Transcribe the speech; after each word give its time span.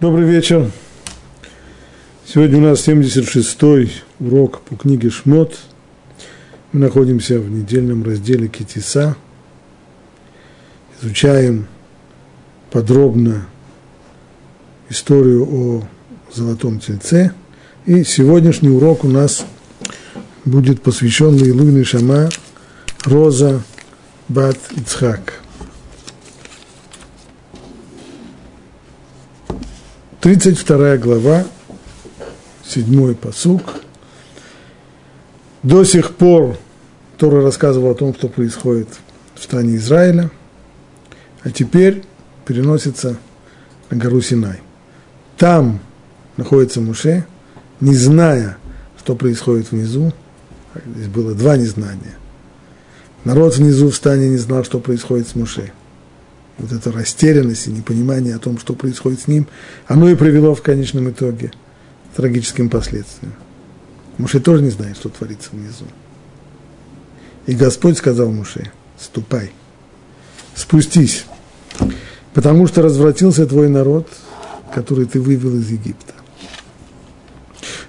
Добрый 0.00 0.24
вечер. 0.24 0.70
Сегодня 2.24 2.56
у 2.56 2.62
нас 2.62 2.88
76-й 2.88 3.92
урок 4.18 4.62
по 4.62 4.74
книге 4.74 5.10
Шмот. 5.10 5.58
Мы 6.72 6.80
находимся 6.80 7.38
в 7.38 7.50
недельном 7.50 8.02
разделе 8.02 8.48
Китиса. 8.48 9.14
Изучаем 11.02 11.66
подробно 12.70 13.46
историю 14.88 15.46
о 15.46 15.84
Золотом 16.32 16.80
Тельце. 16.80 17.34
И 17.84 18.02
сегодняшний 18.02 18.70
урок 18.70 19.04
у 19.04 19.08
нас 19.08 19.44
будет 20.46 20.80
посвящен 20.80 21.34
Лейлуйной 21.34 21.84
Шама 21.84 22.30
Роза 23.04 23.62
Бат 24.28 24.56
Ицхак. 24.78 25.39
32 30.20 30.98
глава, 30.98 31.44
7 32.66 33.14
посук. 33.14 33.62
До 35.62 35.82
сих 35.84 36.14
пор 36.14 36.58
Тора 37.16 37.42
рассказывал 37.42 37.92
о 37.92 37.94
том, 37.94 38.14
что 38.14 38.28
происходит 38.28 38.88
в 39.34 39.42
стране 39.42 39.76
Израиля, 39.76 40.30
а 41.42 41.50
теперь 41.50 42.04
переносится 42.44 43.16
на 43.88 43.96
гору 43.96 44.20
Синай. 44.20 44.60
Там 45.38 45.80
находится 46.36 46.82
Муше, 46.82 47.24
не 47.80 47.94
зная, 47.94 48.58
что 48.98 49.16
происходит 49.16 49.70
внизу. 49.70 50.12
Здесь 50.84 51.08
было 51.08 51.34
два 51.34 51.56
незнания. 51.56 52.16
Народ 53.24 53.56
внизу 53.56 53.88
в 53.88 53.96
стане 53.96 54.28
не 54.28 54.36
знал, 54.36 54.64
что 54.64 54.80
происходит 54.80 55.28
с 55.28 55.34
Муше 55.34 55.72
вот 56.60 56.72
эта 56.72 56.92
растерянность 56.92 57.66
и 57.66 57.70
непонимание 57.70 58.34
о 58.36 58.38
том, 58.38 58.58
что 58.58 58.74
происходит 58.74 59.20
с 59.20 59.28
ним, 59.28 59.46
оно 59.86 60.08
и 60.08 60.14
привело 60.14 60.54
в 60.54 60.62
конечном 60.62 61.10
итоге 61.10 61.52
к 62.12 62.16
трагическим 62.16 62.68
последствиям. 62.68 63.32
Муше 64.18 64.40
тоже 64.40 64.62
не 64.62 64.70
знает, 64.70 64.96
что 64.96 65.08
творится 65.08 65.50
внизу. 65.52 65.86
И 67.46 67.54
Господь 67.54 67.96
сказал 67.96 68.30
Муше, 68.30 68.70
ступай, 68.98 69.52
спустись, 70.54 71.24
потому 72.34 72.66
что 72.66 72.82
развратился 72.82 73.46
твой 73.46 73.68
народ, 73.68 74.08
который 74.74 75.06
ты 75.06 75.20
вывел 75.20 75.56
из 75.56 75.70
Египта. 75.70 76.12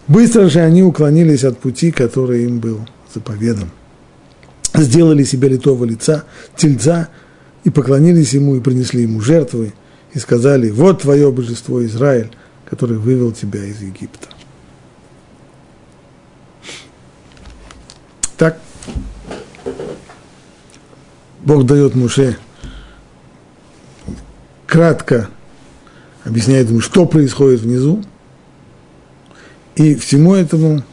Быстро 0.07 0.49
же 0.49 0.61
они 0.61 0.81
уклонились 0.81 1.43
от 1.43 1.59
пути, 1.59 1.91
который 1.91 2.45
им 2.45 2.59
был 2.59 2.79
заповедан. 3.13 3.69
Сделали 4.73 5.25
себе 5.25 5.49
литого 5.49 5.83
лица, 5.83 6.23
тельца– 6.55 7.09
и 7.63 7.69
поклонились 7.69 8.33
ему, 8.33 8.55
и 8.55 8.59
принесли 8.59 9.03
ему 9.03 9.21
жертвы, 9.21 9.73
и 10.13 10.19
сказали, 10.19 10.69
вот 10.69 11.01
твое 11.01 11.31
божество 11.31 11.83
Израиль, 11.85 12.31
который 12.65 12.97
вывел 12.97 13.31
тебя 13.31 13.63
из 13.63 13.81
Египта. 13.81 14.27
Так, 18.37 18.59
Бог 21.41 21.65
дает 21.65 21.95
Муше 21.95 22.37
кратко 24.65 25.29
объясняет 26.23 26.69
ему, 26.69 26.79
что 26.79 27.05
происходит 27.05 27.61
внизу, 27.61 28.03
и 29.75 29.95
всему 29.95 30.33
этому 30.33 30.83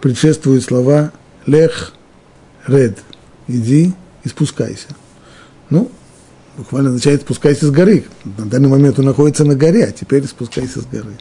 предшествуют 0.00 0.64
слова 0.64 1.12
«Лех, 1.46 1.92
Ред, 2.66 2.98
иди 3.48 3.92
и 4.24 4.28
спускайся». 4.28 4.88
Ну, 5.70 5.90
буквально 6.56 6.90
означает 6.90 7.22
спускайся 7.22 7.66
с 7.66 7.70
горы. 7.70 8.04
На 8.24 8.46
данный 8.46 8.68
момент 8.68 8.98
он 8.98 9.04
находится 9.04 9.44
на 9.44 9.54
горе, 9.54 9.84
а 9.84 9.92
теперь 9.92 10.26
спускайся 10.26 10.80
с 10.80 10.86
горы. 10.86 11.18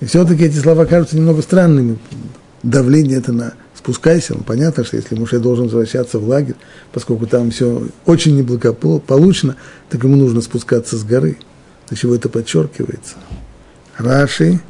И 0.00 0.06
все-таки 0.06 0.44
эти 0.44 0.56
слова 0.56 0.84
кажутся 0.84 1.16
немного 1.16 1.42
странными. 1.42 1.98
Давление 2.62 3.18
это 3.18 3.32
на 3.32 3.54
спускайся. 3.76 4.34
Ну, 4.34 4.42
понятно, 4.44 4.84
что 4.84 4.96
если 4.96 5.16
Муше 5.16 5.38
должен 5.38 5.64
возвращаться 5.64 6.18
в 6.18 6.28
лагерь, 6.28 6.54
поскольку 6.92 7.26
там 7.26 7.50
все 7.50 7.86
очень 8.06 8.36
неблагополучно, 8.36 9.56
так 9.88 10.04
ему 10.04 10.16
нужно 10.16 10.40
спускаться 10.40 10.96
с 10.96 11.04
горы. 11.04 11.38
Для 11.88 11.96
чего 11.96 12.14
это 12.14 12.28
подчеркивается? 12.28 13.16
Раши 13.96 14.60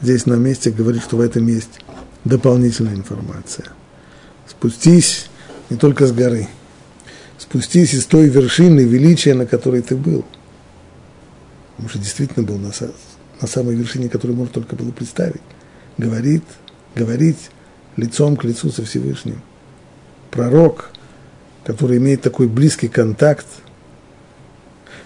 здесь 0.00 0.26
на 0.26 0.34
месте 0.34 0.70
говорит, 0.70 1.02
что 1.02 1.16
в 1.16 1.20
этом 1.20 1.46
есть 1.46 1.80
дополнительная 2.24 2.94
информация. 2.94 3.66
Спустись 4.48 5.26
не 5.68 5.76
только 5.76 6.06
с 6.06 6.12
горы– 6.12 6.48
спустись 7.50 7.94
из 7.94 8.06
той 8.06 8.28
вершины 8.28 8.82
величия, 8.82 9.34
на 9.34 9.44
которой 9.44 9.82
ты 9.82 9.96
был. 9.96 10.24
Он 11.80 11.88
же 11.88 11.98
действительно 11.98 12.46
был 12.46 12.58
на, 12.58 12.70
на 13.40 13.48
самой 13.48 13.74
вершине, 13.74 14.08
которую 14.08 14.36
можно 14.36 14.54
только 14.54 14.76
было 14.76 14.92
представить. 14.92 15.42
Говорит, 15.98 16.44
говорить 16.94 17.50
лицом 17.96 18.36
к 18.36 18.44
лицу 18.44 18.70
со 18.70 18.84
Всевышним. 18.84 19.42
Пророк, 20.30 20.90
который 21.64 21.96
имеет 21.96 22.22
такой 22.22 22.46
близкий 22.46 22.86
контакт. 22.86 23.46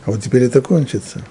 А 0.05 0.11
вот 0.11 0.23
теперь 0.23 0.43
это 0.43 0.61
кончится. 0.61 1.23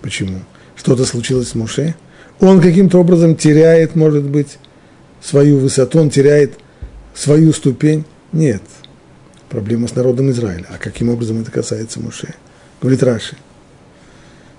Почему? 0.00 0.42
Что-то 0.76 1.06
случилось 1.06 1.48
с 1.48 1.54
Муше. 1.56 1.96
Он 2.38 2.60
каким-то 2.60 2.98
образом 2.98 3.34
теряет, 3.34 3.96
может 3.96 4.22
быть, 4.22 4.58
свою 5.20 5.58
высоту, 5.58 5.98
он 5.98 6.10
теряет 6.10 6.54
свою 7.14 7.52
ступень. 7.52 8.04
Нет– 8.30 8.62
проблема 9.50 9.88
с 9.88 9.94
народом 9.94 10.30
Израиля. 10.30 10.66
А 10.70 10.78
каким 10.78 11.10
образом 11.10 11.42
это 11.42 11.50
касается 11.50 12.00
Муше? 12.00 12.34
Говорит 12.80 13.02
Раши, 13.02 13.36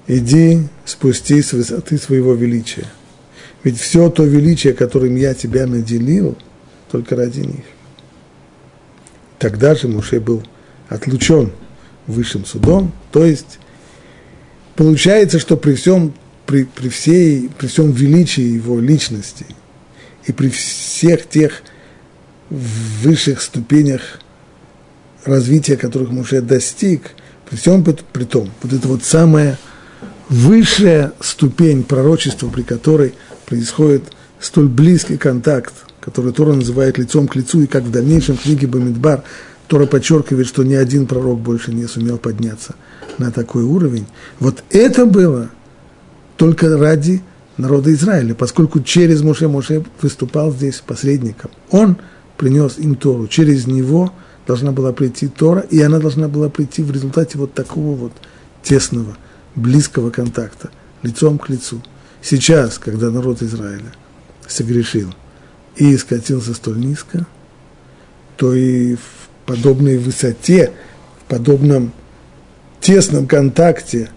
иди 0.05 0.59
спусти 0.85 1.41
с 1.41 1.53
высоты 1.53 1.97
своего 1.97 2.35
величия. 2.35 2.85
Ведь 3.63 3.79
все 3.79 4.09
то 4.09 4.23
величие, 4.23 4.73
которым 4.73 5.15
я 5.15 5.33
тебя 5.33 5.65
наделил, 5.65 6.37
только 6.91 7.15
ради 7.15 7.39
них. 7.39 7.65
Тогда 9.39 9.73
же 9.73 9.87
Муше 9.87 10.19
был 10.19 10.43
отлучен 10.89 11.51
высшим 12.05 12.45
судом, 12.45 12.91
то 13.11 13.25
есть 13.25 13.59
получается, 14.75 15.39
что 15.39 15.55
при 15.55 15.73
всем, 15.75 16.13
при, 16.45 16.65
при, 16.65 16.89
всей, 16.89 17.49
при 17.57 17.67
всем 17.67 17.91
величии 17.91 18.41
его 18.41 18.79
личности 18.79 19.45
и 20.25 20.31
при 20.33 20.49
всех 20.49 21.29
тех 21.29 21.63
высших 22.49 23.41
ступенях 23.41 24.20
развития, 25.25 25.77
которых 25.77 26.09
Муше 26.09 26.41
достиг, 26.41 27.11
при 27.49 27.57
всем 27.57 27.83
при 27.83 28.23
том, 28.23 28.49
вот 28.61 28.73
это 28.73 28.87
вот 28.87 29.03
самая 29.03 29.57
высшая 30.29 31.13
ступень 31.19 31.83
пророчества, 31.83 32.47
при 32.49 32.61
которой 32.61 33.13
происходит 33.45 34.03
столь 34.39 34.67
близкий 34.67 35.17
контакт, 35.17 35.73
который 35.99 36.31
Тора 36.31 36.53
называет 36.53 36.97
лицом 36.97 37.27
к 37.27 37.35
лицу, 37.35 37.61
и 37.61 37.67
как 37.67 37.83
в 37.83 37.91
дальнейшем 37.91 38.37
в 38.37 38.43
книге 38.43 38.67
Бамидбар 38.67 39.23
Тора 39.67 39.85
подчеркивает, 39.85 40.47
что 40.47 40.63
ни 40.63 40.73
один 40.73 41.07
пророк 41.07 41.39
больше 41.39 41.73
не 41.73 41.87
сумел 41.87 42.17
подняться 42.17 42.75
на 43.17 43.31
такой 43.31 43.63
уровень. 43.63 44.05
Вот 44.39 44.63
это 44.69 45.05
было 45.05 45.49
только 46.37 46.77
ради 46.77 47.21
народа 47.57 47.93
Израиля, 47.93 48.33
поскольку 48.33 48.81
через 48.81 49.21
Моше 49.21 49.47
Моше 49.47 49.83
выступал 50.01 50.51
здесь 50.51 50.81
посредником. 50.85 51.51
Он 51.69 51.97
принес 52.37 52.79
им 52.79 52.95
Тору, 52.95 53.27
через 53.27 53.67
него– 53.67 54.13
должна 54.47 54.71
была 54.71 54.93
прийти 54.93 55.27
Тора, 55.27 55.61
и 55.61 55.81
она 55.81 55.99
должна 55.99 56.27
была 56.27 56.49
прийти 56.49 56.81
в 56.81 56.91
результате 56.91 57.37
вот 57.37 57.53
такого 57.53 57.95
вот 57.95 58.11
тесного, 58.63 59.17
близкого 59.55 60.09
контакта, 60.09 60.69
лицом 61.03 61.37
к 61.37 61.49
лицу. 61.49 61.81
Сейчас, 62.21 62.77
когда 62.77 63.09
народ 63.09 63.41
Израиля 63.41 63.91
согрешил 64.47 65.13
и 65.75 65.95
скатился 65.97 66.53
столь 66.53 66.79
низко, 66.79 67.25
то 68.37 68.53
и 68.53 68.95
в 68.95 68.99
подобной 69.45 69.97
высоте, 69.97 70.71
в 71.23 71.29
подобном 71.29 71.93
тесном 72.79 73.27
контакте 73.27 74.09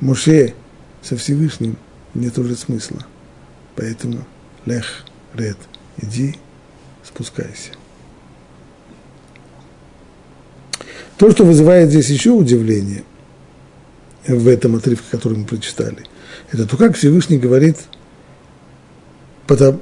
Муше 0.00 0.54
со 1.02 1.16
Всевышним 1.16 1.76
нет 2.14 2.38
уже 2.38 2.56
смысла. 2.56 3.04
Поэтому 3.76 4.24
лех, 4.66 5.04
ред, 5.34 5.56
иди, 6.00 6.36
спускайся. 7.04 7.77
То, 11.18 11.32
что 11.32 11.44
вызывает 11.44 11.90
здесь 11.90 12.08
еще 12.10 12.30
удивление 12.30 13.02
в 14.26 14.46
этом 14.46 14.76
отрывке, 14.76 15.04
который 15.10 15.38
мы 15.38 15.44
прочитали, 15.44 15.98
это 16.52 16.64
то, 16.64 16.76
как 16.76 16.96
Всевышний 16.96 17.38
говорит, 17.38 17.76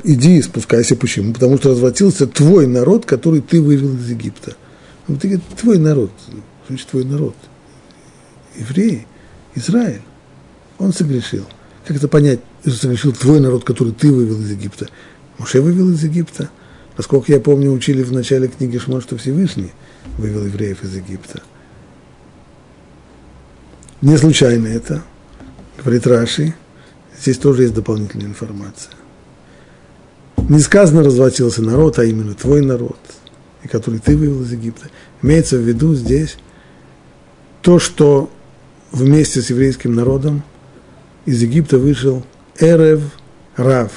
иди, 0.05 0.41
спускайся, 0.41 0.97
почему? 0.97 1.35
Потому 1.35 1.59
что 1.59 1.71
развратился 1.71 2.27
твой 2.27 2.67
народ, 2.67 3.05
который 3.05 3.43
ты 3.43 3.61
вывел 3.61 3.95
из 3.97 4.09
Египта. 4.09 4.57
Он 5.09 5.17
говорит, 5.17 5.43
твой 5.61 5.79
народ, 5.79 6.11
значит, 6.69 6.89
твой 6.89 7.05
народ, 7.05 7.37
евреи, 8.57 9.07
Израиль, 9.55 10.03
он 10.79 10.95
согрешил. 10.95 11.45
Как 11.87 11.99
это 11.99 12.09
понять, 12.09 12.41
что 12.63 12.73
согрешил 12.73 13.13
твой 13.13 13.41
народ, 13.41 13.63
который 13.63 13.93
ты 13.93 14.11
вывел 14.11 14.41
из 14.41 14.51
Египта? 14.51 14.89
Моше 15.39 15.61
вывел 15.61 15.93
из 15.93 16.03
Египта. 16.03 16.49
Насколько 16.97 17.33
я 17.33 17.41
помню, 17.41 17.73
учили 17.73 18.03
в 18.03 18.11
начале 18.11 18.49
книги 18.49 18.79
Шмон, 18.79 19.03
что 19.03 19.19
Всевышний– 19.19 19.73
вывел 20.19 20.45
евреев 20.45 20.83
из 20.83 20.95
Египта. 20.97 21.43
Не 24.03 24.17
случайно 24.17 24.69
это. 24.69 25.03
говорит 25.79 26.07
Раши, 26.07 26.55
здесь 27.19 27.39
тоже 27.39 27.63
есть 27.63 27.75
дополнительная 27.75 28.27
информация. 28.27 28.93
Не 30.49 30.61
сказано 30.61 31.03
развратился 31.03 31.63
народ, 31.63 31.99
а 31.99 32.05
именно 32.05 32.35
твой 32.35 32.61
народ, 32.61 32.99
и 33.65 33.69
который 33.69 33.99
ты 33.99 34.17
вывел 34.17 34.43
из 34.43 34.53
Египта. 34.53 34.89
Имеется 35.23 35.57
в 35.57 35.61
виду 35.61 35.95
здесь 35.95 36.37
то, 37.63 37.79
что 37.79 38.31
вместе 38.93 39.43
с 39.43 39.51
еврейским 39.51 39.95
народом 39.95 40.43
из 41.25 41.43
Египта 41.43 41.79
вышел 41.79 42.25
Эрев 42.59 43.03
Рав, 43.57 43.91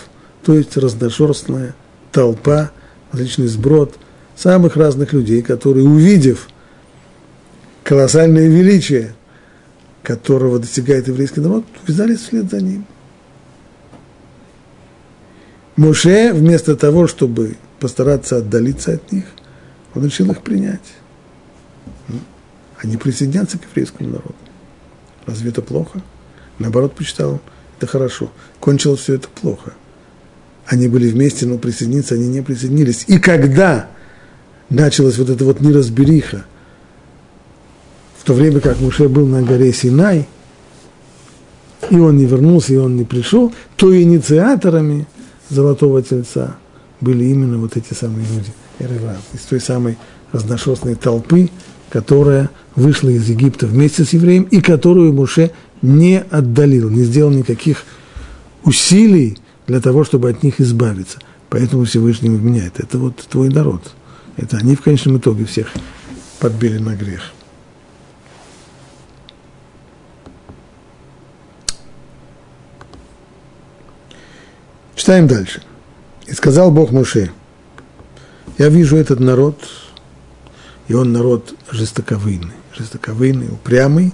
то 0.44 0.56
есть 0.56 0.76
разношерстная 0.78 1.76
толпа, 2.12 2.72
различный 3.12 3.48
сброд 3.48 3.98
самых 4.40 4.78
разных 4.78 5.12
людей, 5.12 5.42
которые, 5.42 5.86
увидев 5.86 6.48
колоссальное 7.84 8.48
величие, 8.48 9.14
которого 10.02 10.60
достигает 10.60 11.08
еврейский 11.08 11.42
народ, 11.42 11.66
ввязались 11.86 12.22
вслед 12.22 12.50
за 12.50 12.62
ним. 12.62 12.86
Моше, 15.76 16.32
вместо 16.34 16.76
того, 16.76 17.08
чтобы 17.08 17.58
постараться 17.80 18.38
отдалиться 18.38 18.94
от 18.94 19.12
них, 19.12 19.26
он 19.94 20.06
решил 20.06 20.32
их 20.32 20.42
принять. 20.42 20.80
Они 22.78 22.96
присоединятся 22.96 23.58
к 23.58 23.66
еврейскому 23.70 24.10
народу. 24.10 24.36
Разве 25.26 25.50
это 25.50 25.62
плохо? 25.62 26.02
Наоборот, 26.60 26.96
почитал 26.96 27.42
это 27.78 27.88
хорошо. 27.88 28.32
Кончилось 28.60 29.02
все 29.02 29.16
это 29.16 29.28
плохо. 29.28 29.74
Они 30.66 30.88
были 30.88 31.10
вместе, 31.10 31.46
но 31.46 31.58
присоединиться 31.58 32.16
они 32.16 32.28
не 32.28 32.42
присоединились. 32.42 33.04
И 33.08 33.20
когда 33.20 33.90
началась 34.70 35.18
вот 35.18 35.30
эта 35.30 35.46
вот 35.46 35.62
неразбериха, 35.62 36.46
в 38.20 38.26
то 38.26 38.34
время 38.34 38.60
как 38.60 38.80
Муше 38.80 39.08
был 39.08 39.26
на 39.26 39.42
горе 39.42 39.74
Синай, 39.74 40.28
и 41.90 41.98
он 41.98 42.18
не 42.18 42.26
вернулся, 42.26 42.74
и 42.74 42.78
он 42.78 42.96
не 42.96 43.04
пришел, 43.04 43.54
то 43.76 44.00
инициаторами– 44.00 45.08
золотого 45.50 46.02
тельца 46.02 46.56
были 47.02 47.26
именно 47.26 47.58
вот 47.58 47.76
эти 47.76 47.94
самые 47.94 48.26
люди, 48.28 48.54
из 49.34 49.42
той 49.42 49.60
самой 49.60 49.98
разношерстной 50.32 50.96
толпы, 50.96 51.50
которая 51.90 52.50
вышла 52.76 53.10
из 53.10 53.28
Египта 53.28 53.68
вместе 53.68 54.04
с 54.04 54.14
евреем 54.14 54.44
и 54.44 54.62
которую 54.62 55.14
Муше 55.14 55.52
не 55.82 56.22
отдалил, 56.22 56.90
не 56.90 57.04
сделал 57.04 57.32
никаких 57.32 57.84
усилий 58.64 59.38
для 59.66 59.80
того, 59.82 60.04
чтобы 60.04 60.30
от 60.30 60.44
них 60.44 60.62
избавиться. 60.62 61.20
Поэтому 61.50 61.86
Всевышний 61.86 62.30
меняет. 62.30 62.80
Это 62.80 63.00
вот 63.00 63.16
твой 63.30 63.50
народ. 63.50 63.94
Это 64.42 64.58
они 64.58 64.76
в 64.76 64.82
конечном 64.82 65.18
итоге 65.18 65.44
всех 65.44 65.68
подбили 66.40 66.78
на 66.78 66.96
грех. 66.96 67.34
Читаем 74.96 75.28
дальше. 75.28 75.62
И 76.26 76.34
сказал 76.34 76.72
Бог 76.72 76.92
Муше, 76.92 77.32
я 78.58 78.70
вижу 78.70 78.96
этот 78.96 79.20
народ, 79.20 79.62
и 80.88 80.94
он 80.94 81.12
народ 81.12 81.54
жестоковыйный, 81.72 82.54
жестоковыйный, 82.78 83.48
упрямый. 83.48 84.14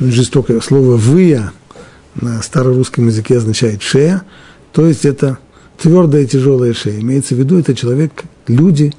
Жестокое 0.00 0.60
слово 0.60 0.96
«выя» 0.96 1.52
на 2.16 2.42
старорусском 2.42 3.06
языке 3.06 3.36
означает 3.36 3.82
«шея», 3.82 4.22
то 4.72 4.86
есть 4.86 5.04
это 5.04 5.38
твердая 5.78 6.26
тяжелая 6.26 6.74
шея. 6.74 7.00
Имеется 7.00 7.34
в 7.34 7.38
виду, 7.38 7.58
это 7.58 7.74
человек, 7.74 8.24
люди, 8.48 8.92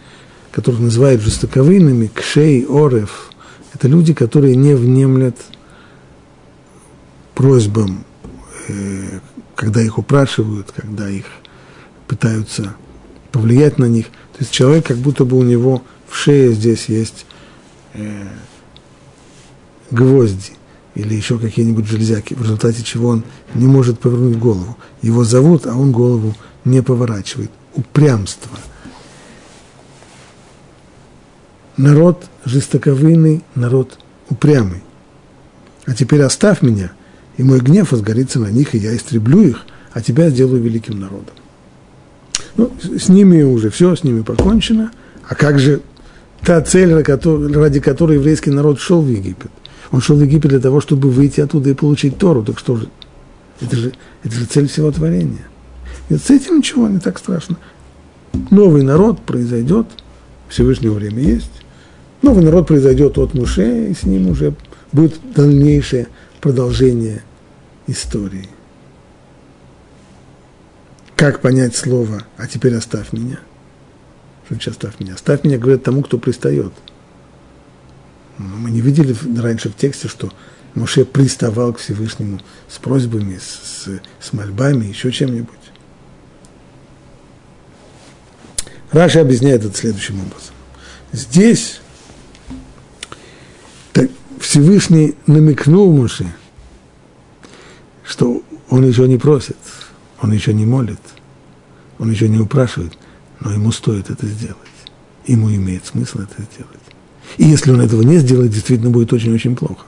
которых 0.53 0.79
называют 0.79 1.21
жестоковыйными, 1.21 2.11
кшей, 2.13 2.65
орев. 2.69 3.31
Это 3.73 3.87
люди, 3.87 4.13
которые 4.13 4.55
не 4.55 4.75
внемлят 4.75 5.35
просьбам, 7.33 8.05
э, 8.67 9.19
когда 9.55 9.81
их 9.81 9.97
упрашивают, 9.97 10.71
когда 10.71 11.09
их 11.09 11.25
пытаются 12.07 12.75
повлиять 13.31 13.79
на 13.79 13.85
них. 13.85 14.05
То 14.05 14.41
есть 14.41 14.51
человек, 14.51 14.85
как 14.85 14.97
будто 14.97 15.25
бы 15.25 15.37
у 15.37 15.43
него 15.43 15.81
в 16.07 16.15
шее 16.15 16.53
здесь 16.53 16.85
есть 16.87 17.25
э, 17.95 18.27
гвозди 19.89 20.51
или 20.93 21.15
еще 21.15 21.39
какие-нибудь 21.39 21.87
железяки, 21.87 22.35
в 22.35 22.43
результате 22.43 22.83
чего 22.83 23.09
он 23.09 23.23
не 23.55 23.65
может 23.65 23.99
повернуть 23.99 24.37
голову. 24.37 24.77
Его 25.01 25.23
зовут, 25.23 25.65
а 25.65 25.75
он 25.75 25.91
голову 25.91 26.35
не 26.63 26.83
поворачивает. 26.83 27.49
Упрямство. 27.73 28.51
Народ 31.77 32.25
жестоковыйный, 32.45 33.43
народ 33.55 33.97
упрямый. 34.29 34.83
А 35.85 35.93
теперь 35.93 36.21
оставь 36.21 36.61
меня– 36.61 36.91
и 37.37 37.43
мой 37.43 37.59
гнев 37.59 37.91
возгорится 37.91 38.39
на 38.39 38.47
них, 38.47 38.75
и 38.75 38.77
я 38.77 38.95
истреблю 38.95 39.41
их, 39.41 39.65
а 39.91 40.01
тебя 40.01 40.29
сделаю 40.29 40.61
великим 40.61 40.99
народом. 40.99 41.33
Ну, 42.55 42.71
с 42.81 43.09
ними 43.09 43.41
уже 43.41 43.69
все, 43.69 43.95
с 43.95 44.03
ними 44.03 44.21
покончено. 44.21 44.91
А 45.27 45.35
как 45.35 45.59
же 45.59 45.81
та 46.41 46.61
цель, 46.61 46.93
ради 46.93 47.79
которой 47.79 48.17
еврейский 48.17 48.51
народ 48.51 48.79
шел 48.79 49.01
в 49.01 49.07
Египет? 49.07 49.51
Он 49.91 50.01
шел 50.01 50.15
в 50.15 50.21
Египет 50.21 50.49
для 50.49 50.59
того, 50.59 50.81
чтобы 50.81 51.09
выйти 51.09 51.41
оттуда 51.41 51.71
и 51.71 51.73
получить 51.73 52.17
Тору. 52.17 52.43
Так 52.43 52.59
что 52.59 52.75
же? 52.75 52.89
Это 53.59 53.75
же, 53.75 53.93
это 54.23 54.35
же 54.35 54.45
цель 54.45 54.67
всего 54.67 54.91
творения. 54.91 55.47
И 56.09 56.15
с 56.15 56.29
этим 56.29 56.57
ничего 56.57 56.87
не 56.87 56.99
так 56.99 57.17
страшно. 57.17 57.57
Новый 58.51 58.83
народ 58.83 59.21
произойдет, 59.21 59.87
Всевышнего 60.49 60.93
время 60.93 61.21
есть. 61.21 61.51
Новый 62.23 62.41
народ 62.41 62.67
произойдет 62.67 63.17
от 63.17 63.33
Муше, 63.33 63.89
и 63.89 63.93
с 63.93 64.03
ним 64.03 64.29
уже 64.29 64.55
будет 64.93 65.19
дальнейшее 65.33 66.07
продолжение 66.39 67.21
истории. 67.85 68.47
Как 71.17 71.41
понять 71.41 71.75
слово 71.75 72.23
«а 72.37 72.47
теперь 72.47 72.75
оставь 72.75 73.11
меня»? 73.11 73.39
Что 74.45 74.55
значит 74.55 74.69
«оставь 74.69 74.99
меня»? 75.01 75.15
«Оставь 75.15 75.43
меня» 75.43 75.57
говорят 75.57 75.83
тому, 75.83 76.01
кто 76.01 76.17
пристает. 76.17 76.71
Мы 78.37 78.71
не 78.71 78.79
видели 78.79 79.13
раньше 79.37 79.69
в 79.69 79.75
тексте, 79.75 80.07
что 80.07 80.31
Моше 80.75 81.03
приставал 81.03 81.73
к 81.73 81.79
Всевышнему 81.79 82.39
с 82.69 82.77
просьбами, 82.77 83.37
с, 83.37 83.83
с, 83.83 83.99
с 84.21 84.31
мольбами, 84.31 84.85
еще 84.85 85.11
чем-нибудь. 85.11 85.49
Раша 88.93 89.19
объясняет 89.19 89.65
это 89.65 89.75
следующим 89.75 90.21
образом. 90.21 90.55
Здесь 91.11 91.81
Всевышний 94.43 95.15
намекнул 95.25 95.93
Моше, 95.93 96.25
что 98.03 98.43
он 98.69 98.85
еще 98.85 99.07
не 99.07 99.17
просит, 99.17 99.55
он 100.21 100.33
еще 100.33 100.53
не 100.53 100.65
молит, 100.65 100.99
он 101.97 102.11
еще 102.11 102.27
не 102.27 102.39
упрашивает, 102.39 102.97
но 103.39 103.53
ему 103.53 103.71
стоит 103.71 104.09
это 104.09 104.27
сделать. 104.27 104.57
Ему 105.25 105.49
имеет 105.49 105.85
смысл 105.85 106.19
это 106.19 106.41
сделать. 106.41 106.81
И 107.37 107.45
если 107.45 107.71
он 107.71 107.79
этого 107.79 108.01
не 108.01 108.17
сделает, 108.17 108.51
действительно 108.51 108.89
будет 108.89 109.13
очень-очень 109.13 109.55
плохо. 109.55 109.85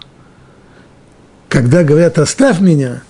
Когда 1.49 1.83
говорят 1.83 2.17
«оставь 2.17 2.61
меня», 2.61 3.03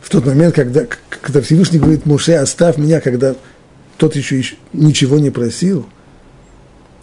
в 0.00 0.10
тот 0.10 0.26
момент, 0.26 0.56
когда, 0.56 0.84
когда 1.10 1.40
Всевышний 1.40 1.78
говорит 1.78 2.06
Муше 2.06 2.32
«оставь 2.32 2.76
меня», 2.76 3.00
когда 3.00 3.36
тот 3.98 4.16
еще, 4.16 4.36
еще 4.36 4.56
ничего 4.72 5.20
не 5.20 5.30
просил, 5.30 5.86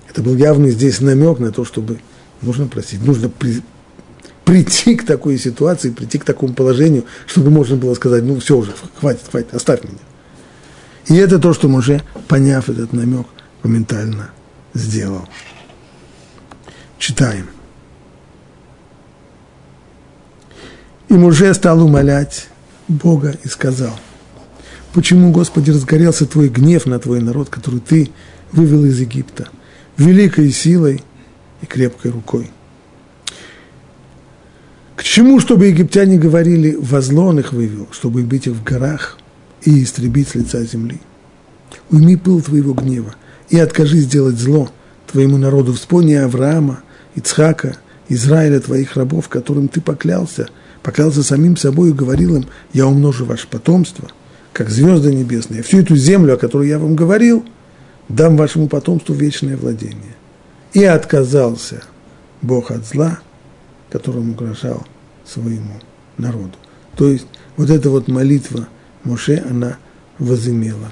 это 0.10 0.22
был 0.22 0.36
явный 0.36 0.72
здесь 0.72 1.00
намек 1.00 1.40
на 1.40 1.54
то, 1.54 1.64
чтобы 1.64 2.00
нужно 2.42 2.68
просить, 2.68 3.04
нужно 3.04 3.30
при, 3.30 3.62
прийти 4.46 4.96
к 4.96 5.06
такой 5.06 5.38
ситуации, 5.38 5.92
прийти 5.92 6.18
к 6.18 6.26
такому 6.26 6.54
положению, 6.54 7.06
чтобы 7.28 7.52
можно 7.52 7.76
было 7.76 7.94
сказать, 7.94 8.24
ну 8.24 8.40
все 8.40 8.58
уже, 8.58 8.74
хватит, 9.00 9.22
хватит, 9.30 9.54
оставь 9.54 9.84
меня. 9.84 10.00
И 11.08 11.16
это 11.16 11.40
то, 11.40 11.54
что 11.54 11.68
Муже, 11.68 12.02
поняв 12.28 12.70
этот 12.70 12.94
намек, 12.94 13.28
моментально 13.64 14.32
сделал. 14.74 15.28
Читаем. 16.98 17.48
И 21.10 21.14
Муже 21.14 21.54
стал 21.54 21.84
умолять 21.84 22.48
Бога 22.88 23.36
и 23.44 23.48
сказал, 23.48 24.00
почему, 24.94 25.32
Господи, 25.32 25.72
разгорелся 25.72 26.26
Твой 26.28 26.50
гнев 26.50 26.86
на 26.86 27.00
Твой 27.00 27.22
народ, 27.22 27.50
который 27.50 27.80
Ты 27.80 28.12
вывел 28.52 28.86
из 28.86 29.00
Египта, 29.00 29.48
великой 29.98 30.52
силой 30.52 31.04
и 31.62 31.66
крепкой 31.66 32.12
рукой. 32.12 32.50
К 34.96 35.04
чему, 35.04 35.40
чтобы 35.40 35.68
египтяне 35.68 36.18
говорили, 36.18 36.76
возло 36.76 37.26
он 37.26 37.40
их 37.40 37.54
вывел, 37.54 37.88
чтобы 37.92 38.22
бить 38.24 38.48
их 38.48 38.54
в 38.54 38.64
горах 38.64 39.18
и 39.64 39.84
истребить 39.84 40.30
с 40.30 40.36
лица 40.36 40.62
земли? 40.64 41.00
Уйми 41.90 42.18
пыл 42.18 42.42
твоего 42.42 42.74
гнева 42.74 43.16
и 43.50 43.58
откажи 43.58 44.00
сделать 44.00 44.38
зло 44.38 44.70
твоему 45.10 45.38
народу. 45.38 45.74
Вспомни 45.74 46.14
Авраама, 46.14 46.82
Ицхака, 47.16 47.78
Израиля, 48.10 48.60
твоих 48.60 48.96
рабов, 48.98 49.30
которым 49.30 49.68
ты 49.68 49.82
поклялся, 49.82 50.50
поклялся 50.84 51.24
самим 51.24 51.56
собой 51.56 51.92
и 51.92 51.94
говорил 51.94 52.36
им, 52.36 52.46
я 52.74 52.86
умножу 52.86 53.26
ваше 53.26 53.48
потомство, 53.48 54.10
как 54.52 54.70
звезды 54.70 55.14
небесные. 55.14 55.64
Всю 55.64 55.80
эту 55.80 55.96
землю, 55.96 56.34
о 56.34 56.38
которой 56.38 56.68
я 56.68 56.78
вам 56.78 56.96
говорил, 56.96 57.46
дам 58.10 58.36
вашему 58.36 58.68
потомству 58.68 59.16
вечное 59.16 59.56
владение. 59.56 60.19
И 60.74 60.84
отказался 60.84 61.84
Бог 62.42 62.72
от 62.72 62.86
зла, 62.86 63.20
которым 63.90 64.32
угрожал 64.32 64.86
своему 65.26 65.82
народу. 66.18 66.54
То 66.96 67.10
есть 67.10 67.28
вот 67.58 67.70
эта 67.70 67.90
вот 67.90 68.08
молитва 68.08 68.68
Моше, 69.04 69.44
она 69.50 69.78
возымела 70.20 70.92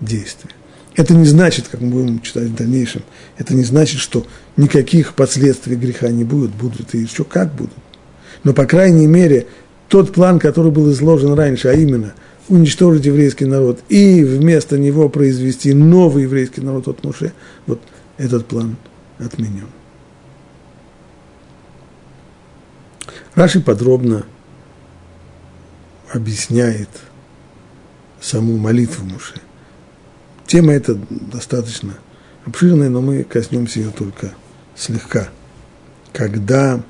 действие. 0.00 0.52
Это 0.94 1.14
не 1.14 1.26
значит, 1.26 1.68
как 1.68 1.80
мы 1.80 1.90
будем 1.90 2.20
читать 2.20 2.48
в 2.48 2.54
дальнейшем, 2.54 3.02
это 3.38 3.54
не 3.54 3.64
значит, 3.64 4.00
что 4.00 4.26
никаких 4.56 5.14
последствий 5.14 5.76
греха 5.76 6.08
не 6.08 6.24
будет, 6.24 6.50
будут 6.50 6.94
и 6.94 6.98
еще 6.98 7.24
как 7.24 7.54
будут. 7.54 7.72
Но, 8.44 8.52
по 8.52 8.66
крайней 8.66 9.06
мере, 9.06 9.46
тот 9.88 10.12
план, 10.12 10.38
который 10.38 10.70
был 10.70 10.90
изложен 10.90 11.32
раньше, 11.34 11.68
а 11.68 11.72
именно 11.72 12.14
уничтожить 12.48 13.06
еврейский 13.06 13.44
народ 13.44 13.80
и 13.88 14.24
вместо 14.24 14.78
него 14.78 15.08
произвести 15.08 15.72
новый 15.72 16.24
еврейский 16.24 16.60
народ 16.60 16.88
от 16.88 17.04
Муше, 17.04 17.32
вот 17.66 17.80
этот 18.18 18.46
план 18.46 18.76
отменен. 19.24 19.68
Раши 23.34 23.60
подробно 23.60 24.26
объясняет 26.12 26.90
саму 28.20 28.56
молитву 28.58 29.04
Муше. 29.06 29.34
Тема 30.46 30.72
эта 30.72 30.94
достаточно 31.08 31.94
обширная, 32.44 32.90
но 32.90 33.00
мы 33.00 33.24
коснемся 33.24 33.80
ее 33.80 33.90
только 33.90 34.32
слегка. 34.76 35.28
Когда... 36.12 36.82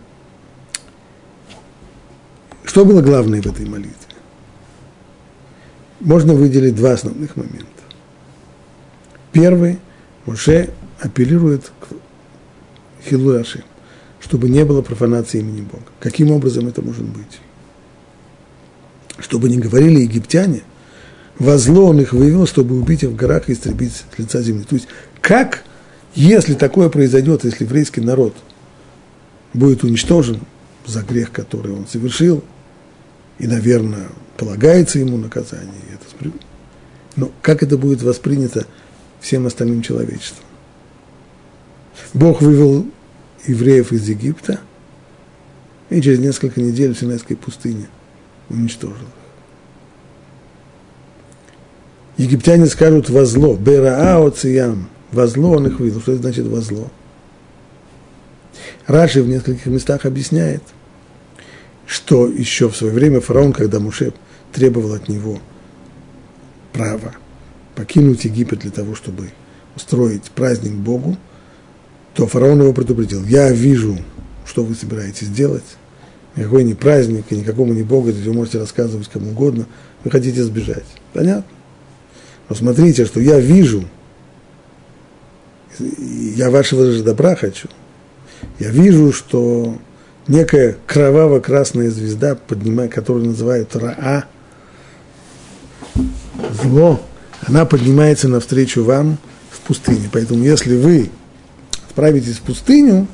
Что 2.65 2.85
было 2.85 3.03
главное 3.03 3.43
в 3.43 3.47
этой 3.47 3.67
молитве? 3.67 3.93
Можно 6.01 6.35
выделить 6.35 6.75
два 6.75 6.93
основных 6.93 7.37
момента. 7.37 7.67
Первый, 9.31 9.79
Муше 10.27 10.73
апеллирует 11.01 11.71
Хилуаши, 13.09 13.65
чтобы 14.21 14.49
не 14.49 14.65
было 14.65 14.83
профанации 14.83 15.41
имени 15.41 15.63
Бога. 15.63 15.85
Каким 16.01 16.31
образом 16.31 16.69
это 16.69 16.83
может 16.83 17.05
быть? 17.05 17.41
Чтобы 19.19 19.49
не 19.49 19.59
говорили 19.59 20.01
египтяне, 20.01 20.63
во 21.39 21.59
зло 21.59 21.87
он 21.89 22.01
их 22.01 22.13
вывел, 22.13 22.47
чтобы 22.47 22.79
убить 22.79 23.03
их 23.03 23.11
в 23.11 23.17
горах 23.17 23.49
и 23.49 23.53
истребить 23.53 23.93
с 23.93 24.19
лица 24.19 24.43
земли. 24.43 24.65
То 24.65 24.77
есть, 24.77 24.89
как, 25.21 25.65
если 26.15 26.55
такое 26.55 26.89
произойдет, 26.89 27.45
если 27.45 27.65
еврейский 27.65 28.01
народ 28.01 28.35
будет 29.55 29.83
уничтожен 29.85 30.41
за 30.87 31.03
грех, 31.03 31.33
который 31.33 31.73
он 31.73 31.87
совершил, 31.87 32.45
и, 33.39 33.47
наверное, 33.47 34.09
полагается 34.37 34.99
ему 34.99 35.17
наказание, 35.17 35.83
это 35.93 36.05
но 37.17 37.31
как 37.43 37.63
это 37.63 37.77
будет 37.77 38.03
воспринято 38.03 38.67
всем 39.21 39.47
остальным 39.47 39.83
человечеством? 39.83 40.45
Бог 42.15 42.43
вывел 42.43 42.87
евреев 43.47 43.93
из 43.93 44.09
Египта 44.09 44.61
и 45.91 46.01
через 46.01 46.19
несколько 46.19 46.61
недель 46.61 46.95
в 46.95 46.99
Синайской 46.99 47.37
пустыне 47.37 47.89
уничтожил 48.49 48.95
их. 48.97 49.23
Египтяне 52.19 52.67
скажут 52.67 53.09
во 53.11 53.25
зло, 53.25 53.57
Бераа 53.57 54.25
Оциям, 54.27 54.89
во 55.11 55.27
зло 55.27 55.53
он 55.53 55.67
их 55.67 55.81
вывел. 55.81 56.01
Что 56.01 56.13
это 56.13 56.23
значит 56.23 56.47
во 56.47 56.61
зло? 56.61 56.91
Раши 58.87 59.23
в 59.23 59.29
нескольких 59.29 59.67
местах 59.67 60.05
объясняет, 60.05 60.63
что 61.87 62.27
еще 62.27 62.69
в 62.69 62.77
свое 62.77 62.93
время 62.93 63.21
фараон, 63.21 63.53
когда 63.53 63.81
Муше 63.81 64.13
требовал 64.53 64.93
от 64.93 65.09
него 65.09 65.41
права 66.73 67.15
покинуть 67.75 68.25
Египет 68.25 68.61
для 68.61 68.71
того, 68.71 68.95
чтобы 68.95 69.31
устроить 69.77 70.25
праздник 70.25 70.73
Богу, 70.73 71.17
то 72.15 72.27
фараон 72.27 72.61
его 72.61 72.73
предупредил. 72.73 73.25
Я 73.25 73.51
вижу, 73.51 73.99
что 74.47 74.65
вы 74.65 74.75
собираетесь 74.75 75.29
делать. 75.29 75.65
Никакой 76.37 76.65
не 76.65 76.75
праздник, 76.75 77.27
и 77.31 77.37
никакому 77.37 77.73
не 77.73 77.83
Богу, 77.83 78.11
вы 78.11 78.33
можете 78.33 78.59
рассказывать 78.59 79.09
кому 79.09 79.31
угодно. 79.31 79.67
Вы 80.05 80.11
хотите 80.11 80.43
сбежать. 80.43 80.87
Понятно? 81.13 81.45
Но 82.49 82.57
смотрите, 82.57 83.05
что 83.07 83.21
я 83.21 83.39
вижу, 83.39 83.85
я 85.79 86.51
вашего 86.51 86.91
же 86.91 87.03
добра 87.03 87.35
хочу. 87.37 87.69
Я 88.59 88.71
вижу, 88.71 89.13
что 89.13 89.79
некая 90.27 90.77
кроваво-красная 90.87 91.91
звезда, 91.91 92.37
которую 92.91 93.27
называют 93.27 93.75
Раа, 93.77 94.25
зло, 96.63 97.01
она 97.47 97.65
поднимается 97.65 98.29
навстречу 98.29 98.85
вам 98.85 99.19
в 99.51 99.61
пустыне. 99.61 100.09
Поэтому 100.13 100.43
если 100.45 100.77
вы 100.77 101.11
отправитесь 101.93 102.39
в 102.39 102.41
пустыню, 102.41 103.07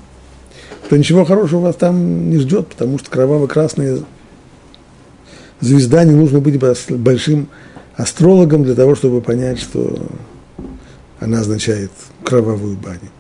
то 0.88 0.96
ничего 0.96 1.24
хорошего 1.24 1.60
вас 1.62 1.76
там 1.76 2.30
не 2.30 2.38
ждет, 2.38 2.68
потому 2.68 2.98
что 2.98 3.10
кроваво-красная 3.10 4.00
звезда 5.60 6.04
не 6.04 6.12
нужно 6.12 6.40
быть 6.40 6.58
большим 6.58 7.48
астрологом 7.96 8.62
для 8.62 8.76
того, 8.76 8.94
чтобы 8.94 9.20
понять, 9.20 9.58
что 9.58 9.98
она 11.18 11.40
означает 11.40 11.90
кровавую 12.24 12.76
баню. 12.76 13.10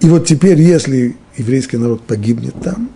И 0.00 0.08
вот 0.08 0.26
теперь, 0.26 0.58
если 0.58 1.14
еврейский 1.36 1.76
народ 1.76 2.02
погибнет 2.02 2.54
там, 2.62 2.90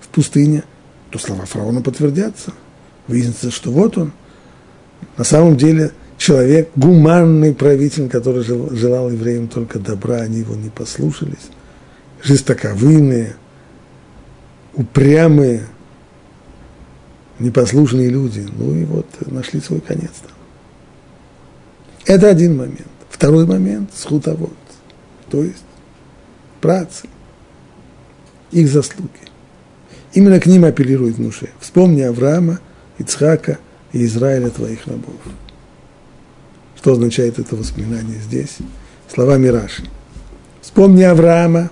в 0.00 0.08
пустыне, 0.08 0.64
то 1.10 1.18
слова 1.20 1.46
фараона 1.46 1.80
подтвердятся. 1.80 2.52
Выяснится, 3.06 3.52
что 3.52 3.70
вот 3.70 3.96
он, 3.96 4.12
на 5.16 5.24
самом 5.24 5.56
деле 5.56 5.92
человек, 6.18 6.70
гуманный 6.76 7.54
правитель, 7.54 8.10
который 8.10 8.42
желал 8.42 9.10
евреям 9.10 9.48
только 9.48 9.78
добра, 9.78 10.16
они 10.16 10.40
его 10.40 10.54
не 10.54 10.68
послушались, 10.68 11.48
жестоковыйные, 12.22 13.36
упрямые, 14.74 15.62
непослушные 17.38 18.10
люди, 18.10 18.46
ну 18.58 18.74
и 18.74 18.84
вот 18.84 19.06
нашли 19.30 19.60
свой 19.60 19.80
конец 19.80 20.12
там. 20.22 20.32
Это 22.04 22.28
один 22.28 22.56
момент. 22.56 22.88
Второй 23.08 23.46
момент– 23.46 23.90
схутовод, 23.94 24.52
то 25.30 25.42
есть 25.42 25.64
працы, 26.60 27.08
их 28.50 28.68
заслуги. 28.68 29.10
Именно 30.14 30.40
к 30.40 30.46
ним 30.46 30.64
апеллирует 30.64 31.18
Муше. 31.18 31.50
Вспомни 31.60 32.02
Авраама, 32.02 32.60
Ицхака 32.98 33.58
и 33.92 34.04
Израиля 34.04 34.50
твоих 34.50 34.86
рабов. 34.86 35.16
Что 36.78 36.92
означает 36.92 37.38
это 37.38 37.56
воспоминание 37.56 38.20
здесь? 38.20 38.56
Словами 39.12 39.48
Раши. 39.48 39.84
Вспомни 40.62 41.02
Авраама. 41.02 41.70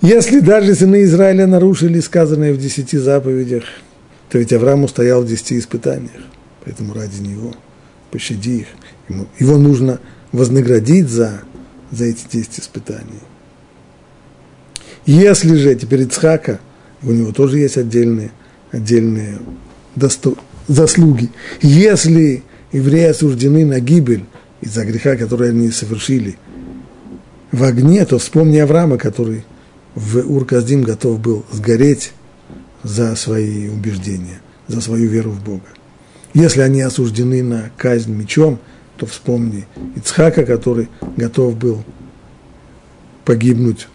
Если 0.00 0.40
даже 0.40 0.74
сыны 0.74 1.04
Израиля 1.04 1.46
нарушили 1.46 2.00
сказанное 2.00 2.52
в 2.52 2.58
десяти 2.58 2.96
заповедях– 2.96 3.64
то 4.30 4.38
ведь 4.38 4.52
Авраам 4.52 4.84
устоял 4.84 5.22
в 5.22 5.26
десяти 5.26 5.58
испытаниях, 5.58 6.22
поэтому 6.64 6.94
ради 6.94 7.20
него 7.20 7.52
пощади 8.10 8.60
их. 8.60 8.66
Ему, 9.08 9.26
его 9.38 9.58
нужно 9.58 10.00
вознаградить 10.30 11.08
за, 11.08 11.42
за 11.90 12.04
эти 12.04 12.22
десять 12.30 12.60
испытаний. 12.60 13.20
Если 15.04 15.56
же 15.56 15.74
теперь 15.74 16.02
Ицхака, 16.02 16.60
у 17.02 17.10
него 17.10 17.32
тоже 17.32 17.58
есть 17.58 17.76
отдельные, 17.76 18.30
отдельные 18.70 19.38
досто, 19.96 20.34
заслуги. 20.68 21.30
Если 21.60 22.44
евреи 22.72 23.06
осуждены 23.06 23.64
на 23.64 23.80
гибель 23.80 24.24
из-за 24.60 24.84
греха, 24.84 25.16
который 25.16 25.50
они 25.50 25.70
совершили 25.70 26.36
в 27.52 27.64
огне, 27.64 28.04
то 28.04 28.18
вспомни 28.18 28.58
Авраама, 28.58 28.98
который 28.98 29.44
в 29.94 30.18
Урказдим 30.18 30.82
готов 30.82 31.20
был 31.20 31.44
сгореть 31.50 32.12
за 32.82 33.16
свои 33.16 33.68
убеждения, 33.68 34.40
за 34.68 34.80
свою 34.80 35.08
веру 35.08 35.30
в 35.30 35.42
Бога. 35.42 35.66
Если 36.32 36.60
они 36.60 36.80
осуждены 36.80 37.42
на 37.42 37.70
казнь 37.76 38.12
мечом, 38.12 38.60
то 38.96 39.06
вспомни 39.06 39.66
Ицхака, 39.96 40.44
который 40.44 40.88
готов 41.16 41.56
был 41.56 41.82
погибнуть 43.24 43.88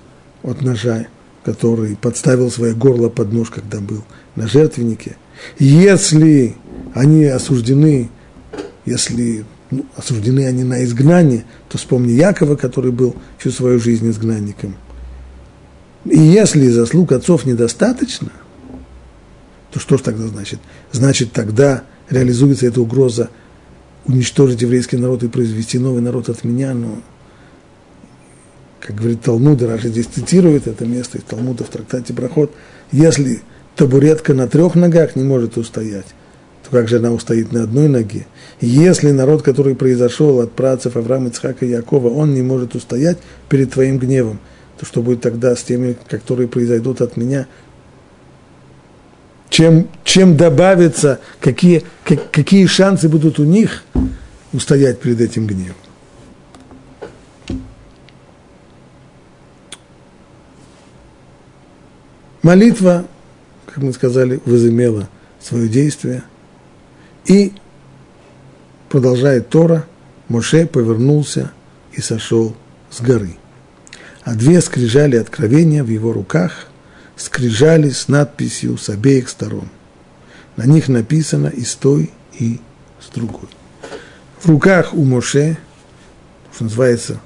от 0.43 0.61
ножа, 0.61 1.07
который 1.43 1.95
подставил 1.95 2.51
свое 2.51 2.73
горло 2.73 3.09
под 3.09 3.31
нож, 3.31 3.49
когда 3.51 3.79
был 3.79 4.03
на 4.35 4.47
жертвеннике. 4.47 5.15
Если 5.59 6.55
они 6.93 7.25
осуждены, 7.25 8.09
если 8.85 9.45
ну, 9.71 9.85
осуждены 9.95 10.45
они 10.45 10.63
на 10.63 10.83
изгнание, 10.83 11.45
то 11.69 11.77
вспомни 11.77 12.11
Якова, 12.11 12.55
который 12.55 12.91
был 12.91 13.15
всю 13.37 13.51
свою 13.51 13.79
жизнь 13.79 14.09
изгнанником. 14.09 14.75
И 16.05 16.19
если 16.19 16.67
заслуг 16.67 17.11
отцов 17.11 17.45
недостаточно– 17.45 18.31
то 19.75 19.81
что 19.81 19.97
же 19.97 20.03
тогда 20.03 20.25
значит? 20.27 20.61
Значит, 20.93 21.33
тогда 21.33 21.83
реализуется 22.09 22.65
эта 22.65 22.79
угроза 22.79 23.29
уничтожить 24.05 24.61
еврейский 24.61 24.95
народ 24.95 25.23
и 25.23 25.27
произвести 25.27 25.79
новый 25.79 26.01
народ 26.01 26.29
от 26.29 26.45
меня, 26.45 26.73
но, 26.73 27.01
как 28.79 28.95
говорит 28.95 29.23
Талмуд, 29.23 29.61
Раши 29.61 29.89
здесь 29.89 30.05
цитирует 30.05 30.67
это 30.67 30.85
место 30.85 31.17
из 31.17 31.25
Талмуда 31.25 31.65
в 31.65 31.67
трактате 31.67 32.13
Брахот, 32.13 32.53
если 32.93 33.41
табуретка 33.75 34.33
на 34.33 34.47
трех 34.47 34.75
ногах 34.75 35.17
не 35.17 35.25
может 35.25 35.57
устоять, 35.57 36.07
то 36.65 36.71
как 36.71 36.87
же 36.87 36.97
она 36.97 37.11
устоит 37.11 37.51
на 37.51 37.63
одной 37.63 37.87
ноге? 37.87 38.25
Если 38.59 39.11
народ, 39.11 39.43
который 39.43 39.75
произошел 39.75 40.39
от 40.39 40.51
працев 40.53 40.95
Авраама, 40.95 41.29
Ицхака 41.29 41.65
и 41.65 41.69
Якова, 41.69 42.09
он 42.09 42.33
не 42.33 42.41
может 42.41 42.73
устоять 42.73 43.19
перед 43.49 43.71
твоим 43.71 43.99
гневом, 43.99 44.39
то 44.79 44.85
что 44.85 45.03
будет 45.03 45.21
тогда 45.21 45.55
с 45.55 45.61
теми, 45.61 45.95
которые 46.09 46.47
произойдут 46.47 47.01
от 47.01 47.17
меня, 47.17 47.47
чем, 49.49 49.87
чем 50.03 50.35
добавится, 50.35 51.19
какие, 51.39 51.83
как, 52.03 52.31
какие 52.31 52.65
шансы 52.65 53.09
будут 53.09 53.39
у 53.39 53.43
них 53.43 53.83
устоять 54.51 54.99
перед 54.99 55.21
этим 55.21 55.45
гневом. 55.45 55.75
Молитва, 62.41 63.05
как 63.67 63.77
мы 63.83 63.93
сказали, 63.93 64.39
возымела 64.45 65.09
свое 65.39 65.67
действие. 65.67 66.23
И 67.25 67.53
продолжает 68.89 69.49
Тора, 69.49 69.85
Моше 70.27 70.65
повернулся 70.65 71.51
и 71.93 72.01
сошел 72.01 72.55
с 72.89 73.01
горы. 73.01 73.37
А 74.23 74.33
две 74.35 74.61
скрижали 74.61 75.17
откровения 75.17 75.83
в 75.83 75.89
его 75.89 76.13
руках 76.13 76.67
скрижали 77.15 77.89
с 77.89 78.07
надписью 78.07 78.77
с 78.77 78.89
обеих 78.89 79.29
сторон. 79.29 79.69
На 80.57 80.65
них 80.65 80.87
написано 80.87 81.47
и 81.47 81.63
с 81.63 81.75
той, 81.75 82.11
и 82.37 82.59
с 82.99 83.13
другой. 83.13 83.49
В 84.39 84.49
руках 84.49 84.93
у 84.93 85.03
Моше, 85.03 85.57
что 86.53 86.65
называется 86.65 87.21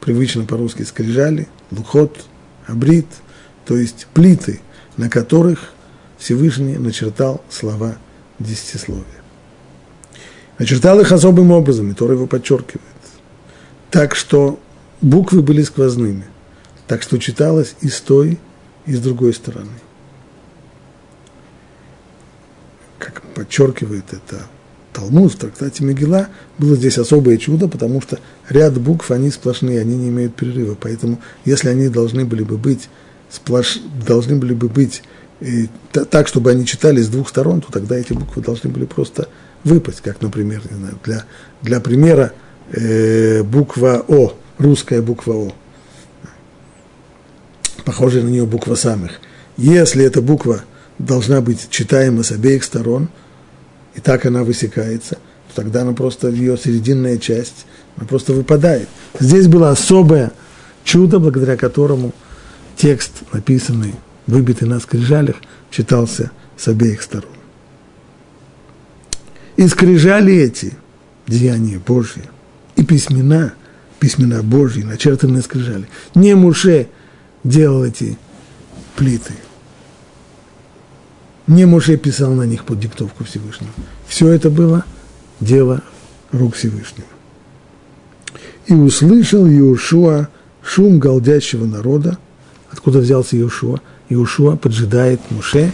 привычно 0.00 0.44
по-русски 0.44 0.82
скрижали, 0.82 1.48
лухот, 1.70 2.24
абрит– 2.66 3.06
то 3.64 3.76
есть 3.76 4.06
плиты, 4.12 4.60
на 4.96 5.08
которых 5.08 5.72
Всевышний 6.18 6.76
начертал 6.76 7.42
слова 7.48 7.96
десятисловия. 8.38 9.21
Начертал 10.62 11.00
их 11.00 11.10
особым 11.10 11.50
образом, 11.50 11.90
и 11.90 11.92
Тора 11.92 12.14
его 12.14 12.28
подчеркивает. 12.28 12.86
Так 13.90 14.14
что 14.14 14.60
буквы 15.00 15.42
были 15.42 15.60
сквозными, 15.62 16.22
так 16.86 17.02
что 17.02 17.18
читалось 17.18 17.74
и 17.80 17.88
с 17.88 18.00
той, 18.00 18.38
и 18.86 18.94
с 18.94 19.00
другой 19.00 19.34
стороны. 19.34 19.72
Как 23.00 23.22
подчеркивает 23.34 24.04
это 24.12 24.46
Талмуд 24.92 25.32
в 25.32 25.36
трактате 25.36 25.82
Мегила, 25.82 26.28
было 26.58 26.76
здесь 26.76 26.96
особое 26.96 27.38
чудо, 27.38 27.66
потому 27.66 28.00
что 28.00 28.20
ряд 28.48 28.80
букв, 28.80 29.10
они 29.10 29.32
сплошные, 29.32 29.80
они 29.80 29.96
не 29.96 30.10
имеют 30.10 30.36
перерыва. 30.36 30.76
Поэтому, 30.80 31.20
если 31.44 31.70
они 31.70 31.88
должны 31.88 32.24
были 32.24 32.44
бы 32.44 32.56
быть 32.56 32.88
сплош... 33.30 33.80
должны 34.06 34.36
были 34.36 34.54
бы 34.54 34.68
быть 34.68 35.02
и, 35.40 35.68
так, 35.90 36.28
чтобы 36.28 36.52
они 36.52 36.64
читали 36.66 37.02
с 37.02 37.08
двух 37.08 37.30
сторон, 37.30 37.62
то 37.62 37.72
тогда 37.72 37.96
эти 37.96 38.12
буквы 38.12 38.42
должны 38.42 38.70
были 38.70 38.84
просто 38.84 39.28
выпасть, 39.64 40.00
как, 40.00 40.20
например, 40.20 40.62
не 40.70 40.76
знаю, 40.76 40.98
для, 41.04 41.24
для 41.62 41.80
примера 41.80 42.32
э, 42.70 43.42
буква 43.42 44.04
О, 44.08 44.34
русская 44.58 45.02
буква 45.02 45.34
О, 45.34 45.52
похожая 47.84 48.22
на 48.22 48.28
нее 48.28 48.46
буква 48.46 48.74
самых. 48.74 49.20
Если 49.56 50.04
эта 50.04 50.22
буква 50.22 50.62
должна 50.98 51.40
быть 51.40 51.68
читаема 51.70 52.22
с 52.22 52.32
обеих 52.32 52.64
сторон, 52.64 53.08
и 53.94 54.00
так 54.00 54.24
она 54.26 54.44
высекается, 54.44 55.16
то 55.48 55.62
тогда 55.62 55.82
она 55.82 55.92
просто, 55.92 56.28
ее 56.28 56.56
серединная 56.56 57.18
часть, 57.18 57.66
она 57.96 58.06
просто 58.06 58.32
выпадает. 58.32 58.88
Здесь 59.18 59.48
было 59.48 59.70
особое 59.70 60.32
чудо, 60.84 61.18
благодаря 61.18 61.56
которому 61.56 62.12
текст, 62.76 63.12
написанный, 63.32 63.94
выбитый 64.26 64.66
на 64.68 64.80
скрижалях, 64.80 65.36
читался 65.70 66.30
с 66.56 66.68
обеих 66.68 67.02
сторон. 67.02 67.41
И 69.56 69.66
скрижали 69.68 70.34
эти 70.34 70.72
деяния 71.26 71.78
Божьи, 71.78 72.22
и 72.76 72.84
письмена, 72.84 73.54
письмена 73.98 74.42
Божьи, 74.42 74.82
начертанные 74.82 75.42
скрижали. 75.42 75.88
Не 76.14 76.34
Муше 76.34 76.88
делал 77.44 77.84
эти 77.84 78.18
плиты. 78.96 79.34
Не 81.46 81.66
Муше 81.66 81.96
писал 81.96 82.32
на 82.32 82.44
них 82.44 82.64
под 82.64 82.80
диктовку 82.80 83.24
Всевышнего. 83.24 83.72
Все 84.06 84.28
это 84.28 84.48
было 84.48 84.84
дело 85.40 85.82
рук 86.30 86.54
Всевышнего. 86.54 87.08
И 88.66 88.74
услышал 88.74 89.46
Иешуа 89.46 90.28
шум 90.62 90.98
голдящего 90.98 91.66
народа, 91.66 92.18
откуда 92.70 93.00
взялся 93.00 93.36
Иешуа. 93.36 93.80
Иешуа 94.08 94.56
поджидает 94.56 95.20
Муше 95.30 95.72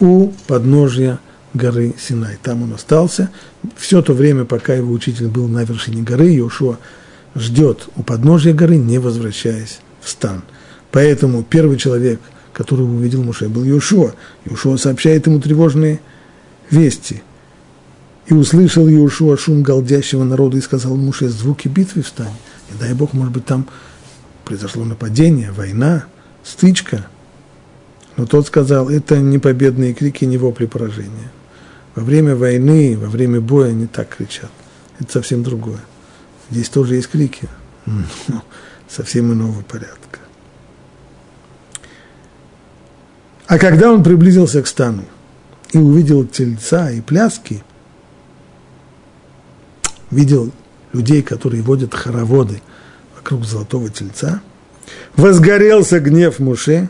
у 0.00 0.32
подножия 0.46 1.20
горы 1.54 1.94
Синай. 1.98 2.38
Там 2.42 2.62
он 2.62 2.74
остался. 2.74 3.30
Все 3.76 4.02
то 4.02 4.12
время, 4.12 4.44
пока 4.44 4.74
его 4.74 4.92
учитель 4.92 5.28
был 5.28 5.48
на 5.48 5.64
вершине 5.64 6.02
горы, 6.02 6.28
Иешуа 6.28 6.78
ждет 7.34 7.88
у 7.96 8.02
подножия 8.02 8.54
горы, 8.54 8.76
не 8.76 8.98
возвращаясь 8.98 9.80
в 10.00 10.08
стан. 10.08 10.42
Поэтому 10.90 11.42
первый 11.42 11.76
человек, 11.76 12.20
который 12.52 12.82
увидел 12.82 13.22
Муше, 13.22 13.48
был 13.48 13.64
Иешуа. 13.64 14.14
Иешуа 14.44 14.76
сообщает 14.76 15.26
ему 15.26 15.40
тревожные 15.40 16.00
вести. 16.70 17.22
И 18.26 18.34
услышал 18.34 18.86
Иешуа 18.88 19.36
шум 19.36 19.62
голдящего 19.62 20.24
народа 20.24 20.56
и 20.56 20.60
сказал 20.60 20.96
Муше, 20.96 21.28
звуки 21.28 21.68
битвы 21.68 22.02
встань. 22.02 22.34
И 22.70 22.78
дай 22.78 22.94
Бог, 22.94 23.12
может 23.12 23.32
быть, 23.32 23.44
там 23.44 23.66
произошло 24.44 24.84
нападение, 24.84 25.52
война– 25.52 26.04
стычка. 26.44 27.06
Но 28.16 28.26
тот 28.26 28.46
сказал, 28.46 28.88
это 28.90 29.18
не 29.18 29.38
победные 29.38 29.94
крики, 29.94 30.24
не 30.24 30.36
вопли 30.36 30.66
поражения. 30.66 31.30
Во 31.94 32.02
время 32.02 32.36
войны, 32.36 32.96
во 32.96 33.08
время 33.08 33.40
боя 33.40 33.70
они 33.70 33.86
так 33.86 34.16
кричат. 34.16 34.50
Это 34.98 35.12
совсем 35.12 35.42
другое. 35.42 35.80
Здесь 36.50 36.68
тоже 36.68 36.96
есть 36.96 37.08
крики, 37.08 37.48
но 37.86 38.42
совсем 38.88 39.32
иного 39.32 39.62
порядка. 39.62 40.20
А 43.46 43.58
когда 43.58 43.92
он 43.92 44.02
приблизился 44.02 44.62
к 44.62 44.66
стану 44.66 45.04
и 45.72 45.78
увидел 45.78 46.24
тельца 46.24 46.90
и 46.90 47.00
пляски, 47.00 47.64
видел 50.10 50.52
людей, 50.92 51.22
которые 51.22 51.62
водят 51.62 51.94
хороводы 51.94 52.62
вокруг 53.16 53.44
золотого 53.44 53.90
тельца– 53.90 54.40
Возгорелся 55.16 56.00
гнев 56.00 56.38
Муше, 56.38 56.88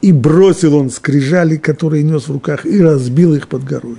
и 0.00 0.12
бросил 0.12 0.74
он 0.74 0.90
скрижали, 0.90 1.56
которые 1.56 2.02
нес 2.02 2.28
в 2.28 2.32
руках, 2.32 2.66
и 2.66 2.82
разбил 2.82 3.34
их 3.34 3.48
под 3.48 3.64
горой. 3.64 3.98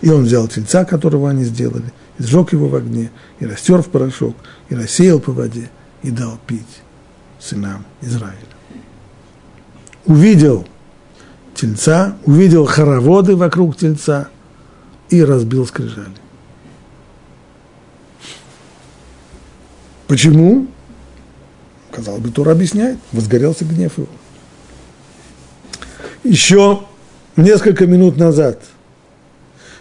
И 0.00 0.08
он 0.08 0.24
взял 0.24 0.48
тельца, 0.48 0.84
которого 0.84 1.28
они 1.28 1.44
сделали, 1.44 1.92
и 2.18 2.22
сжег 2.22 2.52
его 2.52 2.68
в 2.68 2.74
огне, 2.74 3.10
и 3.38 3.46
растер 3.46 3.82
в 3.82 3.88
порошок, 3.88 4.34
и 4.68 4.74
рассеял 4.74 5.20
по 5.20 5.32
воде, 5.32 5.70
и 6.02 6.10
дал 6.10 6.38
пить 6.46 6.80
сынам 7.38 7.84
Израиля. 8.00 8.36
Увидел 10.06 10.66
тельца, 11.54 12.16
увидел 12.24 12.64
хороводы 12.64 13.36
вокруг 13.36 13.76
тельца 13.76 14.28
и 15.10 15.22
разбил 15.22 15.66
скрижали. 15.66 16.08
Почему? 20.06 20.66
Казалось 21.92 22.22
бы, 22.22 22.30
Тура 22.30 22.52
объясняет, 22.52 22.98
возгорелся 23.12 23.64
гнев 23.64 23.98
его. 23.98 24.08
Еще 26.24 26.82
несколько 27.36 27.86
минут 27.86 28.16
назад 28.16 28.62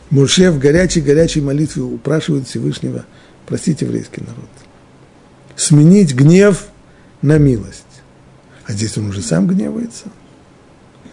Муше 0.10 0.50
в 0.50 0.60
горячей-горячей 0.60 1.42
молитве 1.42 1.84
упрашивает 1.84 2.48
Всевышнего 2.48 3.06
простить 3.46 3.82
еврейский 3.82 4.22
народ. 4.22 4.50
Сменить 5.56 6.16
гнев 6.16 6.68
на 7.22 7.38
милость. 7.38 7.84
А 8.66 8.72
здесь 8.72 8.98
он 8.98 9.10
уже 9.10 9.22
сам 9.22 9.48
гневается. 9.48 10.06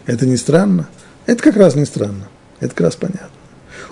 Это 0.06 0.26
не 0.26 0.37
странно? 0.37 0.88
Это 1.26 1.42
как 1.42 1.56
раз 1.56 1.74
не 1.74 1.85
странно. 1.85 2.28
Это 2.61 2.70
как 2.70 2.87
раз 2.87 2.96
понятно. 2.96 3.28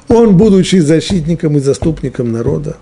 Он, 0.08 0.36
будучи 0.36 0.76
защитником 0.76 1.56
и 1.56 1.60
заступником 1.60 2.32
народа, 2.32 2.76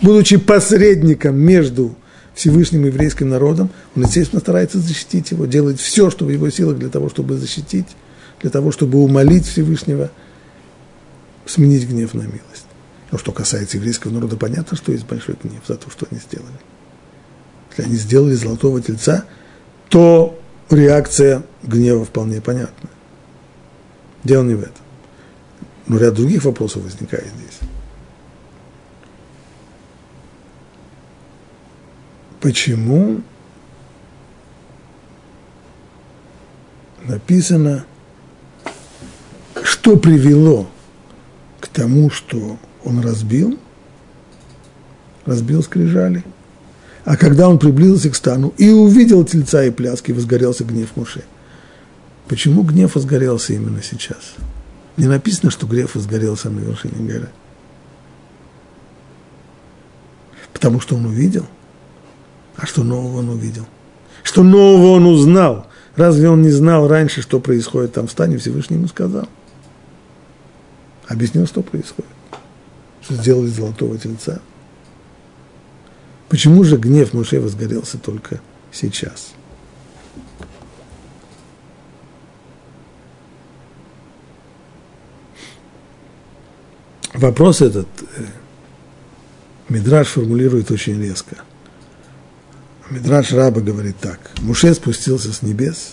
будучи 0.00 0.36
посредником 0.36 1.38
между 1.38 1.94
Всевышним 2.34 2.86
еврейским 2.86 3.28
народом, 3.28 3.70
он, 3.94 4.04
естественно, 4.04 4.40
старается 4.40 4.78
защитить 4.78 5.30
его, 5.30 5.46
делает 5.46 5.80
все, 5.80 6.10
что 6.10 6.24
в 6.24 6.30
его 6.30 6.50
силах 6.50 6.78
для 6.78 6.88
того, 6.88 7.08
чтобы 7.08 7.36
защитить, 7.36 7.86
для 8.40 8.50
того, 8.50 8.72
чтобы 8.72 8.98
умолить 8.98 9.46
Всевышнего, 9.46 10.10
сменить 11.46 11.88
гнев 11.88 12.14
на 12.14 12.22
милость. 12.22 12.66
Но 13.10 13.18
что 13.18 13.32
касается 13.32 13.76
еврейского 13.76 14.12
народа, 14.12 14.36
понятно, 14.36 14.76
что 14.76 14.92
есть 14.92 15.06
большой 15.06 15.36
гнев 15.42 15.62
за 15.66 15.76
то, 15.76 15.90
что 15.90 16.06
они 16.10 16.20
сделали. 16.20 16.58
Если 17.70 17.82
они 17.82 17.96
сделали 17.96 18.34
золотого 18.34 18.80
тельца, 18.80 19.24
то 19.88 20.38
реакция 20.70 21.42
гнева 21.62 22.04
вполне 22.04 22.40
понятна. 22.40 22.88
Дело 24.24 24.44
не 24.44 24.54
в 24.54 24.60
этом. 24.60 24.74
Но 25.86 25.98
ряд 25.98 26.14
других 26.14 26.44
вопросов 26.44 26.84
возникает 26.84 27.26
здесь. 27.26 27.68
почему 32.42 33.22
написано, 37.04 37.86
что 39.62 39.96
привело 39.96 40.68
к 41.62 41.68
тому, 41.68 42.10
что 42.10 42.58
он 42.84 43.00
разбил, 43.00 43.56
разбил 45.24 45.62
скрижали. 45.62 46.24
А 47.04 47.16
когда 47.16 47.48
он 47.48 47.60
приблизился 47.60 48.10
к 48.10 48.16
стану 48.16 48.52
и 48.58 48.70
увидел 48.70 49.24
тельца 49.24 49.64
и 49.64 49.70
пляски, 49.70 50.10
возгорелся 50.10 50.64
гнев 50.64 50.96
Муше. 50.96 51.22
Почему 52.26 52.62
гнев 52.62 52.96
возгорелся 52.96 53.52
именно 53.52 53.80
сейчас? 53.80 54.34
Не 54.96 55.06
написано, 55.06 55.52
что 55.52 55.68
гнев 55.68 55.94
возгорелся 55.94 56.50
на 56.50 56.58
вершине 56.58 56.94
горы. 57.06 57.28
Потому 60.52 60.80
что 60.80 60.96
он 60.96 61.06
увидел. 61.06 61.46
А 62.56 62.66
что 62.66 62.82
нового 62.82 63.20
он 63.20 63.28
увидел? 63.28 63.66
Что 64.24 64.42
нового 64.42 64.96
он 64.96 65.06
узнал? 65.06 65.68
Разве 65.94 66.28
он 66.28 66.42
не 66.42 66.50
знал 66.50 66.88
раньше, 66.88 67.22
что 67.22 67.38
происходит 67.38 67.92
там 67.92 68.08
в 68.08 68.10
стане? 68.10 68.38
Всевышний 68.38 68.76
ему 68.76 68.88
сказал. 68.88 69.28
Объяснил, 71.12 71.46
что 71.46 71.60
происходит. 71.60 72.10
Что 73.02 73.14
сделали 73.16 73.48
золотого 73.48 73.98
тельца. 73.98 74.40
Почему 76.30 76.64
же 76.64 76.78
гнев 76.78 77.12
Моше 77.12 77.38
возгорелся 77.38 77.98
только 77.98 78.40
сейчас? 78.72 79.34
Вопрос 87.12 87.60
этот 87.60 87.88
э, 88.16 88.24
Мидраш 89.68 90.08
формулирует 90.08 90.70
очень 90.70 90.98
резко. 90.98 91.36
Мидраш 92.88 93.32
Раба 93.32 93.60
говорит 93.60 93.98
так. 94.00 94.30
Муше 94.38 94.72
спустился 94.72 95.30
с 95.34 95.42
небес, 95.42 95.92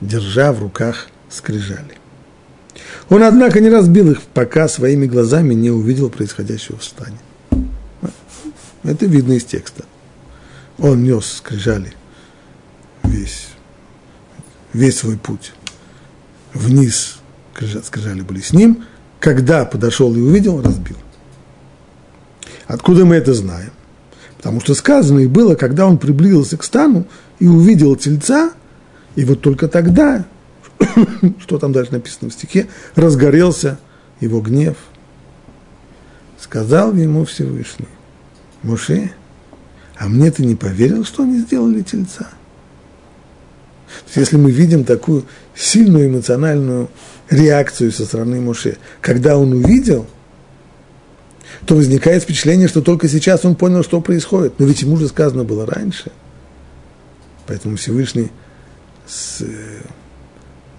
держа 0.00 0.54
в 0.54 0.60
руках 0.60 1.08
скрижали. 1.28 1.99
Он, 3.10 3.24
однако, 3.24 3.60
не 3.60 3.68
разбил 3.68 4.12
их, 4.12 4.22
пока 4.22 4.68
своими 4.68 5.06
глазами 5.06 5.52
не 5.52 5.70
увидел 5.70 6.10
происходящего 6.10 6.78
в 6.78 6.84
стане. 6.84 7.18
Это 8.84 9.06
видно 9.06 9.32
из 9.32 9.44
текста. 9.44 9.84
Он 10.78 11.02
нес 11.02 11.26
скрижали 11.26 11.92
весь, 13.02 13.48
весь 14.72 14.98
свой 14.98 15.18
путь. 15.18 15.52
Вниз 16.54 17.18
скрижали 17.84 18.22
были 18.22 18.40
с 18.40 18.52
ним. 18.52 18.84
Когда 19.18 19.64
подошел 19.64 20.14
и 20.14 20.20
увидел, 20.20 20.62
разбил. 20.62 20.96
Откуда 22.66 23.04
мы 23.04 23.16
это 23.16 23.34
знаем? 23.34 23.72
Потому 24.36 24.60
что 24.60 24.74
сказано 24.74 25.18
и 25.18 25.26
было, 25.26 25.56
когда 25.56 25.86
он 25.86 25.98
приблизился 25.98 26.56
к 26.56 26.62
стану 26.62 27.06
и 27.40 27.46
увидел 27.46 27.96
тельца, 27.96 28.52
и 29.16 29.24
вот 29.24 29.42
только 29.42 29.68
тогда, 29.68 30.24
что 31.40 31.58
там 31.58 31.72
дальше 31.72 31.92
написано 31.92 32.30
в 32.30 32.34
стихе, 32.34 32.68
разгорелся 32.94 33.78
его 34.20 34.40
гнев. 34.40 34.76
Сказал 36.38 36.94
ему 36.94 37.24
Всевышний, 37.24 37.88
Моше, 38.62 39.12
а 39.96 40.08
мне 40.08 40.30
ты 40.30 40.44
не 40.44 40.54
поверил, 40.54 41.04
что 41.04 41.22
они 41.22 41.38
сделали 41.38 41.82
тельца? 41.82 42.28
Если 44.14 44.36
мы 44.36 44.50
видим 44.50 44.84
такую 44.84 45.24
сильную 45.54 46.08
эмоциональную 46.08 46.88
реакцию 47.28 47.92
со 47.92 48.04
стороны 48.04 48.40
Моше, 48.40 48.78
когда 49.00 49.36
он 49.36 49.52
увидел– 49.52 50.06
то 51.66 51.74
возникает 51.74 52.22
впечатление, 52.22 52.68
что 52.68 52.82
только 52.82 53.08
сейчас 53.08 53.44
он 53.44 53.54
понял, 53.54 53.82
что 53.82 54.00
происходит. 54.00 54.58
Но 54.58 54.66
ведь 54.66 54.82
ему 54.82 54.96
же 54.96 55.08
сказано 55.08 55.44
было 55.44 55.66
раньше. 55.66 56.10
Поэтому 57.46 57.76
Всевышний, 57.76 58.30
с, 59.06 59.42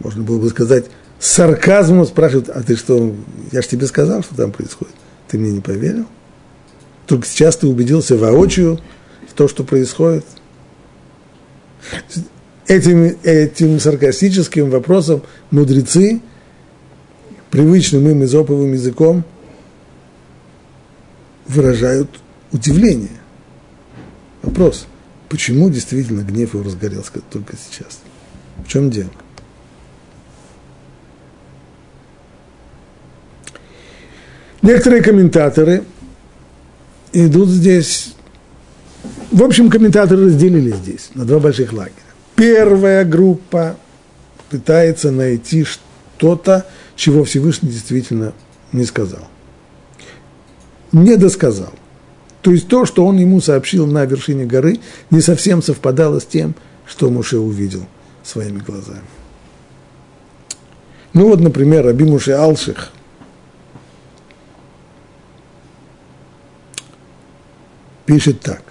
можно 0.03 0.23
было 0.23 0.39
бы 0.39 0.49
сказать, 0.49 0.85
с 1.19 1.27
сарказмом 1.31 2.05
спрашивает, 2.05 2.49
а 2.49 2.63
ты 2.63 2.75
что, 2.75 3.15
я 3.51 3.61
же 3.61 3.67
тебе 3.67 3.85
сказал, 3.85 4.23
что 4.23 4.35
там 4.35 4.51
происходит. 4.51 4.95
Ты 5.27 5.37
мне 5.37 5.51
не 5.51 5.61
поверил? 5.61 6.07
Только 7.05 7.27
сейчас 7.27 7.57
ты 7.57 7.67
убедился 7.67 8.17
воочию 8.17 8.79
в 9.29 9.33
то, 9.33 9.47
что 9.47 9.63
происходит. 9.63 10.25
Этим, 12.67 13.17
этим 13.23 13.79
саркастическим 13.79 14.69
вопросом 14.69 15.23
мудрецы, 15.51 16.21
привычным 17.49 18.07
им 18.09 18.23
изоповым 18.23 18.73
языком, 18.73 19.23
выражают 21.47 22.09
удивление. 22.51 23.19
Вопрос, 24.41 24.87
почему 25.29 25.69
действительно 25.69 26.21
гнев 26.21 26.53
его 26.53 26.63
разгорелся 26.63 27.11
только 27.29 27.55
сейчас? 27.57 27.99
В 28.65 28.67
чем 28.67 28.89
дело? 28.89 29.11
Некоторые 34.61 35.01
комментаторы 35.01 35.83
идут 37.13 37.49
здесь, 37.49 38.13
в 39.31 39.43
общем, 39.43 39.69
комментаторы 39.69 40.25
разделили 40.25 40.71
здесь 40.71 41.09
на 41.15 41.25
два 41.25 41.39
больших 41.39 41.73
лагеря. 41.73 41.95
Первая 42.35 43.05
группа 43.05 43.75
пытается 44.49 45.11
найти 45.11 45.63
что-то, 45.63 46.65
чего 46.95 47.23
Всевышний 47.23 47.69
действительно 47.69 48.33
не 48.71 48.85
сказал 48.85 49.27
не 50.91 51.15
досказал. 51.15 51.73
То 52.41 52.51
есть 52.51 52.67
то, 52.67 52.85
что 52.85 53.05
он 53.05 53.17
ему 53.17 53.39
сообщил 53.39 53.85
на 53.85 54.05
вершине 54.05 54.45
горы, 54.45 54.79
не 55.09 55.21
совсем 55.21 55.61
совпадало 55.61 56.19
с 56.19 56.25
тем, 56.25 56.55
что 56.85 57.09
Муше 57.09 57.37
увидел 57.37 57.85
своими 58.23 58.59
глазами. 58.59 59.01
Ну 61.13 61.27
вот, 61.27 61.39
например, 61.39 61.85
Раби 61.85 62.03
Муше 62.05 62.31
Алших 62.31 62.91
пишет 68.11 68.41
так. 68.41 68.61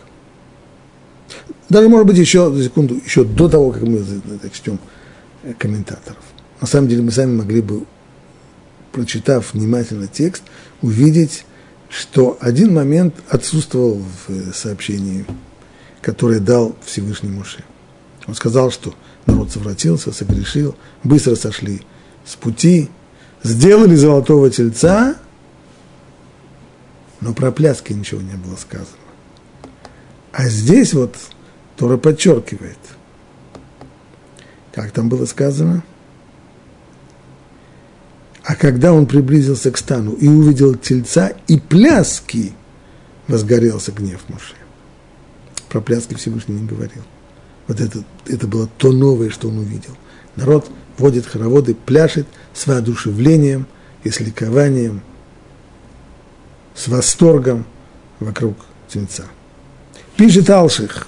Даже, 1.70 1.88
может 1.88 2.07
быть, 2.07 2.18
еще, 2.18 2.53
за 2.53 2.62
секунду, 2.62 3.00
еще 3.03 3.24
до 3.24 3.48
того, 3.48 3.70
как 3.70 3.83
мы 3.83 4.05
чтем 4.53 4.79
комментаторов. 5.59 6.22
На 6.61 6.66
самом 6.66 6.88
деле 6.88 7.03
мы 7.03 7.11
сами 7.11 7.37
могли 7.37 7.62
бы, 7.62 7.85
прочитав 8.92 9.55
внимательно 9.55 10.09
текст, 10.09 10.42
увидеть 10.83 11.44
что 11.88 12.38
один 12.40 12.72
момент 12.72 13.16
отсутствовал 13.29 13.96
в 13.98 14.31
э, 14.31 14.53
сообщении, 14.53 15.26
которое 16.00 16.38
дал 16.38 16.76
Всевышний 16.85 17.31
Муше. 17.31 17.64
Он 18.29 18.35
сказал, 18.35 18.70
что 18.70 18.94
народ 19.26 19.50
совратился, 19.50 20.12
согрешил, 20.12 20.76
быстро 21.03 21.35
сошли 21.35 21.83
с 22.24 22.37
пути, 22.37 22.90
сделали 23.42 23.96
золотого 23.96 24.50
тельца, 24.50 25.16
но 27.20 27.35
про 27.35 27.50
пляски 27.50 27.92
ничего 27.92 28.20
не 28.20 28.35
было 28.35 28.55
сказано. 28.55 28.99
А 30.32 30.48
здесь 30.48 30.94
вот 30.94 31.16
Тора 31.76 31.96
подчеркивает, 31.96 32.78
как 34.72 34.90
там 34.92 35.08
было 35.08 35.26
сказано– 35.26 35.82
а 38.50 38.56
когда 38.56 38.92
он 38.92 39.06
приблизился 39.06 39.70
к 39.70 39.76
стану 39.76 40.12
и 40.12 40.26
увидел 40.26 40.74
тельца 40.74 41.32
и 41.46 41.58
пляски, 41.58 42.52
возгорелся 43.28 43.92
гнев 43.92 44.20
Моше. 44.28 44.54
Про 45.68 45.80
пляски 45.80 46.14
Всевышний 46.14 46.56
не 46.56 46.66
говорил. 46.66 47.02
Вот 47.68 47.80
это, 47.80 48.02
это 48.26 48.48
было 48.48 48.68
то 48.78 48.90
новое, 48.90 49.30
что 49.30 49.48
он 49.48 49.58
увидел. 49.58 49.96
Народ 50.36 50.68
водит 50.98 51.26
хороводы, 51.26 51.74
пляшет 51.74 52.26
с 52.52 52.66
воодушевлением 52.66 53.66
и 54.02 54.10
с 54.10 54.18
ликованием, 54.18 55.02
с 56.74 56.88
восторгом 56.88 57.66
вокруг 58.18 58.56
тельца. 58.88 59.26
Пишет 60.20 60.50
Алших, 60.50 61.06